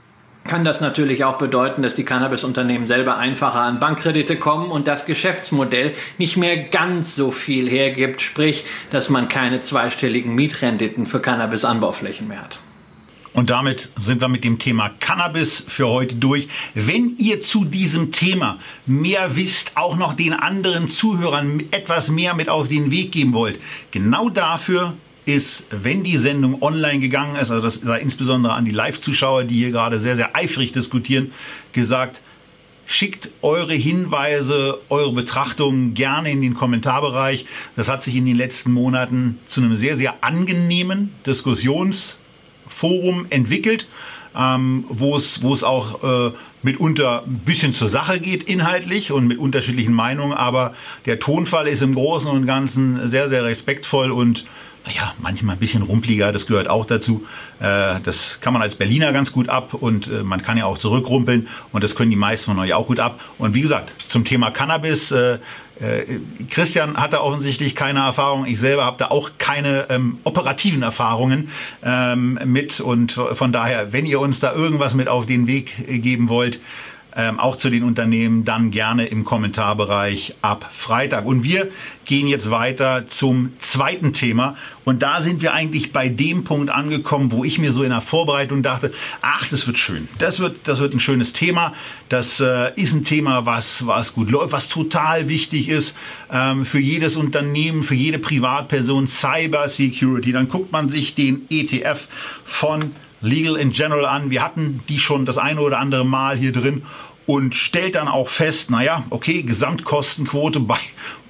kann 0.43 0.65
das 0.65 0.81
natürlich 0.81 1.23
auch 1.23 1.37
bedeuten, 1.37 1.81
dass 1.81 1.95
die 1.95 2.03
Cannabis-Unternehmen 2.03 2.87
selber 2.87 3.17
einfacher 3.17 3.61
an 3.61 3.79
Bankkredite 3.79 4.35
kommen 4.35 4.71
und 4.71 4.87
das 4.87 5.05
Geschäftsmodell 5.05 5.93
nicht 6.17 6.37
mehr 6.37 6.57
ganz 6.57 7.15
so 7.15 7.31
viel 7.31 7.69
hergibt, 7.69 8.21
sprich, 8.21 8.65
dass 8.91 9.09
man 9.09 9.27
keine 9.27 9.61
zweistelligen 9.61 10.35
Mietrenditen 10.35 11.05
für 11.05 11.19
Cannabis-Anbauflächen 11.19 12.27
mehr 12.27 12.41
hat. 12.41 12.59
Und 13.33 13.49
damit 13.49 13.89
sind 13.97 14.21
wir 14.21 14.27
mit 14.27 14.43
dem 14.43 14.59
Thema 14.59 14.91
Cannabis 14.99 15.63
für 15.67 15.87
heute 15.87 16.15
durch. 16.15 16.47
Wenn 16.75 17.15
ihr 17.17 17.41
zu 17.41 17.65
diesem 17.65 18.11
Thema 18.11 18.59
mehr 18.85 19.35
wisst, 19.35 19.71
auch 19.75 19.97
noch 19.97 20.13
den 20.13 20.33
anderen 20.33 20.87
Zuhörern 20.87 21.63
etwas 21.71 22.09
mehr 22.09 22.35
mit 22.35 22.47
auf 22.47 22.67
den 22.67 22.91
Weg 22.91 23.11
geben 23.11 23.33
wollt, 23.33 23.59
genau 23.89 24.29
dafür 24.29 24.93
ist, 25.25 25.63
wenn 25.69 26.03
die 26.03 26.17
Sendung 26.17 26.61
online 26.61 26.99
gegangen 26.99 27.35
ist, 27.35 27.51
also 27.51 27.61
das 27.61 27.75
sei 27.75 27.99
insbesondere 27.99 28.53
an 28.53 28.65
die 28.65 28.71
Live-Zuschauer, 28.71 29.45
die 29.45 29.55
hier 29.55 29.71
gerade 29.71 29.99
sehr, 29.99 30.15
sehr 30.15 30.35
eifrig 30.35 30.71
diskutieren, 30.71 31.31
gesagt, 31.71 32.21
schickt 32.85 33.29
eure 33.41 33.73
Hinweise, 33.73 34.79
eure 34.89 35.13
Betrachtungen 35.13 35.93
gerne 35.93 36.31
in 36.31 36.41
den 36.41 36.53
Kommentarbereich. 36.53 37.45
Das 37.75 37.87
hat 37.87 38.03
sich 38.03 38.15
in 38.15 38.25
den 38.25 38.35
letzten 38.35 38.71
Monaten 38.71 39.39
zu 39.45 39.61
einem 39.61 39.77
sehr, 39.77 39.97
sehr 39.97 40.15
angenehmen 40.21 41.13
Diskussionsforum 41.25 43.27
entwickelt, 43.29 43.87
ähm, 44.35 44.85
wo 44.89 45.15
es, 45.15 45.41
wo 45.41 45.53
es 45.53 45.63
auch 45.63 46.03
äh, 46.03 46.31
mitunter 46.61 47.23
ein 47.25 47.41
bisschen 47.45 47.73
zur 47.73 47.89
Sache 47.89 48.19
geht 48.19 48.43
inhaltlich 48.43 49.11
und 49.11 49.27
mit 49.27 49.37
unterschiedlichen 49.37 49.93
Meinungen, 49.93 50.33
aber 50.33 50.73
der 51.05 51.19
Tonfall 51.19 51.67
ist 51.67 51.81
im 51.81 51.93
Großen 51.93 52.29
und 52.29 52.45
Ganzen 52.45 53.09
sehr, 53.09 53.29
sehr 53.29 53.43
respektvoll 53.43 54.11
und 54.11 54.45
naja, 54.85 55.13
manchmal 55.19 55.55
ein 55.55 55.59
bisschen 55.59 55.81
rumpliger, 55.81 56.31
das 56.31 56.45
gehört 56.45 56.67
auch 56.67 56.85
dazu. 56.85 57.25
Äh, 57.59 58.01
das 58.03 58.39
kann 58.41 58.53
man 58.53 58.61
als 58.61 58.75
Berliner 58.75 59.13
ganz 59.13 59.31
gut 59.31 59.47
ab 59.49 59.73
und 59.73 60.07
äh, 60.07 60.23
man 60.23 60.41
kann 60.41 60.57
ja 60.57 60.65
auch 60.65 60.77
zurückrumpeln 60.77 61.47
und 61.71 61.83
das 61.83 61.95
können 61.95 62.11
die 62.11 62.17
meisten 62.17 62.51
von 62.51 62.59
euch 62.59 62.73
auch 62.73 62.87
gut 62.87 62.99
ab. 62.99 63.21
Und 63.37 63.53
wie 63.53 63.61
gesagt, 63.61 63.93
zum 64.09 64.25
Thema 64.25 64.51
Cannabis, 64.51 65.11
äh, 65.11 65.39
Christian 66.49 66.97
hatte 66.97 67.21
offensichtlich 67.23 67.75
keine 67.75 68.01
Erfahrung. 68.01 68.45
Ich 68.45 68.59
selber 68.59 68.85
habe 68.85 68.97
da 68.99 69.07
auch 69.07 69.31
keine 69.37 69.87
ähm, 69.89 70.19
operativen 70.23 70.83
Erfahrungen 70.83 71.49
ähm, 71.83 72.39
mit. 72.45 72.79
Und 72.79 73.13
von 73.13 73.51
daher, 73.51 73.91
wenn 73.91 74.05
ihr 74.05 74.19
uns 74.19 74.39
da 74.39 74.53
irgendwas 74.53 74.93
mit 74.93 75.09
auf 75.09 75.25
den 75.25 75.47
Weg 75.47 76.01
geben 76.03 76.29
wollt, 76.29 76.61
ähm, 77.15 77.39
auch 77.39 77.55
zu 77.57 77.69
den 77.69 77.83
Unternehmen, 77.83 78.45
dann 78.45 78.71
gerne 78.71 79.05
im 79.05 79.23
Kommentarbereich 79.23 80.35
ab 80.41 80.69
Freitag. 80.71 81.25
Und 81.25 81.43
wir 81.43 81.69
gehen 82.05 82.27
jetzt 82.27 82.49
weiter 82.49 83.07
zum 83.07 83.53
zweiten 83.59 84.13
Thema. 84.13 84.55
Und 84.83 85.01
da 85.01 85.21
sind 85.21 85.41
wir 85.41 85.53
eigentlich 85.53 85.93
bei 85.93 86.09
dem 86.09 86.43
Punkt 86.43 86.69
angekommen, 86.69 87.31
wo 87.31 87.43
ich 87.43 87.59
mir 87.59 87.71
so 87.71 87.83
in 87.83 87.89
der 87.89 88.01
Vorbereitung 88.01 88.63
dachte, 88.63 88.91
ach, 89.21 89.47
das 89.47 89.67
wird 89.67 89.77
schön. 89.77 90.07
Das 90.17 90.39
wird, 90.39 90.67
das 90.67 90.79
wird 90.79 90.93
ein 90.93 90.99
schönes 90.99 91.33
Thema. 91.33 91.73
Das 92.09 92.39
äh, 92.39 92.71
ist 92.75 92.93
ein 92.93 93.03
Thema, 93.03 93.45
was, 93.45 93.85
was 93.87 94.13
gut 94.13 94.31
läuft, 94.31 94.51
was 94.51 94.69
total 94.69 95.29
wichtig 95.29 95.69
ist 95.69 95.95
ähm, 96.31 96.65
für 96.65 96.79
jedes 96.79 97.15
Unternehmen, 97.15 97.83
für 97.83 97.95
jede 97.95 98.19
Privatperson, 98.19 99.07
Cyber 99.07 99.69
Security. 99.69 100.31
Dann 100.31 100.49
guckt 100.49 100.71
man 100.71 100.89
sich 100.89 101.15
den 101.15 101.43
ETF 101.49 102.07
von 102.43 102.91
Legal 103.23 103.55
in 103.55 103.71
General 103.71 104.05
an. 104.05 104.29
Wir 104.29 104.43
hatten 104.43 104.81
die 104.89 104.99
schon 104.99 105.25
das 105.25 105.37
eine 105.37 105.61
oder 105.61 105.79
andere 105.79 106.05
Mal 106.05 106.37
hier 106.37 106.51
drin 106.51 106.83
und 107.25 107.55
stellt 107.55 107.95
dann 107.95 108.07
auch 108.07 108.27
fest, 108.29 108.69
naja, 108.69 109.05
okay, 109.09 109.43
Gesamtkostenquote 109.43 110.59
bei, 110.59 110.77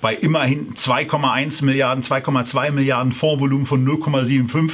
bei 0.01 0.15
immerhin 0.15 0.73
2,1 0.73 1.63
Milliarden, 1.63 2.03
2,2 2.03 2.71
Milliarden 2.71 3.11
Fondsvolumen 3.11 3.65
von 3.65 3.87
0,75 3.87 4.71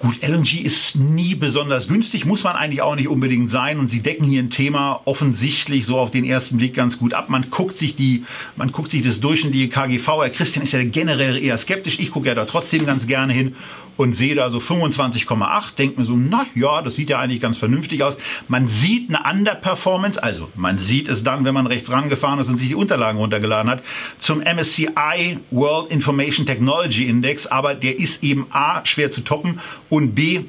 Gut, 0.00 0.22
LNG 0.22 0.60
ist 0.62 0.94
nie 0.94 1.34
besonders 1.34 1.88
günstig, 1.88 2.24
muss 2.24 2.44
man 2.44 2.54
eigentlich 2.54 2.82
auch 2.82 2.94
nicht 2.94 3.08
unbedingt 3.08 3.50
sein. 3.50 3.80
Und 3.80 3.90
sie 3.90 4.00
decken 4.00 4.26
hier 4.26 4.40
ein 4.40 4.50
Thema 4.50 5.00
offensichtlich 5.06 5.86
so 5.86 5.98
auf 5.98 6.12
den 6.12 6.24
ersten 6.24 6.56
Blick 6.56 6.74
ganz 6.74 6.98
gut 6.98 7.14
ab. 7.14 7.28
Man 7.28 7.50
guckt 7.50 7.76
sich 7.76 7.96
die, 7.96 8.24
man 8.54 8.70
guckt 8.70 8.92
sich 8.92 9.02
das 9.02 9.18
durchschnittliche 9.18 9.68
KGV. 9.68 10.06
Herr 10.06 10.30
Christian 10.30 10.62
ist 10.62 10.70
ja 10.70 10.84
generell 10.84 11.36
eher 11.42 11.58
skeptisch. 11.58 11.98
Ich 11.98 12.12
gucke 12.12 12.28
ja 12.28 12.36
da 12.36 12.44
trotzdem 12.44 12.86
ganz 12.86 13.08
gerne 13.08 13.32
hin 13.32 13.56
und 13.98 14.12
sehe 14.14 14.34
da 14.34 14.48
so 14.48 14.58
25,8, 14.58 15.74
denke 15.76 16.00
mir 16.00 16.06
so, 16.06 16.16
na 16.16 16.46
ja, 16.54 16.80
das 16.82 16.94
sieht 16.94 17.10
ja 17.10 17.18
eigentlich 17.18 17.40
ganz 17.40 17.58
vernünftig 17.58 18.02
aus. 18.02 18.16
Man 18.46 18.68
sieht 18.68 19.10
eine 19.10 19.28
Underperformance, 19.28 20.22
also 20.22 20.48
man 20.54 20.78
sieht 20.78 21.08
es 21.08 21.24
dann, 21.24 21.44
wenn 21.44 21.52
man 21.52 21.66
rechts 21.66 21.90
rangefahren 21.90 22.38
ist 22.38 22.48
und 22.48 22.58
sich 22.58 22.68
die 22.68 22.76
Unterlagen 22.76 23.18
runtergeladen 23.18 23.70
hat, 23.70 23.82
zum 24.20 24.38
MSCI 24.38 25.38
World 25.50 25.90
Information 25.90 26.46
Technology 26.46 27.08
Index, 27.08 27.48
aber 27.48 27.74
der 27.74 27.98
ist 27.98 28.22
eben 28.22 28.46
A, 28.50 28.86
schwer 28.86 29.10
zu 29.10 29.22
toppen 29.22 29.60
und 29.90 30.14
B, 30.14 30.44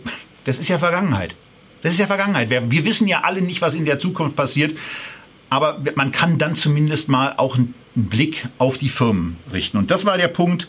das 0.45 0.60
ist 0.60 0.70
ja 0.70 0.78
Vergangenheit. 0.78 1.36
Das 1.82 1.93
ist 1.93 2.00
ja 2.00 2.06
Vergangenheit. 2.06 2.52
Wir, 2.52 2.70
wir 2.70 2.86
wissen 2.86 3.08
ja 3.08 3.22
alle 3.22 3.41
nicht, 3.41 3.62
was 3.62 3.74
in 3.74 3.86
der 3.86 3.97
Zukunft 3.97 4.36
passiert. 4.36 4.78
Aber 5.50 5.82
man 5.95 6.12
kann 6.12 6.38
dann 6.38 6.56
zumindest 6.56 7.10
mal 7.10 7.34
auch 7.38 7.56
einen 7.56 7.74
Blick 7.95 8.47
auf 8.60 8.78
die 8.78 8.89
Firmen 8.89 9.38
richten. 9.52 9.78
Und 9.78 9.89
das 9.89 10.06
war 10.06 10.18
der 10.18 10.28
Punkt, 10.28 10.68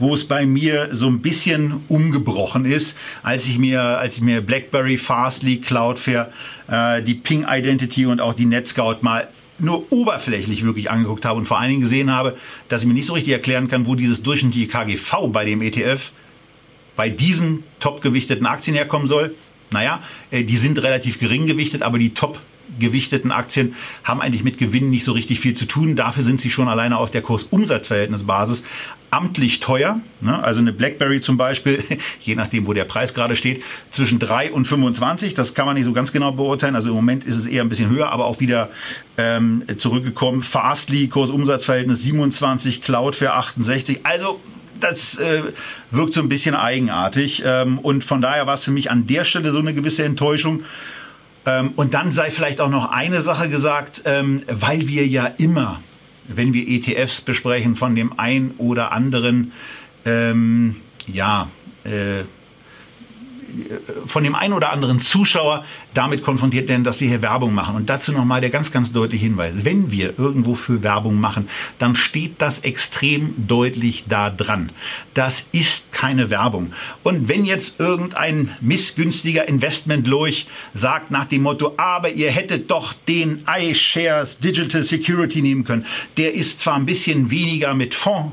wo 0.00 0.14
es 0.14 0.26
bei 0.26 0.44
mir 0.46 0.88
so 0.90 1.06
ein 1.06 1.20
bisschen 1.20 1.84
umgebrochen 1.86 2.64
ist, 2.64 2.96
als 3.22 3.46
ich 3.46 3.58
mir, 3.58 3.80
als 3.80 4.16
ich 4.16 4.22
mir 4.22 4.40
BlackBerry, 4.40 4.96
Fastly, 4.96 5.58
Cloudflare, 5.58 6.32
äh, 6.68 7.02
die 7.02 7.14
Ping 7.14 7.46
Identity 7.48 8.06
und 8.06 8.20
auch 8.20 8.34
die 8.34 8.46
NetScout 8.46 8.96
mal 9.02 9.28
nur 9.58 9.92
oberflächlich 9.92 10.64
wirklich 10.64 10.90
angeguckt 10.90 11.24
habe 11.24 11.38
und 11.38 11.44
vor 11.44 11.60
allen 11.60 11.68
Dingen 11.68 11.82
gesehen 11.82 12.10
habe, 12.10 12.36
dass 12.68 12.80
ich 12.80 12.88
mir 12.88 12.94
nicht 12.94 13.06
so 13.06 13.12
richtig 13.12 13.34
erklären 13.34 13.68
kann, 13.68 13.86
wo 13.86 13.94
dieses 13.94 14.22
durchschnittliche 14.22 14.68
KGV 14.68 15.28
bei 15.28 15.44
dem 15.44 15.60
ETF 15.62 16.12
bei 16.96 17.08
diesen 17.08 17.64
topgewichteten 17.78 18.46
Aktien 18.46 18.74
herkommen 18.76 19.06
soll. 19.06 19.34
Naja, 19.70 20.02
äh, 20.30 20.44
die 20.44 20.56
sind 20.56 20.82
relativ 20.82 21.18
gering 21.18 21.46
gewichtet, 21.46 21.82
aber 21.82 21.98
die 21.98 22.14
top 22.14 22.40
gewichteten 22.80 23.30
Aktien 23.30 23.74
haben 24.02 24.20
eigentlich 24.20 24.42
mit 24.42 24.58
Gewinnen 24.58 24.90
nicht 24.90 25.04
so 25.04 25.12
richtig 25.12 25.40
viel 25.40 25.54
zu 25.54 25.66
tun. 25.66 25.94
Dafür 25.94 26.24
sind 26.24 26.40
sie 26.40 26.50
schon 26.50 26.68
alleine 26.68 26.98
auf 26.98 27.10
der 27.10 27.22
Kurs-Umsatz-Verhältnisbasis 27.22 28.64
amtlich 29.10 29.60
teuer. 29.60 30.00
Ne? 30.20 30.42
Also 30.42 30.60
eine 30.60 30.72
BlackBerry 30.72 31.20
zum 31.20 31.36
Beispiel, 31.36 31.82
je 32.20 32.34
nachdem, 32.34 32.66
wo 32.66 32.72
der 32.72 32.84
Preis 32.84 33.14
gerade 33.14 33.36
steht, 33.36 33.62
zwischen 33.90 34.18
3 34.18 34.52
und 34.52 34.66
25. 34.66 35.34
Das 35.34 35.54
kann 35.54 35.66
man 35.66 35.74
nicht 35.74 35.84
so 35.84 35.92
ganz 35.92 36.12
genau 36.12 36.32
beurteilen. 36.32 36.76
Also 36.76 36.90
im 36.90 36.94
Moment 36.94 37.24
ist 37.24 37.36
es 37.36 37.46
eher 37.46 37.62
ein 37.62 37.68
bisschen 37.68 37.90
höher, 37.90 38.10
aber 38.10 38.26
auch 38.26 38.40
wieder 38.40 38.70
ähm, 39.18 39.64
zurückgekommen. 39.76 40.42
Fastly, 40.42 41.08
Kurs-Umsatz-Verhältnis 41.08 42.02
27, 42.02 42.82
Cloudflare 42.82 43.36
68. 43.36 44.00
Also 44.04 44.40
das 44.78 45.18
äh, 45.18 45.42
wirkt 45.90 46.14
so 46.14 46.20
ein 46.20 46.28
bisschen 46.28 46.54
eigenartig. 46.54 47.42
Ähm, 47.44 47.78
und 47.78 48.04
von 48.04 48.20
daher 48.20 48.46
war 48.46 48.54
es 48.54 48.64
für 48.64 48.70
mich 48.70 48.90
an 48.90 49.06
der 49.06 49.24
Stelle 49.24 49.52
so 49.52 49.58
eine 49.58 49.74
gewisse 49.74 50.04
Enttäuschung. 50.04 50.62
Ähm, 51.46 51.72
und 51.76 51.94
dann 51.94 52.12
sei 52.12 52.30
vielleicht 52.30 52.60
auch 52.60 52.68
noch 52.68 52.90
eine 52.90 53.22
Sache 53.22 53.48
gesagt, 53.48 54.02
ähm, 54.04 54.42
weil 54.48 54.88
wir 54.88 55.06
ja 55.06 55.26
immer 55.26 55.80
wenn 56.34 56.54
wir 56.54 56.66
ETFs 56.66 57.20
besprechen, 57.20 57.76
von 57.76 57.94
dem 57.94 58.18
ein 58.18 58.52
oder 58.58 58.92
anderen, 58.92 59.52
ähm, 60.04 60.76
ja, 61.06 61.48
äh, 61.84 62.22
von 64.06 64.24
dem 64.24 64.34
einen 64.34 64.52
oder 64.52 64.72
anderen 64.72 65.00
Zuschauer 65.00 65.64
damit 65.94 66.22
konfrontiert 66.22 66.68
werden, 66.68 66.84
dass 66.84 67.00
wir 67.00 67.08
hier 67.08 67.22
Werbung 67.22 67.54
machen. 67.54 67.76
Und 67.76 67.88
dazu 67.88 68.12
nochmal 68.12 68.40
der 68.40 68.50
ganz, 68.50 68.70
ganz 68.70 68.92
deutliche 68.92 69.24
Hinweis. 69.24 69.54
Wenn 69.62 69.90
wir 69.90 70.18
irgendwo 70.18 70.54
für 70.54 70.82
Werbung 70.82 71.20
machen, 71.20 71.48
dann 71.78 71.96
steht 71.96 72.34
das 72.38 72.60
extrem 72.60 73.34
deutlich 73.46 74.04
da 74.08 74.30
dran. 74.30 74.72
Das 75.14 75.46
ist 75.52 75.92
keine 75.92 76.30
Werbung. 76.30 76.72
Und 77.02 77.28
wenn 77.28 77.44
jetzt 77.44 77.80
irgendein 77.80 78.50
missgünstiger 78.60 79.48
Investmentlurch 79.48 80.46
sagt 80.74 81.10
nach 81.10 81.24
dem 81.26 81.42
Motto, 81.42 81.74
aber 81.76 82.10
ihr 82.10 82.30
hättet 82.30 82.70
doch 82.70 82.92
den 82.92 83.44
iShares 83.46 84.38
Digital 84.38 84.82
Security 84.82 85.42
nehmen 85.42 85.64
können, 85.64 85.86
der 86.16 86.34
ist 86.34 86.60
zwar 86.60 86.74
ein 86.74 86.86
bisschen 86.86 87.30
weniger 87.30 87.74
mit 87.74 87.94
Fonds 87.94 88.32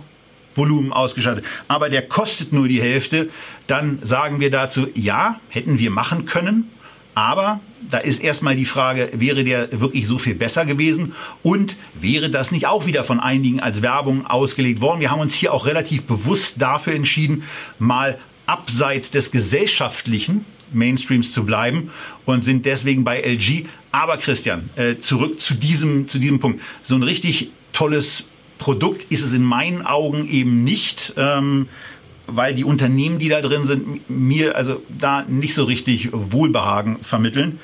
Volumen 0.58 0.92
ausgestattet, 0.92 1.46
aber 1.68 1.90
der 1.90 2.02
kostet 2.02 2.52
nur 2.52 2.68
die 2.68 2.82
Hälfte, 2.82 3.30
dann 3.68 4.00
sagen 4.02 4.40
wir 4.40 4.52
dazu, 4.52 4.88
ja, 4.96 5.40
hätten 5.50 5.80
wir 5.80 5.92
machen 5.92 6.26
können, 6.26 6.72
aber 7.18 7.62
da 7.90 7.98
ist 7.98 8.22
erstmal 8.22 8.56
die 8.56 8.66
Frage, 8.66 9.10
wäre 9.14 9.44
der 9.44 9.80
wirklich 9.80 10.08
so 10.08 10.18
viel 10.18 10.36
besser 10.36 10.66
gewesen 10.66 11.14
und 11.42 11.76
wäre 12.00 12.30
das 12.30 12.52
nicht 12.52 12.68
auch 12.68 12.86
wieder 12.86 13.04
von 13.04 13.20
einigen 13.20 13.60
als 13.60 13.82
Werbung 13.82 14.28
ausgelegt 14.28 14.82
worden? 14.82 15.00
Wir 15.00 15.10
haben 15.10 15.22
uns 15.22 15.34
hier 15.34 15.54
auch 15.54 15.66
relativ 15.66 16.04
bewusst 16.04 16.62
dafür 16.62 16.94
entschieden, 16.94 17.44
mal 17.80 18.20
abseits 18.46 19.10
des 19.10 19.32
gesellschaftlichen 19.32 20.46
Mainstreams 20.72 21.32
zu 21.32 21.44
bleiben 21.44 21.92
und 22.26 22.44
sind 22.44 22.66
deswegen 22.68 23.04
bei 23.04 23.20
LG. 23.22 23.66
Aber 23.92 24.18
Christian, 24.18 24.70
äh, 24.76 24.98
zurück 25.00 25.40
zu 25.40 25.56
diesem, 25.56 26.08
zu 26.08 26.20
diesem 26.20 26.40
Punkt. 26.40 26.62
So 26.84 26.94
ein 26.94 27.04
richtig 27.04 27.50
tolles 27.74 28.26
Produkt 28.58 29.12
ist 29.12 29.24
es 29.24 29.34
in 29.34 29.44
meinen 29.44 29.86
Augen 29.86 30.28
eben 30.28 30.64
nicht, 30.64 31.14
ähm, 31.18 31.68
weil 32.28 32.54
die 32.54 32.64
Unternehmen, 32.64 33.20
die 33.20 33.30
da 33.30 33.42
drin 33.42 33.66
sind, 33.66 34.10
mir 34.10 34.56
also 34.56 34.82
da 34.90 35.24
nicht 35.24 35.54
so 35.54 35.64
richtig 35.64 36.10
Wohlbehagen 36.12 36.98
vermitteln. 37.02 37.60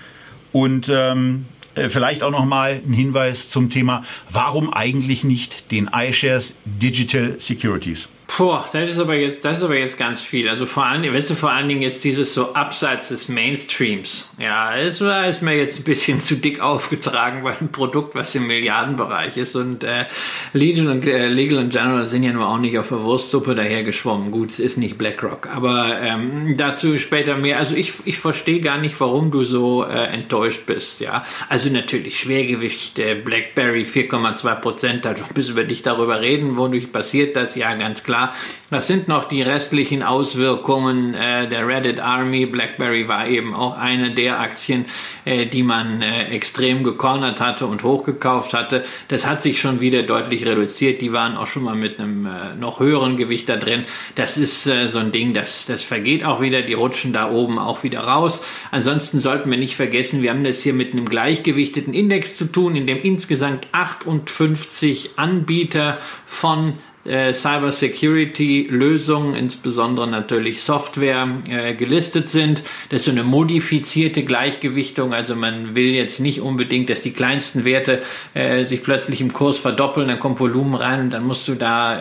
Und 0.52 0.90
ähm, 0.90 1.46
äh, 1.76 1.90
vielleicht 1.90 2.24
auch 2.24 2.32
noch 2.32 2.46
mal 2.46 2.82
ein 2.86 2.94
Hinweis 2.94 3.50
zum 3.50 3.70
Thema, 3.70 4.04
warum 4.30 4.72
eigentlich 4.72 5.24
nicht 5.24 5.72
den 5.72 5.90
iShares 5.94 6.54
Digital 6.66 7.36
Securities? 7.40 8.08
Puh, 8.36 8.58
das 8.72 8.90
ist 8.90 8.98
aber 8.98 9.14
jetzt, 9.14 9.46
das 9.46 9.60
ist 9.60 9.64
aber 9.64 9.78
jetzt 9.78 9.96
ganz 9.96 10.20
viel. 10.20 10.50
Also 10.50 10.66
vor 10.66 10.88
Dingen, 11.04 11.14
weißt 11.14 11.30
du, 11.30 11.36
vor 11.36 11.52
allen 11.52 11.70
Dingen 11.70 11.84
jetzt 11.84 12.04
dieses 12.04 12.34
so 12.34 12.56
abseits 12.56 13.10
des 13.10 13.30
Mainstreams. 13.30 14.34
Ja, 14.40 14.76
das 14.76 15.02
ist 15.02 15.42
mir 15.44 15.56
jetzt 15.56 15.80
ein 15.80 15.84
bisschen 15.84 16.20
zu 16.20 16.38
dick 16.38 16.60
aufgetragen, 16.60 17.44
weil 17.44 17.58
ein 17.62 17.72
Produkt, 17.72 18.16
was 18.16 18.34
im 18.34 18.48
Milliardenbereich 18.48 19.38
ist 19.38 19.56
und 19.56 19.84
äh, 19.84 20.06
Legal, 20.54 20.88
und, 20.88 21.06
äh, 21.06 21.28
Legal 21.28 21.60
and 21.60 21.72
General 21.72 22.08
sind 22.08 22.24
ja 22.24 22.34
nur 22.34 22.48
auch 22.48 22.58
nicht 22.58 22.80
auf 22.80 22.90
der 22.90 23.04
Wurstsuppe 23.04 23.54
dahergeschwommen. 23.54 24.32
Gut, 24.32 24.50
es 24.50 24.60
ist 24.60 24.80
nicht 24.80 24.98
BlackRock, 24.98 25.48
aber 25.56 26.02
ähm, 26.02 26.56
dazu 26.58 26.98
später 26.98 27.38
mehr. 27.38 27.60
Also 27.60 27.76
ich, 27.76 27.94
ich 28.06 28.18
verstehe 28.18 28.62
gar 28.62 28.80
nicht, 28.80 29.00
warum 29.00 29.30
du 29.30 29.44
so 29.44 29.84
äh, 29.84 30.06
enttäuscht 30.08 30.66
bist. 30.66 31.02
Ja, 31.02 31.24
also 31.50 31.70
natürlich 31.70 32.20
Schwergewicht, 32.20 32.98
äh, 32.98 33.14
BlackBerry 33.14 33.84
4,2 33.84 34.56
Prozent. 34.56 35.06
Da 35.06 35.14
bis 35.36 35.50
über 35.50 35.66
dich 35.66 35.84
darüber 35.84 36.20
reden, 36.20 36.58
wodurch 36.58 36.92
passiert 36.92 37.36
das? 37.36 37.54
Ja, 37.54 37.76
ganz 37.76 38.04
klar 38.04 38.23
klar. 38.24 38.36
Das 38.70 38.88
sind 38.88 39.08
noch 39.08 39.26
die 39.26 39.44
restlichen 39.44 40.02
Auswirkungen 40.02 41.14
äh, 41.14 41.48
der 41.48 41.68
Reddit 41.68 42.00
Army. 42.00 42.48
BlackBerry 42.48 43.08
war 43.08 43.28
eben 43.28 43.54
auch 43.54 43.78
eine 43.78 44.10
der 44.12 44.40
Aktien, 44.40 44.86
äh, 45.26 45.46
die 45.46 45.62
man 45.62 46.02
äh, 46.02 46.30
extrem 46.30 46.84
gecornert 46.84 47.40
hatte 47.40 47.68
und 47.68 47.84
hochgekauft 47.84 48.54
hatte. 48.54 48.84
Das 49.10 49.28
hat 49.28 49.44
sich 49.44 49.62
schon 49.62 49.80
wieder 49.80 50.02
deutlich 50.02 50.48
reduziert. 50.48 51.02
Die 51.02 51.14
waren 51.14 51.38
auch 51.38 51.46
schon 51.46 51.64
mal 51.64 51.76
mit 51.76 52.00
einem 52.00 52.26
äh, 52.26 52.56
noch 52.60 52.80
höheren 52.80 53.16
Gewicht 53.16 53.48
da 53.48 53.58
drin. 53.58 53.84
Das 54.16 54.38
ist 54.38 54.66
äh, 54.66 54.88
so 54.88 54.98
ein 54.98 55.12
Ding, 55.12 55.36
das, 55.36 55.68
das 55.68 55.84
vergeht 55.84 56.26
auch 56.26 56.42
wieder. 56.42 56.64
Die 56.64 56.74
rutschen 56.74 57.14
da 57.14 57.30
oben 57.30 57.60
auch 57.60 57.84
wieder 57.84 58.00
raus. 58.00 58.44
Ansonsten 58.72 59.20
sollten 59.20 59.52
wir 59.52 59.60
nicht 59.60 59.76
vergessen, 59.76 60.24
wir 60.24 60.32
haben 60.32 60.44
das 60.44 60.64
hier 60.64 60.74
mit 60.74 60.94
einem 60.94 61.08
gleichgewichteten 61.08 61.94
Index 61.94 62.36
zu 62.36 62.46
tun, 62.46 62.76
in 62.76 62.88
dem 62.88 63.00
insgesamt 63.00 63.68
58 63.72 65.12
Anbieter 65.18 66.00
von 66.26 66.74
äh, 67.06 67.34
Cybersecurity-Lösungen, 67.34 69.36
insbesondere 69.36 70.08
natürlich 70.08 70.64
Software, 70.64 71.28
äh, 71.50 71.74
gelistet 71.74 72.30
sind. 72.30 72.64
Das 72.90 73.02
ist 73.02 73.06
so 73.06 73.12
eine 73.12 73.24
modifizierte 73.24 74.24
Gleichgewichtung. 74.24 75.14
Also 75.14 75.36
man 75.36 75.76
will 75.76 75.94
jetzt 75.94 76.20
nicht 76.20 76.42
unbedingt, 76.42 76.90
dass 76.90 77.02
die 77.02 77.12
kleinsten 77.12 77.66
Werte 77.66 78.02
äh, 78.34 78.66
sich 78.66 78.84
plötzlich 78.84 79.22
im 79.22 79.34
Kurs 79.34 79.58
verdoppeln, 79.58 80.08
dann 80.08 80.20
kommt 80.20 80.40
Volumen 80.40 80.76
rein 80.76 81.02
und 81.02 81.10
dann 81.12 81.26
musst 81.26 81.48
du 81.48 81.56
da 81.56 82.00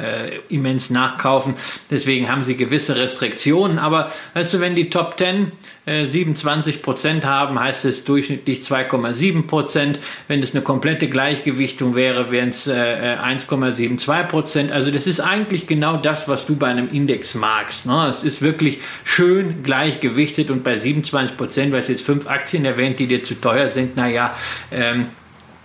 immens 0.48 0.90
nachkaufen. 0.90 1.55
Deswegen 1.90 2.30
haben 2.30 2.44
sie 2.44 2.57
gewisse 2.57 2.96
Restriktionen. 2.96 3.78
Aber 3.78 4.11
weißt 4.34 4.55
du, 4.55 4.61
wenn 4.61 4.74
die 4.74 4.90
Top 4.90 5.18
10 5.18 5.53
27 5.85 6.76
äh, 6.76 6.78
Prozent 6.78 7.24
haben, 7.24 7.59
heißt 7.59 7.85
es 7.85 8.05
durchschnittlich 8.05 8.61
2,7 8.61 9.47
Prozent. 9.47 9.99
Wenn 10.28 10.41
es 10.41 10.55
eine 10.55 10.62
komplette 10.62 11.09
Gleichgewichtung 11.09 11.97
wäre, 11.97 12.30
wären 12.30 12.51
es 12.51 12.68
1,72 12.68 14.24
Prozent. 14.24 14.70
Also 14.70 14.93
das 14.93 15.09
ist 15.09 15.18
eigentlich 15.20 15.66
genau 15.66 15.97
das, 15.97 16.28
was 16.28 16.47
du 16.47 16.55
bei 16.55 16.68
einem 16.68 16.89
Index 16.89 17.35
magst. 17.35 17.87
Ne? 17.87 18.07
Es 18.09 18.22
ist 18.22 18.43
wirklich 18.43 18.78
schön 19.05 19.64
gleichgewichtet 19.64 20.51
und 20.51 20.62
bei 20.62 20.76
27 20.76 21.37
Prozent, 21.37 21.72
weil 21.72 21.80
es 21.80 21.89
jetzt 21.89 22.05
fünf 22.05 22.28
Aktien 22.28 22.64
erwähnt, 22.64 23.01
die 23.01 23.09
dir 23.09 23.24
zu 23.24 23.35
teuer 23.35 23.68
sind, 23.68 23.97
naja, 23.97 24.37
ähm, 24.70 25.07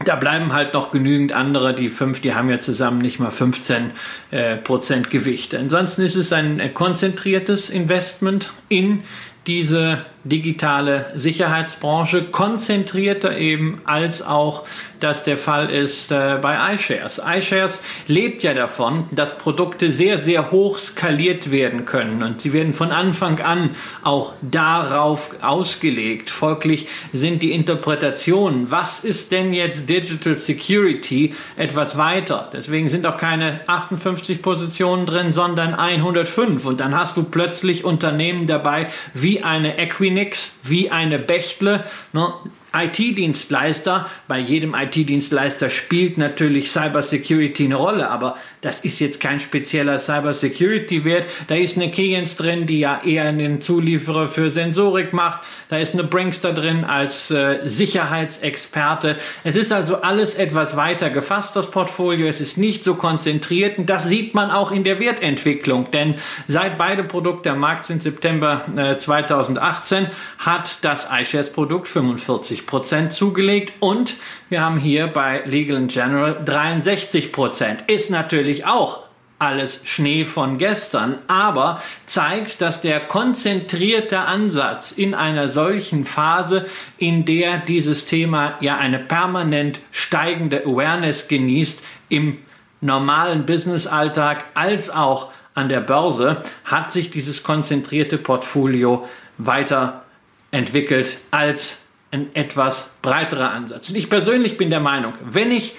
da 0.06 0.16
bleiben 0.16 0.54
halt 0.54 0.74
noch 0.74 0.92
genügend 0.92 1.32
andere, 1.32 1.74
die 1.74 1.90
fünf, 1.90 2.22
die 2.22 2.36
haben 2.36 2.50
ja 2.50 2.60
zusammen 2.60 3.00
nicht 3.00 3.20
mal 3.20 3.32
15 3.32 3.92
äh, 4.30 4.56
Prozent 4.58 5.10
Gewicht. 5.10 5.56
Ansonsten 5.56 6.04
ist 6.04 6.16
es 6.16 6.32
ein 6.32 6.74
konzentriertes 6.74 7.70
Investment 7.72 8.52
in 8.70 9.04
diese 9.48 10.06
digitale 10.30 11.12
Sicherheitsbranche, 11.16 12.24
konzentrierter 12.24 13.38
eben 13.38 13.82
als 13.86 14.22
auch 14.22 14.66
das 15.00 15.24
der 15.24 15.38
Fall 15.38 15.70
ist 15.70 16.12
äh, 16.12 16.40
bei 16.42 16.74
iShares. 16.74 17.22
iShares 17.24 17.82
lebt 18.08 18.44
ja 18.44 18.54
davon, 18.54 19.06
dass 19.12 19.38
Produkte 19.38 19.92
sehr, 19.92 20.18
sehr 20.18 20.52
hoch 20.52 20.80
skaliert 20.80 21.52
werden 21.52 21.86
können 21.86 22.24
und 22.24 22.42
sie 22.42 22.54
werden 22.54 22.74
von 22.74 22.92
Anfang 22.92 23.40
an 23.40 23.72
auch 24.04 24.34
darauf 24.42 25.36
ausgelegt. 25.42 26.30
Folglich 26.30 26.88
sind 27.14 27.44
die 27.44 27.52
Interpretationen, 27.52 28.72
was 28.72 29.04
ist 29.04 29.32
denn 29.32 29.54
jetzt 29.54 29.88
Digital 29.88 30.36
Security, 30.36 31.34
etwas 31.56 31.98
weiter. 31.98 32.50
Deswegen 32.52 32.90
sind 32.90 33.06
auch 33.06 33.18
keine 33.18 33.62
58 33.68 34.42
Positionen 34.42 35.06
drin, 35.06 35.34
sondern 35.34 35.76
105 35.76 36.66
und 36.66 36.80
dann 36.80 36.98
hast 36.98 37.18
du 37.18 37.24
plötzlich 37.24 37.86
Unternehmen 37.86 38.48
dabei 38.48 38.88
wie 39.14 39.44
eine 39.44 39.78
Equinix, 39.78 40.17
Phoenix 40.18 40.58
wie 40.64 40.90
eine 40.90 41.20
Bechtle. 41.20 41.84
Ne? 42.12 42.34
IT-Dienstleister, 42.74 44.10
bei 44.28 44.40
jedem 44.40 44.74
IT-Dienstleister 44.74 45.70
spielt 45.70 46.18
natürlich 46.18 46.72
Cybersecurity 46.72 47.66
eine 47.66 47.76
Rolle, 47.76 48.10
aber 48.10 48.36
das 48.68 48.82
ist 48.82 49.00
jetzt 49.00 49.22
kein 49.22 49.40
spezieller 49.40 49.98
Cybersecurity-Wert. 49.98 51.26
Da 51.48 51.56
ist 51.56 51.78
eine 51.78 51.90
Keyence 51.90 52.36
drin, 52.36 52.68
die 52.68 52.80
ja 52.80 53.02
eher 53.02 53.24
einen 53.24 53.62
Zulieferer 53.62 54.28
für 54.28 54.50
Sensorik 54.50 55.14
macht. 55.14 55.48
Da 55.70 55.78
ist 55.78 55.94
eine 55.94 56.04
Brinkster 56.04 56.52
drin 56.52 56.84
als 56.84 57.32
äh, 57.32 57.60
Sicherheitsexperte. 57.64 59.16
Es 59.46 59.56
ist 59.56 59.72
also 59.72 60.02
alles 60.02 60.36
etwas 60.36 60.76
weiter 60.76 61.10
gefasst, 61.10 61.56
das 61.56 61.72
Portfolio. 61.72 62.28
Es 62.28 62.42
ist 62.42 62.58
nicht 62.58 62.84
so 62.84 62.96
konzentriert 62.96 63.78
und 63.78 63.90
das 63.90 64.10
sieht 64.10 64.36
man 64.36 64.52
auch 64.52 64.74
in 64.74 64.84
der 64.84 65.00
Wertentwicklung, 65.00 65.90
denn 65.92 66.16
seit 66.50 66.78
beide 66.78 67.06
Produkte 67.06 67.52
am 67.52 67.60
Markt 67.60 67.86
sind 67.86 68.04
September 68.04 68.66
äh, 68.76 68.98
2018 68.98 70.08
hat 70.40 70.80
das 70.82 71.08
iShares-Produkt 71.10 71.88
45 71.88 72.68
Prozent 72.68 73.14
zugelegt 73.14 73.76
und 73.80 74.16
wir 74.50 74.62
haben 74.62 74.78
hier 74.78 75.08
bei 75.08 75.44
Legal 75.46 75.88
General 75.88 76.42
63 76.44 77.32
Prozent. 77.32 77.84
Ist 77.88 78.10
natürlich 78.10 78.66
auch 78.66 79.08
alles 79.40 79.82
Schnee 79.84 80.26
von 80.26 80.58
gestern, 80.58 81.20
aber 81.28 81.82
zeigt, 82.08 82.60
dass 82.62 82.82
der 82.82 83.02
konzentrierte 83.02 84.20
Ansatz 84.20 84.92
in 84.92 85.14
einer 85.14 85.50
solchen 85.50 86.06
Phase, 86.06 86.66
in 86.98 87.26
der 87.26 87.58
dieses 87.60 88.06
Thema 88.06 88.56
ja 88.62 88.78
eine 88.78 89.00
permanent 89.00 89.80
steigende 89.92 90.66
Awareness 90.66 91.28
genießt, 91.28 91.84
im 92.10 92.40
normalen 92.82 93.46
Businessalltag 93.46 94.46
als 94.56 94.90
auch 94.90 95.32
an 95.54 95.70
der 95.70 95.82
Börse, 95.82 96.42
hat 96.64 96.92
sich 96.92 97.12
dieses 97.12 97.44
konzentrierte 97.44 98.18
Portfolio 98.18 99.08
weiterentwickelt 99.38 101.20
als 101.32 101.80
ein 102.12 102.34
etwas 102.36 102.94
breiterer 103.02 103.52
Ansatz. 103.52 103.90
Und 103.90 103.96
ich 103.96 104.10
persönlich 104.10 104.58
bin 104.58 104.70
der 104.70 104.80
Meinung, 104.80 105.14
wenn 105.24 105.52
ich 105.52 105.76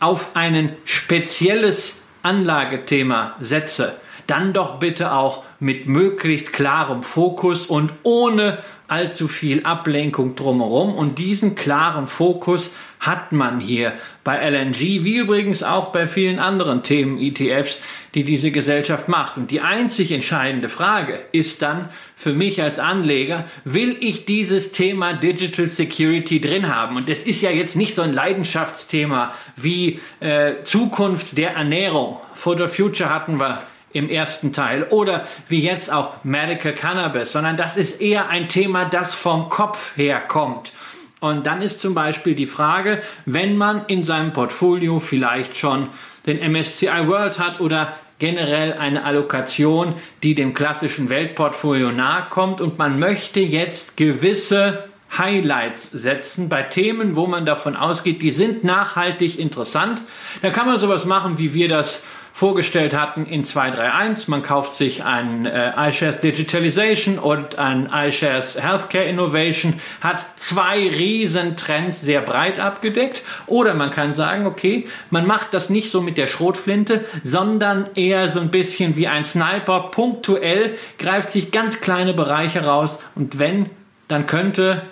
auf 0.00 0.34
ein 0.34 0.76
spezielles 0.84 2.02
Anlagethema 2.22 3.36
setze, 3.40 3.96
dann 4.26 4.52
doch 4.52 4.78
bitte 4.78 5.12
auch 5.12 5.44
mit 5.60 5.86
möglichst 5.86 6.52
klarem 6.52 7.02
Fokus 7.02 7.66
und 7.66 7.92
ohne 8.02 8.58
allzu 8.88 9.28
viel 9.28 9.64
Ablenkung 9.64 10.34
drumherum. 10.34 10.94
Und 10.94 11.18
diesen 11.18 11.54
klaren 11.54 12.06
Fokus 12.08 12.74
hat 13.00 13.32
man 13.32 13.60
hier 13.60 13.92
bei 14.26 14.44
LNG, 14.44 15.04
wie 15.04 15.18
übrigens 15.18 15.62
auch 15.62 15.92
bei 15.92 16.08
vielen 16.08 16.40
anderen 16.40 16.82
Themen 16.82 17.16
ETFs, 17.20 17.80
die 18.16 18.24
diese 18.24 18.50
Gesellschaft 18.50 19.08
macht. 19.08 19.36
Und 19.36 19.52
die 19.52 19.60
einzig 19.60 20.10
entscheidende 20.10 20.68
Frage 20.68 21.20
ist 21.30 21.62
dann 21.62 21.90
für 22.16 22.32
mich 22.32 22.60
als 22.60 22.80
Anleger, 22.80 23.44
will 23.62 23.96
ich 24.00 24.26
dieses 24.26 24.72
Thema 24.72 25.12
Digital 25.12 25.68
Security 25.68 26.40
drin 26.40 26.74
haben? 26.74 26.96
Und 26.96 27.08
das 27.08 27.22
ist 27.22 27.40
ja 27.40 27.50
jetzt 27.50 27.76
nicht 27.76 27.94
so 27.94 28.02
ein 28.02 28.12
Leidenschaftsthema 28.12 29.32
wie 29.54 30.00
äh, 30.18 30.54
Zukunft 30.64 31.38
der 31.38 31.52
Ernährung. 31.52 32.18
For 32.34 32.58
the 32.58 32.66
Future 32.66 33.08
hatten 33.08 33.38
wir 33.38 33.62
im 33.92 34.08
ersten 34.08 34.52
Teil 34.52 34.88
oder 34.90 35.24
wie 35.48 35.60
jetzt 35.60 35.92
auch 35.92 36.24
Medical 36.24 36.74
Cannabis, 36.74 37.30
sondern 37.30 37.56
das 37.56 37.76
ist 37.76 38.00
eher 38.00 38.28
ein 38.28 38.48
Thema, 38.48 38.86
das 38.86 39.14
vom 39.14 39.48
Kopf 39.50 39.96
her 39.96 40.18
kommt. 40.18 40.72
Und 41.20 41.46
dann 41.46 41.62
ist 41.62 41.80
zum 41.80 41.94
Beispiel 41.94 42.34
die 42.34 42.46
Frage, 42.46 43.00
wenn 43.24 43.56
man 43.56 43.86
in 43.86 44.04
seinem 44.04 44.32
Portfolio 44.32 45.00
vielleicht 45.00 45.56
schon 45.56 45.88
den 46.26 46.38
MSCI 46.52 47.06
World 47.06 47.38
hat 47.38 47.60
oder 47.60 47.94
generell 48.18 48.72
eine 48.74 49.04
Allokation, 49.04 49.94
die 50.22 50.34
dem 50.34 50.54
klassischen 50.54 51.08
Weltportfolio 51.08 51.90
nahe 51.92 52.26
kommt 52.30 52.60
und 52.60 52.78
man 52.78 52.98
möchte 52.98 53.40
jetzt 53.40 53.96
gewisse 53.96 54.84
Highlights 55.16 55.90
setzen 55.90 56.48
bei 56.48 56.62
Themen, 56.62 57.16
wo 57.16 57.26
man 57.26 57.46
davon 57.46 57.76
ausgeht, 57.76 58.22
die 58.22 58.30
sind 58.30 58.64
nachhaltig 58.64 59.38
interessant. 59.38 60.02
Da 60.42 60.50
kann 60.50 60.66
man 60.66 60.78
sowas 60.78 61.04
machen, 61.06 61.38
wie 61.38 61.54
wir 61.54 61.68
das 61.68 62.04
vorgestellt 62.36 62.94
hatten 62.94 63.24
in 63.24 63.44
231. 63.44 64.28
Man 64.28 64.42
kauft 64.42 64.74
sich 64.74 65.02
ein 65.02 65.46
äh, 65.46 65.72
iShares 65.88 66.20
Digitalization 66.20 67.18
und 67.18 67.58
ein 67.58 67.88
iShares 67.90 68.62
Healthcare 68.62 69.06
Innovation, 69.06 69.80
hat 70.02 70.22
zwei 70.36 70.86
Riesentrends 70.86 72.02
sehr 72.02 72.20
breit 72.20 72.60
abgedeckt. 72.60 73.22
Oder 73.46 73.72
man 73.72 73.90
kann 73.90 74.14
sagen, 74.14 74.44
okay, 74.44 74.86
man 75.08 75.26
macht 75.26 75.54
das 75.54 75.70
nicht 75.70 75.90
so 75.90 76.02
mit 76.02 76.18
der 76.18 76.26
Schrotflinte, 76.26 77.06
sondern 77.24 77.86
eher 77.94 78.28
so 78.28 78.40
ein 78.40 78.50
bisschen 78.50 78.96
wie 78.96 79.08
ein 79.08 79.24
Sniper, 79.24 79.90
punktuell, 79.90 80.76
greift 80.98 81.32
sich 81.32 81.52
ganz 81.52 81.80
kleine 81.80 82.12
Bereiche 82.12 82.66
raus 82.66 82.98
und 83.14 83.38
wenn, 83.38 83.70
dann 84.08 84.26
könnte 84.26 84.82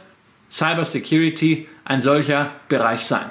Cybersecurity 0.51 1.69
ein 1.85 2.01
solcher 2.01 2.53
Bereich 2.71 3.05
sein. 3.05 3.27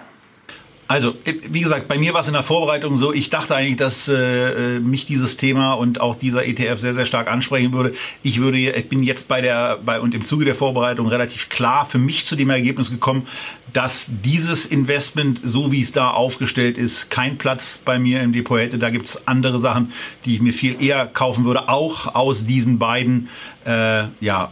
Also, 0.87 1.15
wie 1.25 1.61
gesagt, 1.61 1.87
bei 1.87 1.97
mir 1.97 2.13
war 2.13 2.21
es 2.21 2.27
in 2.27 2.33
der 2.33 2.43
Vorbereitung 2.43 2.97
so, 2.97 3.13
ich 3.13 3.29
dachte 3.29 3.55
eigentlich, 3.55 3.77
dass 3.77 4.07
äh, 4.07 4.79
mich 4.79 5.05
dieses 5.05 5.37
Thema 5.37 5.73
und 5.73 6.01
auch 6.01 6.15
dieser 6.15 6.45
ETF 6.45 6.79
sehr, 6.79 6.93
sehr 6.93 7.05
stark 7.05 7.31
ansprechen 7.31 7.71
würde. 7.73 7.95
Ich 8.21 8.39
würde, 8.39 8.57
ich 8.59 8.89
bin 8.89 9.01
jetzt 9.01 9.27
bei 9.29 9.41
der, 9.41 9.79
bei 9.83 9.99
und 10.01 10.13
im 10.13 10.25
Zuge 10.25 10.43
der 10.43 10.55
Vorbereitung 10.55 11.07
relativ 11.07 11.47
klar 11.47 11.85
für 11.85 11.97
mich 11.97 12.25
zu 12.25 12.35
dem 12.35 12.49
Ergebnis 12.49 12.91
gekommen, 12.91 13.27
dass 13.71 14.07
dieses 14.09 14.65
Investment, 14.65 15.39
so 15.43 15.71
wie 15.71 15.81
es 15.81 15.93
da 15.93 16.11
aufgestellt 16.11 16.77
ist, 16.77 17.09
keinen 17.09 17.37
Platz 17.37 17.79
bei 17.83 17.97
mir 17.97 18.21
im 18.21 18.33
Depot 18.33 18.59
hätte. 18.59 18.77
Da 18.77 18.89
gibt 18.89 19.07
es 19.07 19.27
andere 19.27 19.59
Sachen, 19.59 19.93
die 20.25 20.35
ich 20.35 20.41
mir 20.41 20.53
viel 20.53 20.81
eher 20.83 21.07
kaufen 21.07 21.45
würde, 21.45 21.69
auch 21.69 22.13
aus 22.13 22.45
diesen 22.45 22.77
beiden 22.77 23.29
äh, 23.65 24.03
ja, 24.19 24.51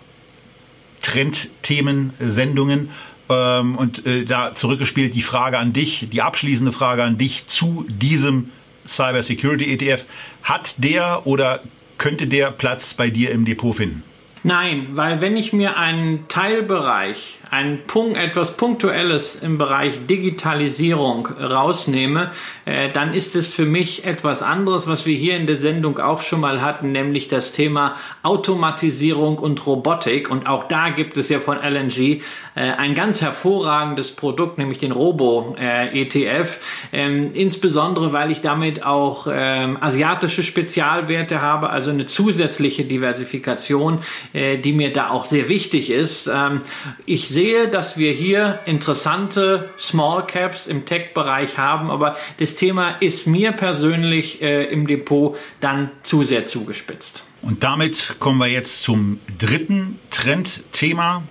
Trendthemen-Sendungen. 1.02 2.90
Ähm, 3.32 3.76
und 3.76 4.06
äh, 4.06 4.26
da 4.26 4.54
zurückgespielt 4.54 5.16
die 5.16 5.22
Frage 5.22 5.58
an 5.58 5.74
dich, 5.74 6.08
die 6.12 6.22
abschließende 6.22 6.72
Frage 6.72 7.04
an 7.04 7.18
dich 7.18 7.48
zu 7.48 7.86
diesem 7.88 8.50
Cyber 8.88 9.24
Security 9.24 9.72
ETF. 9.74 10.06
Hat 10.44 10.76
der 10.78 11.26
oder 11.26 11.62
könnte 11.98 12.28
der 12.28 12.52
Platz 12.52 12.94
bei 12.94 13.10
dir 13.10 13.32
im 13.32 13.46
Depot 13.46 13.76
finden? 13.76 14.04
Nein, 14.44 14.88
weil 14.94 15.22
wenn 15.22 15.38
ich 15.38 15.54
mir 15.54 15.78
einen 15.78 16.28
Teilbereich 16.28 17.40
ein 17.52 17.82
Punkt, 17.86 18.18
etwas 18.18 18.56
Punktuelles 18.56 19.36
im 19.36 19.58
Bereich 19.58 20.06
Digitalisierung 20.10 21.28
rausnehme, 21.28 22.32
äh, 22.64 22.90
dann 22.94 23.14
ist 23.14 23.36
es 23.36 23.46
für 23.46 23.66
mich 23.66 24.06
etwas 24.06 24.42
anderes, 24.42 24.88
was 24.88 25.06
wir 25.06 25.18
hier 25.18 25.36
in 25.36 25.48
der 25.48 25.58
Sendung 25.58 26.00
auch 26.00 26.22
schon 26.22 26.40
mal 26.40 26.62
hatten, 26.62 26.94
nämlich 26.94 27.28
das 27.28 27.52
Thema 27.52 27.98
Automatisierung 28.24 29.38
und 29.38 29.68
Robotik. 29.68 30.32
Und 30.32 30.48
auch 30.48 30.70
da 30.70 30.92
gibt 30.92 31.18
es 31.18 31.28
ja 31.28 31.42
von 31.42 31.58
LNG 31.58 32.22
äh, 32.56 32.72
ein 32.78 32.96
ganz 32.96 33.22
hervorragendes 33.22 34.14
Produkt, 34.14 34.58
nämlich 34.58 34.78
den 34.78 34.94
Robo-ETF. 34.94 36.60
Äh, 36.94 37.04
ähm, 37.04 37.32
insbesondere, 37.34 38.14
weil 38.14 38.32
ich 38.32 38.40
damit 38.40 38.86
auch 38.86 39.28
ähm, 39.30 39.78
asiatische 39.82 40.44
Spezialwerte 40.44 41.42
habe, 41.42 41.70
also 41.70 41.90
eine 41.90 42.06
zusätzliche 42.06 42.86
Diversifikation, 42.86 44.00
äh, 44.32 44.58
die 44.58 44.72
mir 44.72 44.94
da 44.94 45.10
auch 45.10 45.26
sehr 45.26 45.50
wichtig 45.50 45.90
ist. 45.90 46.28
Ähm, 46.34 46.62
ich 47.06 47.28
sehe, 47.28 47.41
dass 47.72 47.98
wir 47.98 48.12
hier 48.12 48.60
interessante 48.66 49.70
Small 49.78 50.26
Caps 50.28 50.68
im 50.68 50.86
Tech-Bereich 50.86 51.58
haben, 51.58 51.90
aber 51.90 52.16
das 52.40 52.56
Thema 52.56 52.98
ist 53.00 53.26
mir 53.28 53.52
persönlich 53.52 54.42
äh, 54.42 54.66
im 54.66 54.86
Depot 54.86 55.38
dann 55.60 55.90
zu 56.04 56.24
sehr 56.24 56.46
zugespitzt. 56.46 57.24
Und 57.42 57.64
damit 57.64 58.20
kommen 58.20 58.38
wir 58.38 58.48
jetzt 58.48 58.84
zum 58.84 59.20
dritten 59.40 60.00
Trendthema 60.12 61.24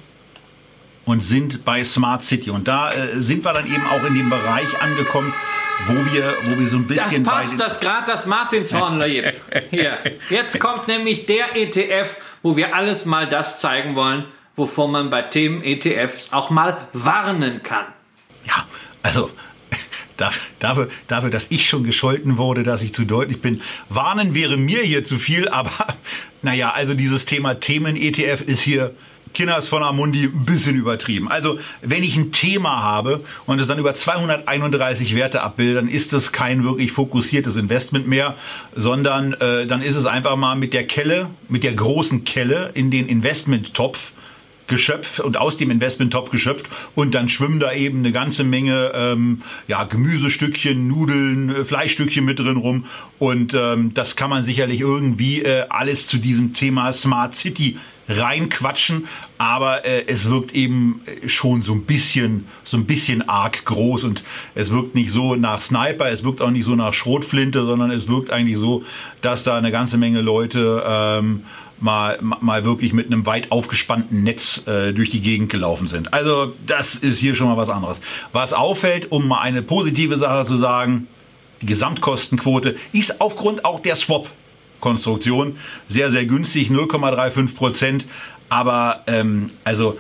und 1.05 1.23
sind 1.23 1.65
bei 1.65 1.85
Smart 1.85 2.25
City. 2.25 2.51
Und 2.51 2.67
da 2.67 2.91
äh, 2.91 3.21
sind 3.21 3.45
wir 3.45 3.53
dann 3.53 3.67
eben 3.67 3.87
auch 3.87 4.05
in 4.05 4.15
dem 4.15 4.29
Bereich 4.31 4.83
angekommen, 4.83 5.33
wo 5.87 5.95
wir, 6.13 6.35
wo 6.45 6.59
wir 6.59 6.69
so 6.69 6.77
ein 6.77 6.87
bisschen. 6.87 7.25
Das 7.25 7.35
passt, 7.35 7.61
dass 7.61 7.81
gerade 7.81 8.11
das 8.11 8.27
Martinshorn 8.27 9.01
lief. 9.07 9.33
Hier. 9.71 9.99
Jetzt 10.29 10.59
kommt 10.59 10.89
nämlich 10.89 11.27
der 11.27 11.57
ETF, 11.57 12.17
wo 12.43 12.57
wir 12.57 12.75
alles 12.75 13.07
mal 13.07 13.29
das 13.29 13.61
zeigen 13.61 13.95
wollen, 13.95 14.25
wovor 14.61 14.89
man 14.89 15.09
bei 15.09 15.23
Themen 15.23 15.65
ETFs 15.65 16.33
auch 16.33 16.51
mal 16.51 16.77
warnen 16.93 17.63
kann. 17.63 17.87
Ja, 18.45 18.67
also 19.03 19.31
dafür, 20.59 20.89
dafür, 21.09 21.31
dass 21.31 21.51
ich 21.51 21.69
schon 21.69 21.83
gescholten 21.83 22.37
wurde, 22.37 22.63
dass 22.63 22.83
ich 22.83 22.93
zu 22.93 23.07
deutlich 23.07 23.41
bin. 23.41 23.63
Warnen 23.89 24.35
wäre 24.35 24.59
mir 24.59 24.83
hier 24.83 25.03
zu 25.03 25.19
viel, 25.19 25.49
aber 25.61 25.73
naja, 26.43 26.73
also 26.73 26.95
dieses 26.95 27.25
Thema 27.25 27.55
Themen-ETF 27.55 28.43
ist 28.43 28.61
hier 28.61 28.95
Kinders 29.33 29.69
von 29.69 29.83
Amundi 29.83 30.25
ein 30.25 30.45
bisschen 30.45 30.77
übertrieben. 30.77 31.29
Also, 31.29 31.61
wenn 31.83 32.03
ich 32.03 32.17
ein 32.17 32.33
Thema 32.33 32.83
habe 32.83 33.23
und 33.47 33.61
es 33.61 33.69
dann 33.69 33.79
über 33.79 33.95
231 33.95 35.15
Werte 35.15 35.43
abbilde, 35.43 35.75
dann 35.75 35.89
ist 35.89 36.13
das 36.13 36.33
kein 36.33 36.65
wirklich 36.65 36.91
fokussiertes 36.91 37.57
Investment 37.57 38.09
mehr, 38.09 38.35
sondern 38.75 39.35
äh, 39.35 39.69
dann 39.69 39.83
ist 39.83 39.95
es 39.95 40.05
einfach 40.05 40.35
mal 40.35 40.57
mit 40.57 40.73
der 40.73 40.85
Kelle, 40.85 41.31
mit 41.49 41.63
der 41.63 41.75
großen 41.75 42.25
Kelle 42.25 42.73
in 42.75 42.91
den 42.91 43.07
Investmenttopf 43.07 44.11
geschöpft 44.71 45.21
und 45.21 45.37
aus 45.37 45.59
dem 45.59 45.71
Investmenttopf 45.71 46.31
geschöpft. 46.31 46.67
Und 46.95 47.15
dann 47.15 47.29
schwimmen 47.29 47.61
da 47.61 47.73
eben 47.73 47.99
eine 47.99 48.13
ganze 48.13 48.45
Menge 48.45 48.93
ähm, 48.95 49.43
ja, 49.69 49.85
Gemüsestückchen, 49.85 50.89
Nudeln, 50.89 51.55
äh, 51.55 51.65
Fleischstückchen 51.65 52.25
mit 52.25 52.39
drin 52.39 52.57
rum. 52.57 52.87
Und 53.19 53.53
ähm, 53.53 53.93
das 53.93 54.17
kann 54.17 54.31
man 54.31 54.43
sicherlich 54.43 54.81
irgendwie 54.81 55.43
äh, 55.43 55.67
alles 55.69 56.07
zu 56.07 56.17
diesem 56.17 56.55
Thema 56.55 56.91
Smart 56.95 57.37
City 57.37 57.77
reinquatschen, 58.11 59.07
aber 59.39 59.85
äh, 59.85 60.05
es 60.07 60.29
wirkt 60.29 60.53
eben 60.53 61.01
schon 61.27 61.63
so 61.63 61.73
ein 61.73 61.83
bisschen, 61.83 62.47
so 62.65 62.77
ein 62.77 62.87
bisschen 62.87 63.29
arg 63.29 63.65
groß. 63.65 64.05
Und 64.05 64.25
es 64.55 64.71
wirkt 64.71 64.95
nicht 64.95 65.11
so 65.11 65.37
nach 65.37 65.61
Sniper, 65.61 66.11
es 66.11 66.25
wirkt 66.25 66.41
auch 66.43 66.51
nicht 66.51 66.65
so 66.65 66.75
nach 66.75 66.93
Schrotflinte, 66.93 67.65
sondern 67.65 67.91
es 67.91 68.09
wirkt 68.09 68.31
eigentlich 68.31 68.59
so, 68.59 68.83
dass 69.21 69.45
da 69.45 69.57
eine 69.57 69.71
ganze 69.71 69.97
Menge 69.97 70.21
Leute 70.21 70.83
ähm, 70.87 71.45
mal, 71.81 72.19
mal 72.21 72.65
wirklich 72.65 72.93
mit 72.93 73.07
einem 73.07 73.27
weit 73.27 73.51
aufgespannten 73.51 74.23
Netz 74.23 74.67
äh, 74.67 74.93
durch 74.93 75.11
die 75.11 75.21
Gegend 75.21 75.51
gelaufen 75.51 75.89
sind. 75.89 76.13
Also 76.13 76.55
das 76.67 76.95
ist 76.95 77.19
hier 77.19 77.35
schon 77.35 77.49
mal 77.49 77.57
was 77.57 77.71
anderes. 77.71 78.01
Was 78.33 78.53
auffällt, 78.53 79.11
um 79.11 79.29
mal 79.29 79.41
eine 79.41 79.63
positive 79.63 80.17
Sache 80.17 80.45
zu 80.45 80.57
sagen, 80.57 81.09
die 81.63 81.67
Gesamtkostenquote 81.67 82.77
ist 82.93 83.21
aufgrund 83.21 83.65
auch 83.65 83.81
der 83.81 83.97
Swap 83.97 84.31
Konstruktion. 84.81 85.59
Sehr, 85.89 86.11
sehr 86.11 86.25
günstig, 86.25 86.71
0,35 86.71 87.55
Prozent. 87.55 88.07
Aber 88.49 89.05
ähm, 89.07 89.51
also 89.63 89.99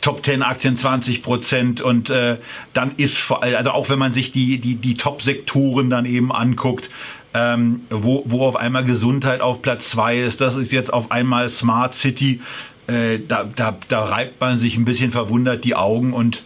Top 0.00 0.24
10 0.24 0.42
Aktien 0.42 0.76
20 0.76 1.22
Prozent 1.22 1.80
und 1.80 2.10
äh, 2.10 2.38
dann 2.74 2.96
ist 2.96 3.18
vor 3.18 3.42
allem, 3.42 3.56
also 3.56 3.70
auch 3.70 3.88
wenn 3.88 4.00
man 4.00 4.12
sich 4.12 4.32
die, 4.32 4.58
die, 4.58 4.74
die 4.74 4.96
Top-Sektoren 4.96 5.90
dann 5.90 6.06
eben 6.06 6.32
anguckt, 6.32 6.90
ähm, 7.34 7.82
wo, 7.90 8.22
wo 8.26 8.46
auf 8.46 8.56
einmal 8.56 8.84
Gesundheit 8.84 9.40
auf 9.40 9.62
Platz 9.62 9.90
2 9.90 10.18
ist, 10.18 10.40
das 10.40 10.54
ist 10.54 10.72
jetzt 10.72 10.92
auf 10.92 11.10
einmal 11.10 11.48
Smart 11.48 11.94
City, 11.94 12.40
äh, 12.86 13.18
da, 13.26 13.44
da, 13.44 13.76
da 13.88 14.04
reibt 14.04 14.40
man 14.40 14.58
sich 14.58 14.76
ein 14.76 14.84
bisschen 14.84 15.12
verwundert 15.12 15.64
die 15.64 15.74
Augen 15.74 16.12
und 16.12 16.44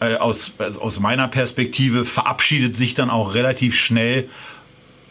äh, 0.00 0.16
aus, 0.16 0.52
aus 0.58 1.00
meiner 1.00 1.28
Perspektive 1.28 2.04
verabschiedet 2.04 2.74
sich 2.74 2.94
dann 2.94 3.10
auch 3.10 3.34
relativ 3.34 3.76
schnell 3.76 4.28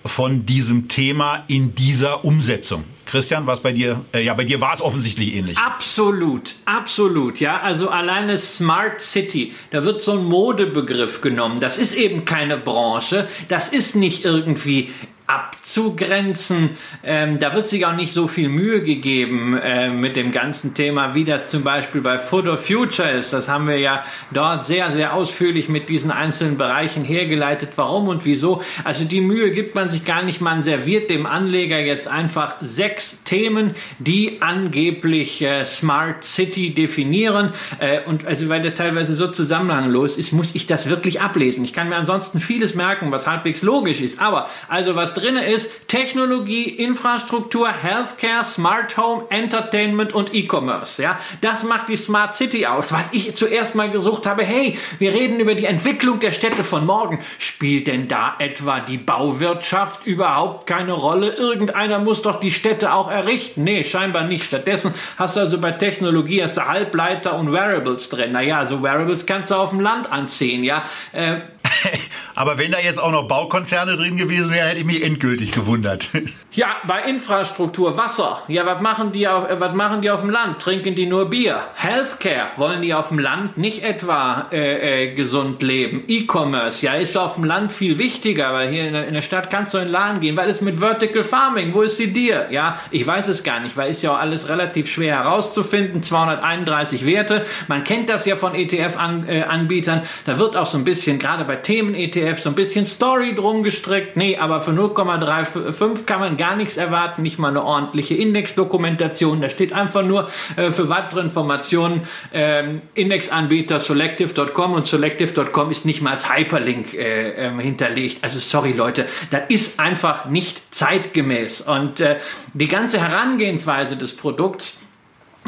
von 0.05 0.45
diesem 0.45 0.87
Thema 0.87 1.43
in 1.47 1.75
dieser 1.75 2.25
Umsetzung. 2.25 2.83
Christian, 3.11 3.45
was 3.45 3.59
bei 3.59 3.73
dir? 3.73 4.05
Äh, 4.13 4.23
ja, 4.23 4.33
bei 4.33 4.45
dir 4.45 4.61
war 4.61 4.73
es 4.73 4.81
offensichtlich 4.81 5.35
ähnlich. 5.35 5.57
Absolut, 5.57 6.55
absolut. 6.63 7.41
Ja, 7.41 7.59
also 7.59 7.89
alleine 7.89 8.37
Smart 8.37 9.01
City, 9.01 9.53
da 9.69 9.83
wird 9.83 10.01
so 10.01 10.13
ein 10.13 10.23
Modebegriff 10.23 11.19
genommen. 11.19 11.59
Das 11.59 11.77
ist 11.77 11.93
eben 11.93 12.23
keine 12.23 12.55
Branche. 12.55 13.27
Das 13.49 13.67
ist 13.67 13.97
nicht 13.97 14.23
irgendwie 14.23 14.91
abzugrenzen. 15.31 16.71
Ähm, 17.03 17.39
da 17.39 17.55
wird 17.55 17.67
sich 17.67 17.85
auch 17.85 17.95
nicht 17.95 18.13
so 18.13 18.27
viel 18.27 18.49
Mühe 18.49 18.81
gegeben 18.81 19.57
äh, 19.57 19.89
mit 19.89 20.17
dem 20.17 20.31
ganzen 20.31 20.73
Thema, 20.73 21.15
wie 21.15 21.23
das 21.23 21.49
zum 21.49 21.63
Beispiel 21.63 22.01
bei 22.01 22.19
Food 22.19 22.47
of 22.47 22.65
Future 22.65 23.09
ist. 23.09 23.31
Das 23.31 23.47
haben 23.47 23.67
wir 23.67 23.77
ja 23.77 24.03
dort 24.31 24.65
sehr, 24.65 24.91
sehr 24.91 25.13
ausführlich 25.13 25.69
mit 25.69 25.87
diesen 25.87 26.11
einzelnen 26.11 26.57
Bereichen 26.57 27.05
hergeleitet, 27.05 27.69
warum 27.77 28.09
und 28.09 28.25
wieso. 28.25 28.61
Also 28.83 29.05
die 29.05 29.21
Mühe 29.21 29.51
gibt 29.51 29.73
man 29.73 29.89
sich 29.89 30.03
gar 30.03 30.21
nicht. 30.21 30.41
Man 30.41 30.63
serviert 30.63 31.09
dem 31.09 31.25
Anleger 31.25 31.79
jetzt 31.79 32.07
einfach 32.07 32.55
sechs 32.61 33.23
Themen, 33.23 33.75
die 33.99 34.41
angeblich 34.41 35.41
äh, 35.41 35.63
Smart 35.63 36.25
City 36.25 36.73
definieren. 36.73 37.53
Äh, 37.79 38.01
und 38.05 38.25
also 38.25 38.49
weil 38.49 38.61
der 38.61 38.75
teilweise 38.75 39.13
so 39.13 39.27
zusammenhanglos 39.27 40.17
ist, 40.17 40.33
muss 40.33 40.55
ich 40.55 40.67
das 40.67 40.89
wirklich 40.89 41.21
ablesen. 41.21 41.63
Ich 41.63 41.71
kann 41.71 41.87
mir 41.87 41.95
ansonsten 41.95 42.41
vieles 42.41 42.75
merken, 42.75 43.11
was 43.11 43.27
halbwegs 43.27 43.61
logisch 43.61 44.01
ist. 44.01 44.19
Aber 44.19 44.49
also 44.67 44.95
was 44.95 45.20
drin 45.21 45.37
ist 45.37 45.71
Technologie, 45.87 46.63
Infrastruktur, 46.63 47.69
Healthcare, 47.71 48.43
Smart 48.43 48.97
Home, 48.97 49.25
Entertainment 49.29 50.13
und 50.13 50.33
E-Commerce. 50.33 51.01
Ja, 51.01 51.19
das 51.41 51.63
macht 51.63 51.89
die 51.89 51.95
Smart 51.95 52.33
City 52.33 52.65
aus. 52.65 52.91
Was 52.91 53.05
ich 53.11 53.35
zuerst 53.35 53.75
mal 53.75 53.89
gesucht 53.89 54.25
habe, 54.25 54.43
hey, 54.43 54.77
wir 54.99 55.13
reden 55.13 55.39
über 55.39 55.55
die 55.55 55.65
Entwicklung 55.65 56.19
der 56.19 56.31
Städte 56.31 56.63
von 56.63 56.85
morgen. 56.85 57.19
Spielt 57.37 57.87
denn 57.87 58.07
da 58.07 58.35
etwa 58.39 58.79
die 58.79 58.97
Bauwirtschaft 58.97 60.05
überhaupt 60.05 60.67
keine 60.67 60.93
Rolle? 60.93 61.33
Irgendeiner 61.33 61.99
muss 61.99 62.21
doch 62.21 62.39
die 62.39 62.51
Städte 62.51 62.93
auch 62.93 63.09
errichten. 63.09 63.63
Nee, 63.63 63.83
scheinbar 63.83 64.23
nicht. 64.23 64.43
Stattdessen 64.43 64.93
hast 65.17 65.35
du 65.35 65.41
also 65.41 65.59
bei 65.59 65.71
Technologie 65.71 66.41
hast 66.41 66.57
du 66.57 66.67
Halbleiter 66.67 67.37
und 67.37 67.51
Wearables 67.51 68.09
drin. 68.09 68.31
Naja, 68.31 68.65
so 68.65 68.81
Wearables 68.81 69.25
kannst 69.25 69.51
du 69.51 69.55
auf 69.55 69.69
dem 69.69 69.79
Land 69.79 70.11
anziehen, 70.11 70.63
ja. 70.63 70.83
Äh, 71.11 71.41
Aber 72.35 72.57
wenn 72.57 72.71
da 72.71 72.79
jetzt 72.79 72.99
auch 72.99 73.11
noch 73.11 73.27
Baukonzerne 73.27 73.95
drin 73.95 74.17
gewesen 74.17 74.51
wären, 74.51 74.67
hätte 74.67 74.79
ich 74.79 74.85
mich 74.85 75.03
endgültig 75.03 75.51
gewundert. 75.51 76.07
Ja, 76.53 76.75
bei 76.85 77.03
Infrastruktur, 77.03 77.95
Wasser. 77.95 78.41
Ja, 78.49 78.65
was 78.65 78.81
machen 78.81 79.13
die 79.13 79.25
auf, 79.25 79.45
was 79.57 79.73
machen 79.73 80.01
die 80.01 80.11
auf 80.11 80.19
dem 80.19 80.29
Land? 80.29 80.59
Trinken 80.59 80.95
die 80.95 81.05
nur 81.05 81.29
Bier? 81.29 81.61
Healthcare, 81.75 82.47
wollen 82.57 82.81
die 82.81 82.93
auf 82.93 83.07
dem 83.07 83.19
Land 83.19 83.57
nicht 83.57 83.85
etwa 83.85 84.47
äh, 84.51 85.05
äh, 85.05 85.15
gesund 85.15 85.61
leben? 85.61 86.03
E-Commerce, 86.09 86.85
ja, 86.85 86.95
ist 86.95 87.17
auf 87.17 87.35
dem 87.35 87.45
Land 87.45 87.71
viel 87.71 87.97
wichtiger, 87.97 88.51
weil 88.51 88.69
hier 88.69 88.85
in 88.85 88.91
der, 88.91 89.07
in 89.07 89.13
der 89.13 89.21
Stadt 89.21 89.49
kannst 89.49 89.73
du 89.73 89.77
in 89.77 89.85
den 89.85 89.91
Laden 89.93 90.19
gehen. 90.19 90.35
Was 90.35 90.47
ist 90.47 90.61
mit 90.61 90.79
Vertical 90.79 91.23
Farming? 91.23 91.73
Wo 91.73 91.83
ist 91.83 91.97
die 91.99 92.11
Dir? 92.11 92.47
Ja, 92.51 92.77
ich 92.91 93.07
weiß 93.07 93.29
es 93.29 93.43
gar 93.43 93.61
nicht, 93.61 93.77
weil 93.77 93.91
ist 93.91 94.01
ja 94.01 94.13
auch 94.13 94.19
alles 94.19 94.49
relativ 94.49 94.89
schwer 94.89 95.23
herauszufinden. 95.23 96.03
231 96.03 97.05
Werte. 97.05 97.45
Man 97.69 97.85
kennt 97.85 98.09
das 98.09 98.25
ja 98.25 98.35
von 98.35 98.55
ETF-Anbietern. 98.55 99.99
Äh, 99.99 100.05
da 100.25 100.37
wird 100.37 100.57
auch 100.57 100.65
so 100.65 100.77
ein 100.77 100.83
bisschen, 100.83 101.17
gerade 101.17 101.45
bei 101.45 101.55
Themen-ETF, 101.55 102.20
so 102.37 102.49
ein 102.49 102.55
bisschen 102.55 102.85
Story 102.85 103.35
drum 103.35 103.63
gestrickt. 103.63 104.17
Nee, 104.17 104.37
aber 104.37 104.61
für 104.61 104.71
0,35 104.71 106.05
kann 106.05 106.19
man 106.19 106.37
gar 106.37 106.55
nichts 106.55 106.77
erwarten, 106.77 107.21
nicht 107.21 107.39
mal 107.39 107.49
eine 107.49 107.63
ordentliche 107.63 108.15
Indexdokumentation. 108.15 109.41
Da 109.41 109.49
steht 109.49 109.73
einfach 109.73 110.05
nur 110.05 110.29
äh, 110.55 110.71
für 110.71 110.89
weitere 110.89 111.21
Informationen 111.21 112.01
ähm, 112.33 112.81
Indexanbieter 112.93 113.79
selective.com 113.79 114.73
und 114.73 114.87
selective.com 114.87 115.71
ist 115.71 115.85
nicht 115.85 116.01
mal 116.01 116.11
als 116.11 116.33
Hyperlink 116.33 116.93
äh, 116.93 117.47
äh, 117.47 117.61
hinterlegt. 117.61 118.23
Also 118.23 118.39
sorry 118.39 118.71
Leute, 118.71 119.05
das 119.29 119.41
ist 119.49 119.79
einfach 119.79 120.25
nicht 120.25 120.61
zeitgemäß. 120.73 121.61
Und 121.61 121.99
äh, 121.99 122.17
die 122.53 122.67
ganze 122.67 122.99
Herangehensweise 122.99 123.95
des 123.95 124.15
Produkts 124.15 124.79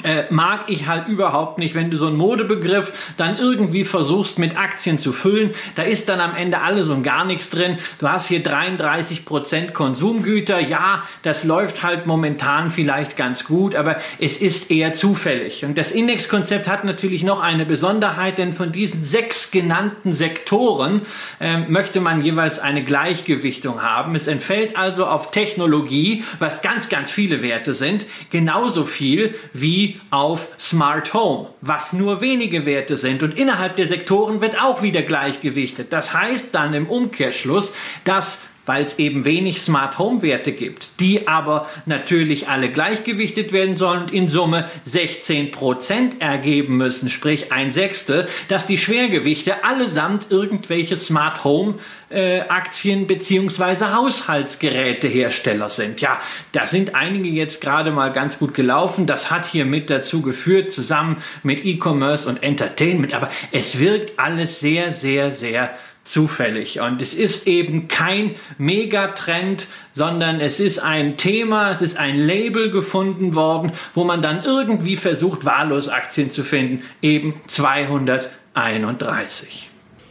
äh, 0.03 0.25
mag 0.29 0.65
ich 0.67 0.87
halt 0.87 1.07
überhaupt 1.07 1.57
nicht, 1.57 1.75
wenn 1.75 1.89
du 1.89 1.97
so 1.97 2.07
einen 2.07 2.17
Modebegriff 2.17 3.13
dann 3.17 3.37
irgendwie 3.37 3.85
versuchst 3.85 4.39
mit 4.39 4.57
Aktien 4.57 4.99
zu 4.99 5.11
füllen. 5.11 5.51
Da 5.75 5.83
ist 5.83 6.09
dann 6.09 6.19
am 6.19 6.35
Ende 6.35 6.61
alles 6.61 6.89
und 6.89 7.03
gar 7.03 7.25
nichts 7.25 7.49
drin. 7.49 7.77
Du 7.99 8.09
hast 8.09 8.27
hier 8.27 8.43
33 8.43 9.25
Prozent 9.25 9.73
Konsumgüter. 9.73 10.59
Ja, 10.59 11.03
das 11.23 11.43
läuft 11.43 11.83
halt 11.83 12.05
momentan 12.05 12.71
vielleicht 12.71 13.15
ganz 13.17 13.45
gut, 13.45 13.75
aber 13.75 13.97
es 14.19 14.37
ist 14.37 14.71
eher 14.71 14.93
zufällig. 14.93 15.65
Und 15.65 15.77
das 15.77 15.91
Indexkonzept 15.91 16.67
hat 16.67 16.83
natürlich 16.83 17.23
noch 17.23 17.41
eine 17.41 17.65
Besonderheit, 17.65 18.37
denn 18.37 18.53
von 18.53 18.71
diesen 18.71 19.05
sechs 19.05 19.51
genannten 19.51 20.13
Sektoren 20.13 21.01
äh, 21.39 21.57
möchte 21.59 22.01
man 22.01 22.21
jeweils 22.21 22.59
eine 22.59 22.83
Gleichgewichtung 22.83 23.81
haben. 23.81 24.15
Es 24.15 24.27
entfällt 24.27 24.77
also 24.77 25.05
auf 25.05 25.31
Technologie, 25.31 26.23
was 26.39 26.61
ganz, 26.61 26.89
ganz 26.89 27.11
viele 27.11 27.41
Werte 27.41 27.73
sind, 27.73 28.05
genauso 28.29 28.85
viel 28.85 29.35
wie 29.53 29.92
auf 30.09 30.49
Smart 30.59 31.13
Home, 31.13 31.49
was 31.61 31.93
nur 31.93 32.21
wenige 32.21 32.65
Werte 32.65 32.97
sind. 32.97 33.23
Und 33.23 33.37
innerhalb 33.37 33.75
der 33.75 33.87
Sektoren 33.87 34.41
wird 34.41 34.61
auch 34.61 34.81
wieder 34.81 35.01
gleichgewichtet. 35.01 35.91
Das 35.91 36.13
heißt 36.13 36.53
dann 36.53 36.73
im 36.73 36.87
Umkehrschluss, 36.87 37.73
dass 38.05 38.39
weil 38.65 38.83
es 38.83 38.99
eben 38.99 39.25
wenig 39.25 39.61
Smart 39.61 39.99
Home 39.99 40.21
Werte 40.21 40.51
gibt, 40.51 40.99
die 40.99 41.27
aber 41.27 41.69
natürlich 41.85 42.47
alle 42.47 42.69
gleichgewichtet 42.69 43.51
werden 43.51 43.77
sollen 43.77 44.03
und 44.03 44.13
in 44.13 44.29
Summe 44.29 44.69
16 44.85 45.51
Prozent 45.51 46.21
ergeben 46.21 46.77
müssen, 46.77 47.09
sprich 47.09 47.51
ein 47.51 47.71
Sechstel, 47.71 48.27
dass 48.47 48.67
die 48.67 48.77
Schwergewichte 48.77 49.63
allesamt 49.63 50.27
irgendwelche 50.29 50.97
Smart 50.97 51.43
Home 51.43 51.75
äh, 52.13 52.41
Aktien 52.41 53.07
beziehungsweise 53.07 53.95
Haushaltsgerätehersteller 53.95 55.69
sind. 55.69 55.99
Ja, 55.99 56.19
da 56.51 56.65
sind 56.65 56.95
einige 56.95 57.29
jetzt 57.29 57.59
gerade 57.59 57.91
mal 57.91 58.11
ganz 58.11 58.39
gut 58.39 58.53
gelaufen. 58.53 59.07
Das 59.07 59.31
hat 59.31 59.45
hier 59.45 59.65
mit 59.65 59.89
dazu 59.89 60.21
geführt, 60.21 60.71
zusammen 60.71 61.23
mit 61.41 61.65
E-Commerce 61.65 62.29
und 62.29 62.43
Entertainment. 62.43 63.13
Aber 63.13 63.29
es 63.51 63.79
wirkt 63.79 64.19
alles 64.19 64.59
sehr, 64.59 64.91
sehr, 64.91 65.31
sehr 65.31 65.75
zufällig. 66.03 66.81
Und 66.81 67.01
es 67.01 67.13
ist 67.13 67.47
eben 67.47 67.87
kein 67.87 68.35
Megatrend, 68.57 69.67
sondern 69.93 70.41
es 70.41 70.59
ist 70.59 70.79
ein 70.79 71.15
Thema, 71.17 71.71
es 71.71 71.81
ist 71.81 71.95
ein 71.97 72.17
Label 72.17 72.71
gefunden 72.71 73.35
worden, 73.35 73.71
wo 73.93 74.03
man 74.03 74.21
dann 74.21 74.43
irgendwie 74.43 74.97
versucht, 74.97 75.45
wahllos 75.45 75.87
Aktien 75.87 76.29
zu 76.31 76.43
finden. 76.43 76.83
Eben 77.01 77.39
231. 77.47 79.69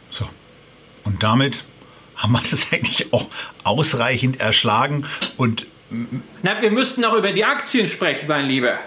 So. 0.09 0.27
Und 1.03 1.21
damit 1.21 1.63
haben 2.15 2.33
wir 2.33 2.41
das 2.49 2.71
eigentlich 2.71 3.13
auch 3.13 3.27
ausreichend 3.63 4.39
erschlagen 4.39 5.05
und 5.37 5.67
Na, 6.41 6.59
wir 6.61 6.71
müssten 6.71 7.01
noch 7.01 7.13
über 7.13 7.33
die 7.33 7.45
Aktien 7.45 7.85
sprechen, 7.87 8.27
mein 8.27 8.47
Lieber. 8.47 8.79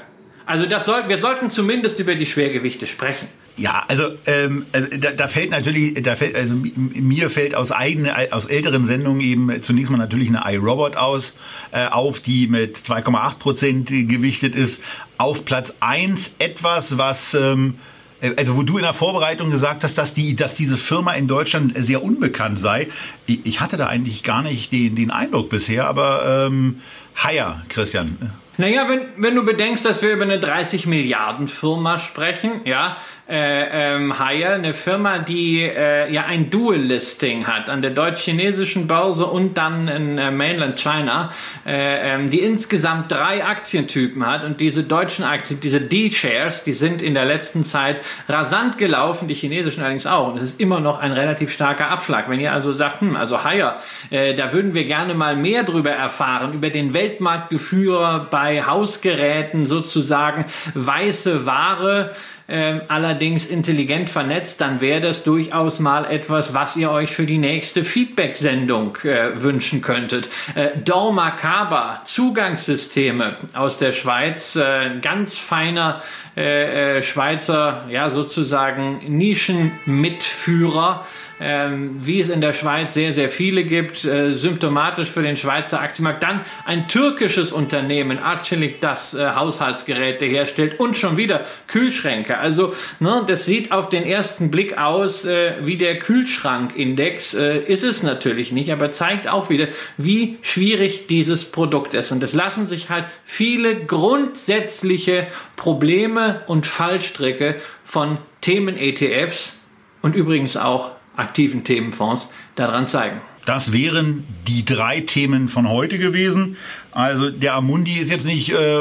Also 0.44 0.66
das 0.66 0.86
soll, 0.86 1.09
wir 1.09 1.18
sollten 1.18 1.50
zumindest 1.50 2.00
über 2.00 2.16
die 2.16 2.26
Schwergewichte 2.26 2.86
sprechen. 2.86 3.28
Ja, 3.59 3.84
also, 3.88 4.12
ähm, 4.26 4.66
also 4.72 4.88
da, 4.98 5.12
da 5.12 5.28
fällt 5.28 5.50
natürlich, 5.50 6.02
da 6.02 6.14
fällt, 6.14 6.36
also 6.36 6.54
mir 6.54 7.30
fällt 7.30 7.54
aus 7.54 7.72
eigenen, 7.72 8.12
aus 8.30 8.44
älteren 8.44 8.84
Sendungen 8.84 9.20
eben 9.20 9.62
zunächst 9.62 9.90
mal 9.90 9.96
natürlich 9.96 10.28
eine 10.28 10.42
iRobot 10.54 10.96
aus, 10.96 11.32
äh, 11.72 11.86
auf, 11.86 12.20
die 12.20 12.48
mit 12.48 12.76
2,8 12.76 13.38
Prozent 13.38 13.88
gewichtet 13.88 14.54
ist. 14.54 14.82
Auf 15.16 15.46
Platz 15.46 15.72
eins 15.80 16.34
etwas, 16.38 16.98
was 16.98 17.32
ähm, 17.32 17.78
äh, 18.20 18.34
also 18.36 18.57
wo 18.57 18.62
du 18.62 18.76
in 18.76 18.82
der 18.82 18.94
Vorbereitung 18.94 19.50
gesagt 19.50 19.84
hast, 19.84 19.96
dass 19.96 20.14
die, 20.14 20.36
dass 20.36 20.54
diese 20.54 20.76
Firma 20.76 21.12
in 21.12 21.28
Deutschland 21.28 21.72
sehr 21.76 22.02
unbekannt 22.02 22.61
sei. 22.61 22.88
Ich 23.26 23.61
hatte 23.61 23.76
da 23.76 23.86
eigentlich 23.86 24.22
gar 24.22 24.42
nicht 24.42 24.72
den, 24.72 24.96
den 24.96 25.11
Eindruck 25.11 25.48
bisher, 25.48 25.86
aber 25.86 26.46
ähm, 26.46 26.80
Haier, 27.16 27.62
Christian. 27.68 28.32
Naja, 28.59 28.88
wenn, 28.88 29.02
wenn 29.16 29.34
du 29.34 29.44
bedenkst, 29.44 29.84
dass 29.84 30.00
wir 30.00 30.12
über 30.12 30.22
eine 30.22 30.38
30 30.38 30.86
Milliarden 30.86 31.46
Firma 31.46 31.98
sprechen, 31.98 32.62
ja, 32.64 32.96
äh, 33.28 33.94
ähm, 33.94 34.18
Haier, 34.18 34.52
eine 34.52 34.72
Firma, 34.72 35.18
die 35.18 35.61
äh, 35.61 36.11
ja 36.11 36.24
ein 36.24 36.48
Dual-Listing 36.48 37.46
hat 37.46 37.68
an 37.68 37.82
der 37.82 37.90
deutsch-chinesischen 37.90 38.86
Börse 38.86 39.26
und 39.26 39.59
dann 39.59 39.88
in 39.88 40.16
äh, 40.16 40.30
Mainland 40.30 40.80
China, 40.80 41.32
äh, 41.66 42.14
ähm, 42.14 42.30
die 42.30 42.40
insgesamt 42.40 43.12
drei 43.12 43.44
Aktientypen 43.44 44.24
hat 44.24 44.44
und 44.44 44.61
diese 44.61 44.84
deutschen 44.84 45.24
Aktien, 45.24 45.61
diese 45.61 45.80
D-Shares, 45.80 46.64
die 46.64 46.72
sind 46.72 47.02
in 47.02 47.12
der 47.12 47.26
letzten 47.26 47.64
Zeit 47.64 48.00
rasant 48.26 48.78
gelaufen, 48.78 49.28
die 49.28 49.34
chinesischen 49.34 49.82
allerdings 49.82 50.07
auch 50.07 50.28
und 50.28 50.38
es 50.38 50.44
ist 50.44 50.61
immer 50.61 50.80
noch 50.80 51.00
ein 51.00 51.12
relativ 51.12 51.52
starker 51.52 51.90
Abschlag. 51.90 52.30
Wenn 52.30 52.40
ihr 52.40 52.52
also 52.52 52.72
sagt, 52.72 53.02
hm, 53.02 53.16
also 53.16 53.44
Haier, 53.44 53.80
äh, 54.11 54.34
da 54.34 54.52
würden 54.54 54.72
wir 54.72 54.84
gerne 54.84 55.12
mal 55.12 55.36
mehr 55.36 55.64
drüber 55.64 55.90
erfahren, 55.90 56.54
über 56.54 56.70
den 56.70 56.94
Weltmarktgeführer 56.94 58.28
bei 58.30 58.45
Hausgeräten 58.55 59.66
sozusagen, 59.66 60.47
weiße 60.74 61.47
Ware, 61.47 62.14
äh, 62.49 62.80
allerdings 62.86 63.47
intelligent 63.47 64.09
vernetzt, 64.09 64.61
dann 64.61 64.80
wäre 64.80 65.01
das 65.01 65.24
durchaus 65.24 65.80
mal 65.80 66.05
etwas, 66.05 66.55
was 66.55 66.76
ihr 66.76 66.92
euch 66.92 67.11
für 67.11 67.26
die 67.26 67.38
nächste 67.38 67.84
Feedback-Sendung 67.84 68.97
äh, 69.03 69.42
wünschen 69.42 69.82
könntet. 69.82 70.28
Äh, 70.55 70.68
Dormakaba, 70.84 72.03
Zugangssysteme 72.05 73.36
aus 73.53 73.78
der 73.78 73.92
Schweiz, 73.92 74.55
äh, 74.55 75.01
ganz 75.03 75.36
feiner 75.36 76.03
äh, 76.36 76.99
äh, 76.99 77.03
Schweizer, 77.03 77.86
ja 77.88 78.11
sozusagen 78.11 79.01
Nischenmitführer 79.09 81.05
ähm, 81.41 81.99
wie 82.01 82.20
es 82.20 82.30
in 82.30 82.41
der 82.41 82.53
Schweiz 82.53 82.95
sehr, 82.95 83.12
sehr 83.12 83.28
viele 83.28 83.64
gibt, 83.64 84.05
äh, 84.05 84.32
symptomatisch 84.32 85.11
für 85.11 85.22
den 85.22 85.37
Schweizer 85.37 85.80
Aktienmarkt. 85.80 86.22
Dann 86.22 86.41
ein 86.64 86.89
türkisches 86.89 87.53
Unternehmen, 87.53 88.18
Arçelik, 88.18 88.80
das 88.80 89.14
äh, 89.14 89.34
Haushaltsgeräte 89.34 90.24
herstellt 90.24 90.80
und 90.80 90.97
schon 90.97 91.16
wieder 91.16 91.45
Kühlschränke. 91.66 92.39
Also 92.39 92.72
ne, 93.01 93.22
das 93.26 93.45
sieht 93.45 93.72
auf 93.72 93.89
den 93.89 94.05
ersten 94.05 94.51
Blick 94.51 94.78
aus 94.78 95.24
äh, 95.24 95.55
wie 95.62 95.76
der 95.76 95.99
Kühlschrankindex. 95.99 97.34
Äh, 97.34 97.59
ist 97.59 97.84
es 97.84 98.03
natürlich 98.03 98.53
nicht, 98.53 98.72
aber 98.72 98.91
zeigt 98.91 99.28
auch 99.28 99.51
wieder, 99.51 99.68
wie 99.99 100.39
schwierig 100.43 101.07
dieses 101.07 101.45
Produkt 101.45 101.95
ist. 101.95 102.12
Und 102.12 102.22
es 102.22 102.32
lassen 102.32 102.66
sich 102.66 102.89
halt 102.89 103.07
viele 103.24 103.76
grundsätzliche 103.76 105.26
Probleme 105.57 106.41
und 106.47 106.66
Fallstricke 106.66 107.57
von 107.84 108.18
Themen-ETFs 108.41 109.57
und 110.03 110.14
übrigens 110.14 110.57
auch 110.57 110.95
aktiven 111.17 111.64
Themenfonds 111.64 112.31
daran 112.55 112.89
zeigen. 112.89 113.21
Das 113.45 113.73
wären 113.73 114.25
die 114.49 114.64
drei 114.64 115.01
Themen 115.01 115.49
von 115.49 115.69
heute 115.69 115.99
gewesen. 115.99 116.57
Also 116.91 117.31
der 117.31 117.55
Amundi 117.55 117.95
ist 117.95 118.11
jetzt 118.11 118.27
nicht 118.27 118.51
äh, 118.51 118.81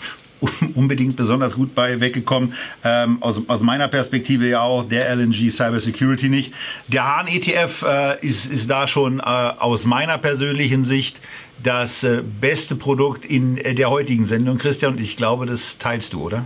unbedingt 0.74 1.16
besonders 1.16 1.54
gut 1.54 1.74
bei 1.74 2.00
weggekommen. 2.00 2.54
Ähm, 2.82 3.22
aus, 3.22 3.40
aus 3.46 3.60
meiner 3.60 3.88
Perspektive 3.88 4.48
ja 4.48 4.60
auch 4.60 4.88
der 4.88 5.14
LNG 5.14 5.50
Cybersecurity 5.50 6.28
nicht. 6.28 6.52
Der 6.88 7.04
Hahn 7.04 7.28
ETF 7.28 7.82
äh, 7.82 8.26
ist, 8.26 8.50
ist 8.50 8.68
da 8.68 8.88
schon 8.88 9.20
äh, 9.20 9.22
aus 9.22 9.84
meiner 9.84 10.18
persönlichen 10.18 10.84
Sicht 10.84 11.20
das 11.62 12.02
äh, 12.02 12.22
beste 12.40 12.74
Produkt 12.74 13.24
in 13.24 13.56
äh, 13.58 13.74
der 13.74 13.90
heutigen 13.90 14.26
Sendung, 14.26 14.58
Christian. 14.58 14.94
Und 14.94 15.00
ich 15.00 15.16
glaube, 15.16 15.46
das 15.46 15.78
teilst 15.78 16.12
du, 16.12 16.22
oder? 16.22 16.44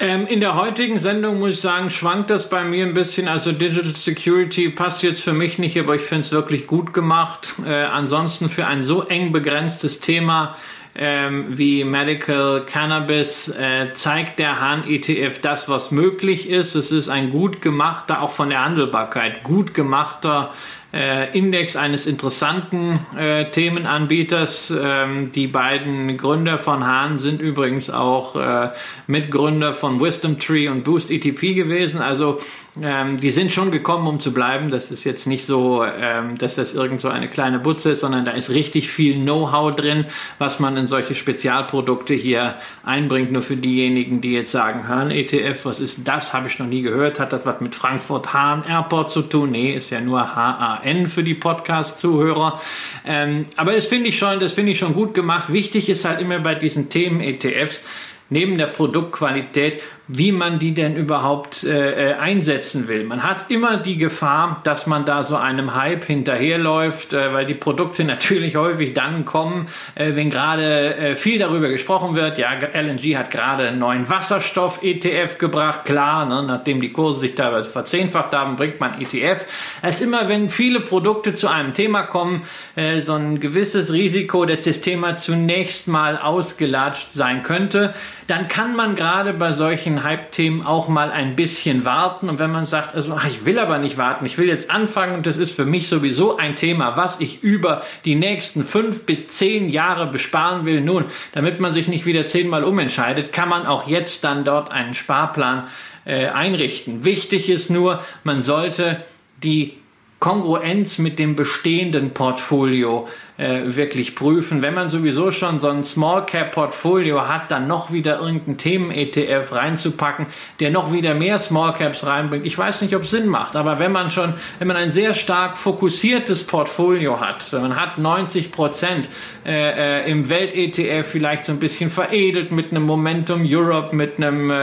Ähm, 0.00 0.28
in 0.28 0.38
der 0.38 0.54
heutigen 0.54 1.00
Sendung 1.00 1.40
muss 1.40 1.56
ich 1.56 1.60
sagen, 1.60 1.90
schwankt 1.90 2.30
das 2.30 2.48
bei 2.48 2.62
mir 2.62 2.86
ein 2.86 2.94
bisschen. 2.94 3.26
Also 3.26 3.50
Digital 3.50 3.96
Security 3.96 4.68
passt 4.68 5.02
jetzt 5.02 5.20
für 5.22 5.32
mich 5.32 5.58
nicht, 5.58 5.76
aber 5.76 5.96
ich 5.96 6.02
finde 6.02 6.24
es 6.24 6.30
wirklich 6.30 6.68
gut 6.68 6.94
gemacht. 6.94 7.54
Äh, 7.66 7.72
ansonsten 7.72 8.48
für 8.48 8.68
ein 8.68 8.84
so 8.84 9.02
eng 9.02 9.32
begrenztes 9.32 9.98
Thema 9.98 10.56
ähm, 10.94 11.46
wie 11.58 11.82
Medical 11.82 12.64
Cannabis 12.64 13.48
äh, 13.48 13.92
zeigt 13.94 14.38
der 14.38 14.60
Hahn-ETF 14.60 15.40
das, 15.40 15.68
was 15.68 15.90
möglich 15.90 16.48
ist. 16.48 16.76
Es 16.76 16.92
ist 16.92 17.08
ein 17.08 17.30
gut 17.30 17.60
gemachter, 17.60 18.22
auch 18.22 18.32
von 18.32 18.50
der 18.50 18.64
Handelbarkeit, 18.64 19.42
gut 19.42 19.74
gemachter 19.74 20.52
äh, 20.92 21.36
Index 21.36 21.76
eines 21.76 22.06
interessanten 22.06 23.00
äh, 23.16 23.50
Themenanbieters. 23.50 24.72
Ähm, 24.82 25.32
die 25.32 25.46
beiden 25.46 26.16
Gründer 26.16 26.58
von 26.58 26.86
Hahn 26.86 27.18
sind 27.18 27.42
übrigens 27.42 27.90
auch 27.90 28.36
äh, 28.36 28.70
Mitgründer 29.06 29.74
von 29.74 30.00
Wisdom 30.00 30.38
Tree 30.38 30.68
und 30.68 30.84
Boost 30.84 31.10
ETP 31.10 31.54
gewesen. 31.54 32.00
Also 32.00 32.40
ähm, 32.82 33.20
die 33.20 33.30
sind 33.30 33.52
schon 33.52 33.70
gekommen, 33.70 34.06
um 34.06 34.20
zu 34.20 34.32
bleiben. 34.32 34.70
Das 34.70 34.90
ist 34.90 35.04
jetzt 35.04 35.26
nicht 35.26 35.46
so, 35.46 35.84
ähm, 35.84 36.38
dass 36.38 36.54
das 36.54 36.74
irgend 36.74 37.00
so 37.00 37.08
eine 37.08 37.28
kleine 37.28 37.58
Butze 37.58 37.92
ist, 37.92 38.00
sondern 38.00 38.24
da 38.24 38.32
ist 38.32 38.50
richtig 38.50 38.90
viel 38.90 39.14
Know-how 39.14 39.74
drin, 39.74 40.06
was 40.38 40.60
man 40.60 40.76
in 40.76 40.86
solche 40.86 41.14
Spezialprodukte 41.14 42.14
hier 42.14 42.56
einbringt. 42.84 43.32
Nur 43.32 43.42
für 43.42 43.56
diejenigen, 43.56 44.20
die 44.20 44.32
jetzt 44.32 44.52
sagen, 44.52 44.88
Hahn-ETF, 44.88 45.64
was 45.64 45.80
ist 45.80 46.06
das? 46.06 46.32
Habe 46.32 46.48
ich 46.48 46.58
noch 46.58 46.66
nie 46.66 46.82
gehört. 46.82 47.20
Hat 47.20 47.32
das 47.32 47.44
was 47.44 47.60
mit 47.60 47.74
Frankfurt-Hahn 47.74 48.64
Airport 48.64 49.10
zu 49.10 49.22
tun? 49.22 49.50
Nee, 49.50 49.74
ist 49.74 49.90
ja 49.90 50.00
nur 50.00 50.34
HAN 50.34 51.06
für 51.06 51.22
die 51.22 51.34
Podcast-Zuhörer. 51.34 52.60
Ähm, 53.04 53.46
aber 53.56 53.72
das 53.72 53.86
finde 53.86 54.08
ich 54.08 54.18
schon, 54.18 54.40
das 54.40 54.52
finde 54.52 54.72
ich 54.72 54.78
schon 54.78 54.94
gut 54.94 55.14
gemacht. 55.14 55.52
Wichtig 55.52 55.88
ist 55.88 56.04
halt 56.04 56.20
immer 56.20 56.38
bei 56.38 56.54
diesen 56.54 56.88
Themen-ETFs, 56.88 57.84
neben 58.30 58.58
der 58.58 58.66
Produktqualität 58.66 59.80
wie 60.08 60.32
man 60.32 60.58
die 60.58 60.72
denn 60.72 60.96
überhaupt 60.96 61.64
äh, 61.64 62.12
äh, 62.12 62.14
einsetzen 62.14 62.88
will. 62.88 63.04
Man 63.04 63.22
hat 63.22 63.50
immer 63.50 63.76
die 63.76 63.98
Gefahr, 63.98 64.60
dass 64.64 64.86
man 64.86 65.04
da 65.04 65.22
so 65.22 65.36
einem 65.36 65.74
Hype 65.74 66.04
hinterherläuft, 66.04 67.12
äh, 67.12 67.32
weil 67.34 67.44
die 67.44 67.54
Produkte 67.54 68.04
natürlich 68.04 68.56
häufig 68.56 68.94
dann 68.94 69.26
kommen, 69.26 69.68
äh, 69.94 70.16
wenn 70.16 70.30
gerade 70.30 70.96
äh, 70.96 71.16
viel 71.16 71.38
darüber 71.38 71.68
gesprochen 71.68 72.14
wird. 72.14 72.38
Ja, 72.38 72.48
LNG 72.52 73.16
hat 73.16 73.30
gerade 73.30 73.68
einen 73.68 73.78
neuen 73.78 74.08
Wasserstoff-ETF 74.08 75.36
gebracht, 75.36 75.84
klar, 75.84 76.24
ne, 76.24 76.42
nachdem 76.42 76.80
die 76.80 76.90
Kurse 76.90 77.20
sich 77.20 77.34
teilweise 77.34 77.68
verzehnfacht 77.68 78.34
haben, 78.34 78.56
bringt 78.56 78.80
man 78.80 78.98
ETF. 79.00 79.44
Ist 79.86 80.00
immer, 80.00 80.28
wenn 80.28 80.48
viele 80.48 80.80
Produkte 80.80 81.34
zu 81.34 81.48
einem 81.48 81.74
Thema 81.74 82.04
kommen, 82.04 82.44
äh, 82.76 83.00
so 83.02 83.12
ein 83.12 83.40
gewisses 83.40 83.92
Risiko, 83.92 84.46
dass 84.46 84.62
das 84.62 84.80
Thema 84.80 85.16
zunächst 85.16 85.86
mal 85.86 86.16
ausgelatscht 86.16 87.12
sein 87.12 87.42
könnte 87.42 87.92
dann 88.28 88.46
kann 88.46 88.76
man 88.76 88.94
gerade 88.94 89.32
bei 89.32 89.52
solchen 89.52 89.97
Hype-Themen 90.04 90.64
auch 90.64 90.88
mal 90.88 91.10
ein 91.10 91.36
bisschen 91.36 91.84
warten. 91.84 92.28
Und 92.28 92.38
wenn 92.38 92.50
man 92.50 92.64
sagt, 92.64 92.94
also 92.94 93.14
ach, 93.16 93.26
ich 93.26 93.44
will 93.44 93.58
aber 93.58 93.78
nicht 93.78 93.98
warten, 93.98 94.26
ich 94.26 94.38
will 94.38 94.48
jetzt 94.48 94.70
anfangen 94.70 95.14
und 95.14 95.26
das 95.26 95.36
ist 95.36 95.54
für 95.54 95.64
mich 95.64 95.88
sowieso 95.88 96.36
ein 96.36 96.56
Thema, 96.56 96.96
was 96.96 97.20
ich 97.20 97.42
über 97.42 97.82
die 98.04 98.14
nächsten 98.14 98.64
fünf 98.64 99.04
bis 99.06 99.28
zehn 99.28 99.68
Jahre 99.68 100.06
besparen 100.06 100.64
will. 100.64 100.80
Nun, 100.80 101.04
damit 101.32 101.60
man 101.60 101.72
sich 101.72 101.88
nicht 101.88 102.06
wieder 102.06 102.26
zehnmal 102.26 102.64
umentscheidet, 102.64 103.32
kann 103.32 103.48
man 103.48 103.66
auch 103.66 103.86
jetzt 103.86 104.24
dann 104.24 104.44
dort 104.44 104.70
einen 104.70 104.94
Sparplan 104.94 105.68
äh, 106.04 106.28
einrichten. 106.28 107.04
Wichtig 107.04 107.50
ist 107.50 107.70
nur, 107.70 108.02
man 108.24 108.42
sollte 108.42 109.04
die 109.42 109.74
Kongruenz 110.20 110.98
mit 110.98 111.18
dem 111.18 111.36
bestehenden 111.36 112.10
Portfolio 112.10 113.08
äh, 113.38 113.76
wirklich 113.76 114.16
prüfen. 114.16 114.62
Wenn 114.62 114.74
man 114.74 114.90
sowieso 114.90 115.30
schon 115.30 115.60
so 115.60 115.68
ein 115.68 115.84
Small 115.84 116.26
Cap 116.26 116.50
Portfolio 116.52 117.28
hat, 117.28 117.52
dann 117.52 117.68
noch 117.68 117.92
wieder 117.92 118.18
irgendeinen 118.18 118.58
Themen-ETF 118.58 119.52
reinzupacken, 119.52 120.26
der 120.58 120.70
noch 120.70 120.92
wieder 120.92 121.14
mehr 121.14 121.38
Small 121.38 121.72
Caps 121.72 122.04
reinbringt. 122.04 122.44
Ich 122.44 122.58
weiß 122.58 122.82
nicht, 122.82 122.96
ob 122.96 123.02
es 123.02 123.10
Sinn 123.10 123.28
macht, 123.28 123.54
aber 123.54 123.78
wenn 123.78 123.92
man 123.92 124.10
schon, 124.10 124.34
wenn 124.58 124.66
man 124.66 124.76
ein 124.76 124.90
sehr 124.90 125.14
stark 125.14 125.56
fokussiertes 125.56 126.48
Portfolio 126.48 127.20
hat, 127.20 127.52
man 127.52 127.76
hat 127.76 127.96
90 127.98 128.50
Prozent 128.50 129.08
äh, 129.46 130.02
äh 130.02 130.10
im 130.10 130.28
Welt-ETF 130.28 131.06
vielleicht 131.06 131.44
so 131.44 131.52
ein 131.52 131.60
bisschen 131.60 131.90
veredelt 131.90 132.50
mit 132.50 132.72
einem 132.72 132.82
Momentum 132.82 133.46
Europe, 133.46 133.94
mit 133.94 134.16
einem 134.16 134.50
äh, 134.50 134.54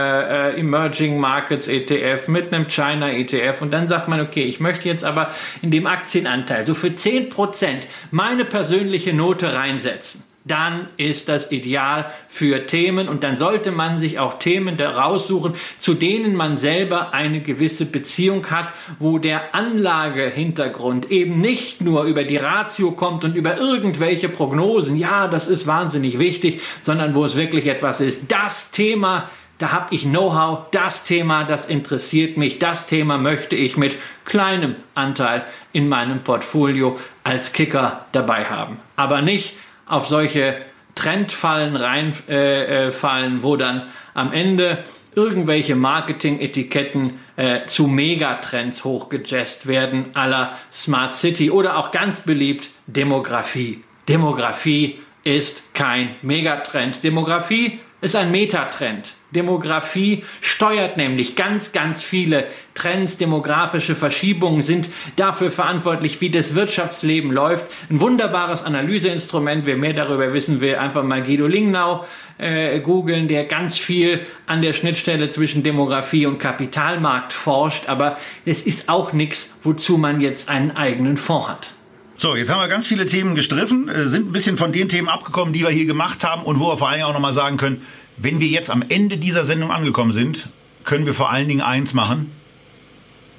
äh 0.50 0.60
Emerging 0.60 1.18
Markets 1.18 1.66
ETF, 1.66 2.28
mit 2.28 2.52
einem 2.52 2.68
China 2.68 3.10
ETF 3.10 3.62
und 3.62 3.72
dann 3.72 3.88
sagt 3.88 4.08
man, 4.08 4.20
okay, 4.20 4.42
ich 4.42 4.60
möchte 4.60 4.86
jetzt 4.86 5.04
aber 5.04 5.30
in 5.62 5.70
dem 5.70 5.86
Aktienanteil 5.86 6.66
so 6.66 6.74
für 6.74 6.94
10 6.94 7.30
Prozent 7.30 7.86
meine 8.10 8.44
Person 8.44 8.65
persönliche 8.66 9.12
Note 9.12 9.54
reinsetzen, 9.54 10.24
dann 10.44 10.88
ist 10.96 11.28
das 11.28 11.52
ideal 11.52 12.06
für 12.28 12.66
Themen 12.66 13.08
und 13.08 13.22
dann 13.22 13.36
sollte 13.36 13.70
man 13.70 14.00
sich 14.00 14.18
auch 14.18 14.40
Themen 14.40 14.80
raussuchen, 14.80 15.54
zu 15.78 15.94
denen 15.94 16.34
man 16.34 16.56
selber 16.56 17.14
eine 17.14 17.40
gewisse 17.42 17.86
Beziehung 17.86 18.50
hat, 18.50 18.72
wo 18.98 19.18
der 19.18 19.54
Anlagehintergrund 19.54 21.12
eben 21.12 21.40
nicht 21.40 21.80
nur 21.80 22.04
über 22.04 22.24
die 22.24 22.38
Ratio 22.38 22.90
kommt 22.90 23.24
und 23.24 23.36
über 23.36 23.56
irgendwelche 23.58 24.28
Prognosen, 24.28 24.96
ja, 24.96 25.28
das 25.28 25.46
ist 25.46 25.68
wahnsinnig 25.68 26.18
wichtig, 26.18 26.60
sondern 26.82 27.14
wo 27.14 27.24
es 27.24 27.36
wirklich 27.36 27.68
etwas 27.68 28.00
ist, 28.00 28.32
das 28.32 28.72
Thema, 28.72 29.30
da 29.58 29.72
habe 29.72 29.94
ich 29.94 30.02
Know-how, 30.02 30.70
das 30.70 31.04
Thema, 31.04 31.44
das 31.44 31.66
interessiert 31.66 32.36
mich, 32.36 32.58
das 32.58 32.86
Thema 32.86 33.16
möchte 33.16 33.56
ich 33.56 33.76
mit 33.76 33.96
kleinem 34.24 34.76
Anteil 34.94 35.44
in 35.72 35.88
meinem 35.88 36.20
Portfolio 36.20 36.98
als 37.24 37.52
Kicker 37.52 38.06
dabei 38.12 38.44
haben. 38.44 38.78
Aber 38.96 39.22
nicht 39.22 39.56
auf 39.86 40.08
solche 40.08 40.56
Trendfallen 40.94 41.76
reinfallen, 41.76 42.26
äh, 42.28 43.38
äh 43.38 43.42
wo 43.42 43.56
dann 43.56 43.82
am 44.14 44.32
Ende 44.32 44.84
irgendwelche 45.14 45.74
Marketing-Etiketten 45.74 47.18
äh, 47.36 47.66
zu 47.66 47.86
Megatrends 47.86 48.84
hochgejazzt 48.84 49.66
werden, 49.66 50.06
aller 50.14 50.56
Smart 50.70 51.14
City 51.14 51.50
oder 51.50 51.78
auch 51.78 51.90
ganz 51.90 52.20
beliebt 52.20 52.68
Demografie. 52.86 53.82
Demografie 54.08 55.00
ist 55.24 55.74
kein 55.74 56.14
Megatrend. 56.22 57.02
Demografie 57.02 57.80
ist 58.00 58.14
ein 58.14 58.30
Metatrend. 58.30 59.15
Demografie 59.32 60.24
steuert 60.40 60.96
nämlich 60.96 61.34
ganz, 61.34 61.72
ganz 61.72 62.04
viele 62.04 62.46
Trends, 62.74 63.16
demografische 63.16 63.94
Verschiebungen 63.94 64.62
sind 64.62 64.88
dafür 65.16 65.50
verantwortlich, 65.50 66.20
wie 66.20 66.30
das 66.30 66.54
Wirtschaftsleben 66.54 67.32
läuft. 67.32 67.66
Ein 67.90 68.00
wunderbares 68.00 68.62
Analyseinstrument. 68.62 69.66
Wer 69.66 69.76
mehr 69.76 69.94
darüber 69.94 70.32
wissen 70.32 70.60
will, 70.60 70.76
einfach 70.76 71.02
mal 71.02 71.22
Guido 71.22 71.46
Lingnau 71.46 72.04
äh, 72.38 72.80
googeln, 72.80 73.28
der 73.28 73.44
ganz 73.44 73.78
viel 73.78 74.20
an 74.46 74.62
der 74.62 74.72
Schnittstelle 74.72 75.28
zwischen 75.28 75.62
Demografie 75.62 76.26
und 76.26 76.38
Kapitalmarkt 76.38 77.32
forscht. 77.32 77.88
Aber 77.88 78.18
es 78.44 78.62
ist 78.62 78.88
auch 78.88 79.12
nichts, 79.12 79.54
wozu 79.62 79.98
man 79.98 80.20
jetzt 80.20 80.48
einen 80.48 80.76
eigenen 80.76 81.16
Fonds 81.16 81.48
hat. 81.48 81.72
So, 82.18 82.34
jetzt 82.34 82.50
haben 82.50 82.60
wir 82.60 82.68
ganz 82.68 82.86
viele 82.86 83.04
Themen 83.04 83.34
gestriffen, 83.34 83.88
äh, 83.88 84.08
sind 84.08 84.28
ein 84.28 84.32
bisschen 84.32 84.56
von 84.56 84.72
den 84.72 84.88
Themen 84.88 85.08
abgekommen, 85.08 85.52
die 85.52 85.60
wir 85.60 85.68
hier 85.68 85.84
gemacht 85.84 86.24
haben 86.24 86.44
und 86.44 86.58
wo 86.60 86.68
wir 86.68 86.78
vor 86.78 86.88
allen 86.88 86.98
Dingen 86.98 87.08
auch 87.08 87.12
nochmal 87.12 87.34
sagen 87.34 87.58
können, 87.58 87.82
wenn 88.16 88.40
wir 88.40 88.48
jetzt 88.48 88.70
am 88.70 88.82
Ende 88.88 89.18
dieser 89.18 89.44
Sendung 89.44 89.70
angekommen 89.70 90.12
sind, 90.12 90.48
können 90.84 91.06
wir 91.06 91.14
vor 91.14 91.30
allen 91.30 91.48
Dingen 91.48 91.60
eins 91.60 91.92
machen, 91.92 92.30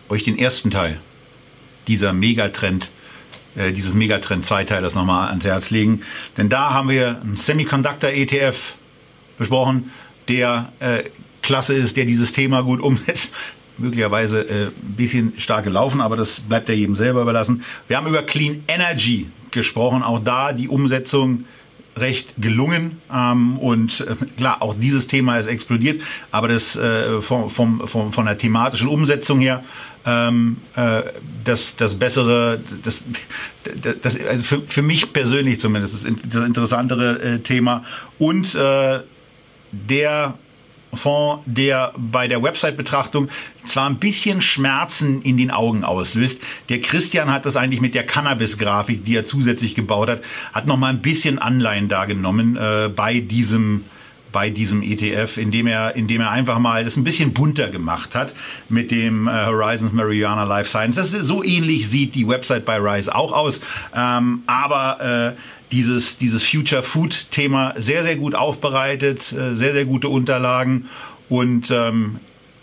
euch 0.10 0.24
den 0.24 0.38
ersten 0.38 0.72
Teil 0.72 1.00
dieser 1.88 2.14
Megatrend, 2.14 2.92
äh, 3.56 3.72
dieses 3.72 3.94
Megatrend-Zweiteilers 3.94 4.94
nochmal 4.94 5.30
ans 5.30 5.46
Herz 5.46 5.70
legen. 5.70 6.02
Denn 6.38 6.50
da 6.50 6.74
haben 6.74 6.90
wir 6.90 7.22
einen 7.22 7.38
Semiconductor-ETF 7.38 8.76
besprochen, 9.38 9.92
der 10.28 10.74
äh, 10.80 11.04
klasse 11.42 11.74
ist, 11.74 11.96
der 11.98 12.06
dieses 12.06 12.34
Thema 12.34 12.64
gut 12.64 12.82
umsetzt 12.82 13.32
möglicherweise 13.78 14.42
äh, 14.42 14.66
ein 14.68 14.96
bisschen 14.98 15.34
stark 15.38 15.64
gelaufen, 15.64 16.02
aber 16.02 16.18
das 16.18 16.40
bleibt 16.40 16.68
ja 16.68 16.76
jedem 16.76 16.96
selber 16.96 17.22
überlassen. 17.22 17.64
Wir 17.88 17.98
haben 17.98 18.08
über 18.08 18.24
Clean 18.24 18.64
Energy 18.68 19.28
gesprochen, 19.52 20.04
auch 20.04 20.20
da 20.20 20.52
die 20.52 20.68
Umsetzung 20.68 21.46
recht 22.00 22.34
gelungen 22.38 23.02
ähm, 23.14 23.58
und 23.58 24.02
äh, 24.02 24.26
klar, 24.38 24.62
auch 24.62 24.76
dieses 24.80 25.08
Thema 25.08 25.38
ist 25.38 25.48
explodiert, 25.48 26.02
aber 26.32 26.48
das 26.48 26.76
äh, 26.76 27.22
vom, 27.22 27.50
vom, 27.50 27.88
vom, 27.88 28.12
von 28.12 28.26
der 28.26 28.38
thematischen 28.38 28.88
Umsetzung 28.88 29.40
her 29.40 29.64
ähm, 30.08 30.58
äh, 30.76 31.04
das, 31.44 31.76
das 31.76 31.96
bessere, 31.96 32.60
das, 32.84 33.02
das, 34.02 34.20
also 34.22 34.44
für, 34.44 34.62
für 34.62 34.82
mich 34.82 35.12
persönlich 35.12 35.60
zumindest, 35.60 36.06
das, 36.06 36.14
das 36.30 36.46
interessantere 36.46 37.22
äh, 37.22 37.40
Thema. 37.40 37.84
Und 38.18 38.56
äh, 38.56 39.02
der 39.72 40.36
Fonds, 40.98 41.44
der 41.46 41.94
bei 41.96 42.28
der 42.28 42.44
Website-Betrachtung 42.44 43.30
zwar 43.66 43.90
ein 43.90 43.98
bisschen 43.98 44.42
Schmerzen 44.42 45.22
in 45.22 45.38
den 45.38 45.52
Augen 45.52 45.84
auslöst. 45.84 46.42
Der 46.70 46.82
Christian 46.82 47.32
hat 47.32 47.46
das 47.46 47.56
eigentlich 47.56 47.82
mit 47.82 47.96
der 47.96 48.06
Cannabis-Grafik, 48.06 49.06
die 49.06 49.16
er 49.16 49.24
zusätzlich 49.24 49.76
gebaut 49.76 50.10
hat, 50.10 50.22
hat 50.54 50.68
noch 50.68 50.78
mal 50.78 50.90
ein 50.90 51.02
bisschen 51.02 51.40
Anleihen 51.40 51.88
da 51.88 52.06
genommen 52.06 52.58
äh, 52.58 52.90
bei 52.90 53.20
diesem 53.20 53.86
bei 54.32 54.50
diesem 54.50 54.84
ETF, 54.84 55.38
indem 55.38 55.68
er, 55.68 55.96
indem 55.96 56.22
er 56.22 56.32
einfach 56.32 56.60
mal 56.60 56.84
das 56.84 56.98
ein 56.98 57.04
bisschen 57.04 57.34
bunter 57.34 57.70
gemacht 57.70 58.14
hat 58.14 58.34
mit 58.70 58.92
dem 58.92 59.28
äh, 59.28 59.32
Horizons 59.32 59.94
Mariana 59.94 60.44
Life 60.44 60.70
Science. 60.70 60.96
Das 60.96 61.14
ist, 61.14 61.26
so 61.26 61.44
ähnlich 61.44 61.90
sieht 61.90 62.14
die 62.14 62.28
Website 62.28 62.66
bei 62.66 62.78
Rise 62.78 63.16
auch 63.16 63.32
aus, 63.32 63.60
ähm, 63.96 64.44
aber 64.46 65.36
äh, 65.36 65.57
dieses, 65.72 66.18
dieses 66.18 66.44
Future 66.44 66.84
Food 66.84 67.28
Thema 67.32 67.74
sehr, 67.78 68.04
sehr 68.04 68.16
gut 68.16 68.36
aufbereitet, 68.36 69.32
äh, 69.32 69.56
sehr, 69.56 69.74
sehr 69.74 69.86
gute 69.86 70.10
Unterlagen 70.10 70.90
und 71.30 71.72
ähm, 71.72 72.20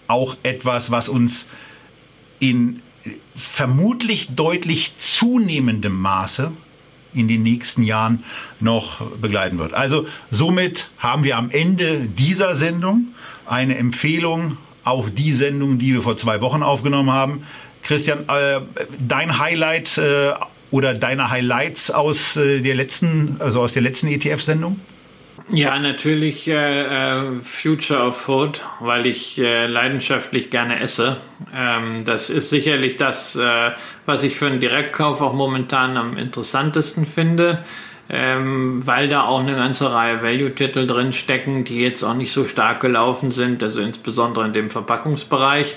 auch 0.07 0.37
etwas, 0.43 0.91
was 0.91 1.09
uns 1.09 1.47
in 2.41 2.81
vermutlich 3.37 4.35
deutlich 4.35 4.97
zunehmendem 4.99 5.95
Maße 6.01 6.53
in 7.15 7.29
den 7.29 7.43
nächsten 7.43 7.83
Jahren 7.83 8.25
noch 8.61 9.01
begleiten 9.21 9.59
wird. 9.59 9.73
Also 9.73 10.07
somit 10.31 10.91
haben 10.99 11.25
wir 11.25 11.37
am 11.37 11.51
Ende 11.51 12.01
dieser 12.07 12.55
Sendung 12.55 13.09
eine 13.47 13.77
Empfehlung 13.77 14.57
auf 14.85 15.11
die 15.11 15.33
Sendung, 15.33 15.79
die 15.79 15.95
wir 15.95 16.03
vor 16.03 16.17
zwei 16.17 16.41
Wochen 16.41 16.63
aufgenommen 16.63 17.11
haben. 17.11 17.47
Christian, 17.83 18.25
äh, 18.29 18.61
dein 18.99 19.39
Highlight 19.39 19.99
äh, 19.99 20.33
oder 20.75 20.93
deine 20.93 21.31
Highlights 21.31 21.93
aus 21.93 22.35
äh, 22.37 22.61
der 22.61 22.75
letzten, 22.75 23.37
also 23.39 23.61
aus 23.61 23.75
der 23.75 23.83
letzten 23.83 24.09
ETF-Sendung? 24.09 24.81
Ja, 25.51 25.79
natürlich 25.79 26.49
äh, 26.49 26.55
äh, 26.83 27.41
Future 27.43 28.01
of 28.01 28.17
Food, 28.17 28.63
weil 28.81 29.07
ich 29.07 29.39
äh, 29.39 29.67
leidenschaftlich 29.67 30.51
gerne 30.51 30.81
esse. 30.81 31.19
Ähm, 31.55 32.05
das 32.05 32.29
ist 32.29 32.51
sicherlich 32.51 32.97
das, 32.97 33.37
äh, 33.37 33.71
was 34.05 34.25
ich 34.25 34.35
für 34.37 34.47
einen 34.47 34.59
Direktkauf 34.59 35.21
auch 35.21 35.33
momentan 35.33 35.97
am 35.97 36.17
interessantesten 36.17 37.07
finde, 37.07 37.63
ähm, 38.09 38.85
weil 38.85 39.07
da 39.07 39.27
auch 39.27 39.41
eine 39.41 39.55
ganze 39.55 39.93
Reihe 39.93 40.23
Value-Titel 40.25 40.89
drin 40.89 41.13
stecken, 41.13 41.65
die 41.65 41.81
jetzt 41.83 42.03
auch 42.03 42.15
nicht 42.15 42.33
so 42.33 42.49
stark 42.49 42.81
gelaufen 42.81 43.31
sind, 43.31 43.63
also 43.63 43.81
insbesondere 43.81 44.47
in 44.47 44.53
dem 44.55 44.71
Verpackungsbereich. 44.71 45.77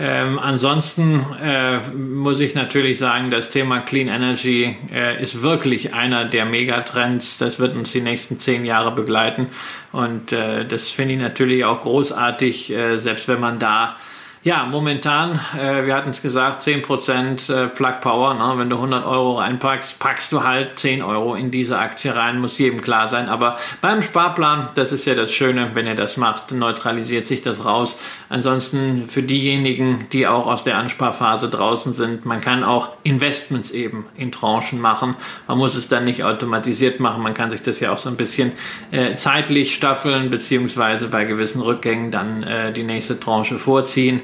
Ähm, 0.00 0.38
ansonsten 0.38 1.26
äh, 1.42 1.80
muss 1.90 2.38
ich 2.38 2.54
natürlich 2.54 2.98
sagen, 2.98 3.32
das 3.32 3.50
Thema 3.50 3.80
Clean 3.80 4.06
Energy 4.06 4.76
äh, 4.92 5.20
ist 5.20 5.42
wirklich 5.42 5.92
einer 5.92 6.24
der 6.24 6.44
Megatrends. 6.44 7.36
Das 7.36 7.58
wird 7.58 7.74
uns 7.74 7.90
die 7.90 8.00
nächsten 8.00 8.38
zehn 8.38 8.64
Jahre 8.64 8.92
begleiten. 8.92 9.48
Und 9.90 10.32
äh, 10.32 10.64
das 10.64 10.88
finde 10.88 11.14
ich 11.14 11.20
natürlich 11.20 11.64
auch 11.64 11.80
großartig, 11.80 12.72
äh, 12.72 12.98
selbst 12.98 13.26
wenn 13.26 13.40
man 13.40 13.58
da 13.58 13.96
ja, 14.44 14.66
momentan, 14.66 15.40
äh, 15.58 15.84
wir 15.84 15.96
hatten 15.96 16.10
es 16.10 16.22
gesagt, 16.22 16.62
10% 16.62 17.52
äh, 17.52 17.66
Plug 17.66 18.00
Power. 18.00 18.34
Ne? 18.34 18.54
Wenn 18.56 18.70
du 18.70 18.76
100 18.76 19.04
Euro 19.04 19.38
reinpackst, 19.38 19.98
packst 19.98 20.32
du 20.32 20.44
halt 20.44 20.78
10 20.78 21.02
Euro 21.02 21.34
in 21.34 21.50
diese 21.50 21.78
Aktie 21.78 22.14
rein, 22.14 22.40
muss 22.40 22.56
jedem 22.56 22.80
klar 22.80 23.08
sein. 23.08 23.28
Aber 23.28 23.58
beim 23.80 24.00
Sparplan, 24.00 24.68
das 24.74 24.92
ist 24.92 25.06
ja 25.06 25.16
das 25.16 25.32
Schöne, 25.32 25.70
wenn 25.74 25.86
ihr 25.86 25.96
das 25.96 26.16
macht, 26.16 26.52
neutralisiert 26.52 27.26
sich 27.26 27.42
das 27.42 27.64
raus. 27.64 27.98
Ansonsten 28.28 29.08
für 29.08 29.24
diejenigen, 29.24 30.06
die 30.12 30.28
auch 30.28 30.46
aus 30.46 30.62
der 30.62 30.78
Ansparphase 30.78 31.48
draußen 31.48 31.92
sind, 31.92 32.24
man 32.24 32.40
kann 32.40 32.62
auch 32.62 32.92
Investments 33.02 33.72
eben 33.72 34.06
in 34.14 34.30
Tranchen 34.30 34.80
machen. 34.80 35.16
Man 35.48 35.58
muss 35.58 35.74
es 35.74 35.88
dann 35.88 36.04
nicht 36.04 36.22
automatisiert 36.22 37.00
machen. 37.00 37.24
Man 37.24 37.34
kann 37.34 37.50
sich 37.50 37.62
das 37.62 37.80
ja 37.80 37.92
auch 37.92 37.98
so 37.98 38.08
ein 38.08 38.16
bisschen 38.16 38.52
äh, 38.92 39.16
zeitlich 39.16 39.74
staffeln, 39.74 40.30
beziehungsweise 40.30 41.08
bei 41.08 41.24
gewissen 41.24 41.60
Rückgängen 41.60 42.12
dann 42.12 42.44
äh, 42.44 42.72
die 42.72 42.84
nächste 42.84 43.18
Tranche 43.18 43.58
vorziehen. 43.58 44.22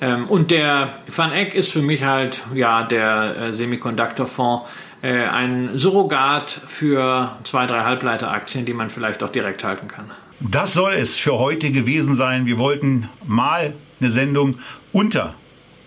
Ähm, 0.00 0.28
und 0.28 0.50
der 0.50 1.00
Van 1.14 1.32
Eck 1.32 1.54
ist 1.54 1.72
für 1.72 1.82
mich 1.82 2.04
halt 2.04 2.42
ja 2.54 2.82
der 2.82 3.36
äh, 3.36 3.52
Semiconductor-Fonds 3.52 4.66
äh, 5.02 5.24
ein 5.24 5.70
Surrogat 5.78 6.60
für 6.66 7.36
zwei, 7.44 7.66
drei 7.66 7.84
Halbleiteraktien, 7.84 8.66
die 8.66 8.74
man 8.74 8.90
vielleicht 8.90 9.22
auch 9.22 9.30
direkt 9.30 9.64
halten 9.64 9.88
kann. 9.88 10.10
Das 10.40 10.74
soll 10.74 10.92
es 10.94 11.18
für 11.18 11.38
heute 11.38 11.70
gewesen 11.70 12.14
sein. 12.14 12.46
Wir 12.46 12.58
wollten 12.58 13.08
mal 13.24 13.74
eine 14.00 14.10
Sendung 14.10 14.58
unter 14.92 15.34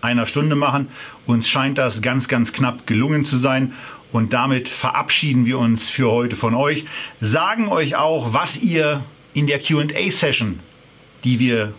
einer 0.00 0.26
Stunde 0.26 0.56
machen. 0.56 0.88
Uns 1.26 1.48
scheint 1.48 1.78
das 1.78 2.02
ganz, 2.02 2.26
ganz 2.26 2.52
knapp 2.52 2.86
gelungen 2.86 3.24
zu 3.24 3.36
sein. 3.36 3.74
Und 4.12 4.32
damit 4.32 4.68
verabschieden 4.68 5.46
wir 5.46 5.58
uns 5.58 5.88
für 5.88 6.10
heute 6.10 6.34
von 6.34 6.54
euch. 6.54 6.84
Sagen 7.20 7.68
euch 7.68 7.94
auch, 7.94 8.32
was 8.32 8.56
ihr 8.56 9.04
in 9.34 9.46
der 9.46 9.60
QA-Session, 9.60 10.58
die 11.22 11.38
wir 11.38 11.74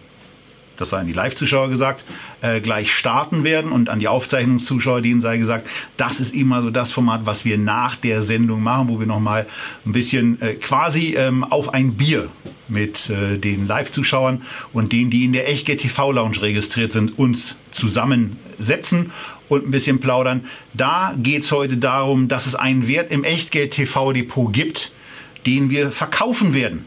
das 0.81 0.89
sei 0.89 0.99
an 0.99 1.07
die 1.07 1.13
Live-Zuschauer 1.13 1.69
gesagt, 1.69 2.03
äh, 2.41 2.59
gleich 2.59 2.91
starten 2.91 3.43
werden 3.43 3.71
und 3.71 3.89
an 3.89 3.99
die 3.99 4.07
Aufzeichnungszuschauer, 4.07 5.01
denen 5.01 5.21
sei 5.21 5.37
gesagt, 5.37 5.67
das 5.95 6.19
ist 6.19 6.33
immer 6.33 6.61
so 6.61 6.71
das 6.71 6.91
Format, 6.91 7.25
was 7.25 7.45
wir 7.45 7.57
nach 7.57 7.95
der 7.95 8.23
Sendung 8.23 8.61
machen, 8.61 8.89
wo 8.89 8.99
wir 8.99 9.07
nochmal 9.07 9.47
ein 9.85 9.91
bisschen 9.93 10.41
äh, 10.41 10.55
quasi 10.55 11.15
ähm, 11.15 11.43
auf 11.43 11.73
ein 11.73 11.93
Bier 11.93 12.29
mit 12.67 13.09
äh, 13.09 13.37
den 13.37 13.67
Live-Zuschauern 13.67 14.43
und 14.73 14.91
denen, 14.91 15.11
die 15.11 15.25
in 15.25 15.33
der 15.33 15.47
Echtgeld 15.47 15.81
TV 15.81 16.11
Lounge 16.11 16.41
registriert 16.41 16.91
sind, 16.91 17.17
uns 17.17 17.55
zusammensetzen 17.71 19.11
und 19.49 19.67
ein 19.67 19.71
bisschen 19.71 19.99
plaudern. 19.99 20.45
Da 20.73 21.13
geht 21.21 21.43
es 21.43 21.51
heute 21.51 21.77
darum, 21.77 22.27
dass 22.27 22.45
es 22.45 22.55
einen 22.55 22.87
Wert 22.87 23.11
im 23.11 23.23
Echtgeld 23.23 23.71
TV 23.71 24.13
Depot 24.13 24.51
gibt, 24.51 24.91
den 25.45 25.69
wir 25.69 25.91
verkaufen 25.91 26.53
werden. 26.53 26.85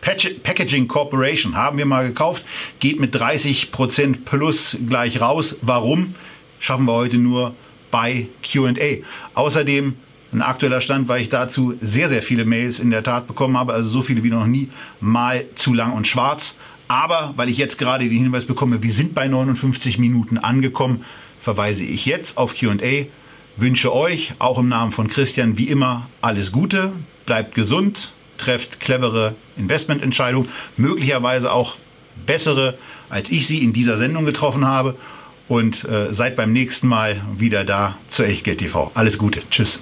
Packaging 0.00 0.88
Corporation 0.88 1.56
haben 1.56 1.78
wir 1.78 1.86
mal 1.86 2.06
gekauft, 2.06 2.44
geht 2.78 3.00
mit 3.00 3.14
30% 3.14 4.24
plus 4.24 4.76
gleich 4.88 5.20
raus. 5.20 5.56
Warum? 5.62 6.14
Schaffen 6.58 6.86
wir 6.86 6.92
heute 6.92 7.18
nur 7.18 7.54
bei 7.90 8.28
QA. 8.42 8.74
Außerdem 9.34 9.94
ein 10.32 10.42
aktueller 10.42 10.80
Stand, 10.80 11.08
weil 11.08 11.22
ich 11.22 11.28
dazu 11.28 11.74
sehr, 11.80 12.08
sehr 12.08 12.22
viele 12.22 12.44
Mails 12.44 12.78
in 12.78 12.90
der 12.90 13.02
Tat 13.02 13.26
bekommen 13.26 13.56
habe, 13.56 13.72
also 13.72 13.88
so 13.88 14.02
viele 14.02 14.22
wie 14.22 14.30
noch 14.30 14.46
nie, 14.46 14.68
mal 15.00 15.44
zu 15.54 15.72
lang 15.74 15.92
und 15.92 16.06
schwarz. 16.06 16.54
Aber 16.88 17.32
weil 17.36 17.48
ich 17.48 17.56
jetzt 17.56 17.78
gerade 17.78 18.08
den 18.08 18.22
Hinweis 18.22 18.44
bekomme, 18.44 18.82
wir 18.82 18.92
sind 18.92 19.14
bei 19.14 19.26
59 19.28 19.98
Minuten 19.98 20.38
angekommen, 20.38 21.04
verweise 21.40 21.84
ich 21.84 22.06
jetzt 22.06 22.36
auf 22.36 22.54
QA. 22.54 23.06
Wünsche 23.56 23.94
euch, 23.94 24.34
auch 24.38 24.58
im 24.58 24.68
Namen 24.68 24.92
von 24.92 25.08
Christian, 25.08 25.56
wie 25.58 25.68
immer 25.68 26.08
alles 26.20 26.52
Gute, 26.52 26.92
bleibt 27.24 27.54
gesund, 27.54 28.12
trefft 28.38 28.80
clevere 28.80 29.34
Investmententscheidungen, 29.56 30.48
möglicherweise 30.76 31.52
auch 31.52 31.76
bessere, 32.24 32.78
als 33.08 33.30
ich 33.30 33.46
sie 33.46 33.62
in 33.62 33.72
dieser 33.72 33.98
Sendung 33.98 34.24
getroffen 34.24 34.66
habe. 34.66 34.96
Und 35.48 35.84
äh, 35.84 36.12
seid 36.12 36.34
beim 36.34 36.52
nächsten 36.52 36.88
Mal 36.88 37.22
wieder 37.38 37.62
da 37.62 37.98
zur 38.08 38.26
Echtgeld 38.26 38.58
TV. 38.58 38.90
Alles 38.94 39.16
Gute. 39.16 39.42
Tschüss. 39.48 39.78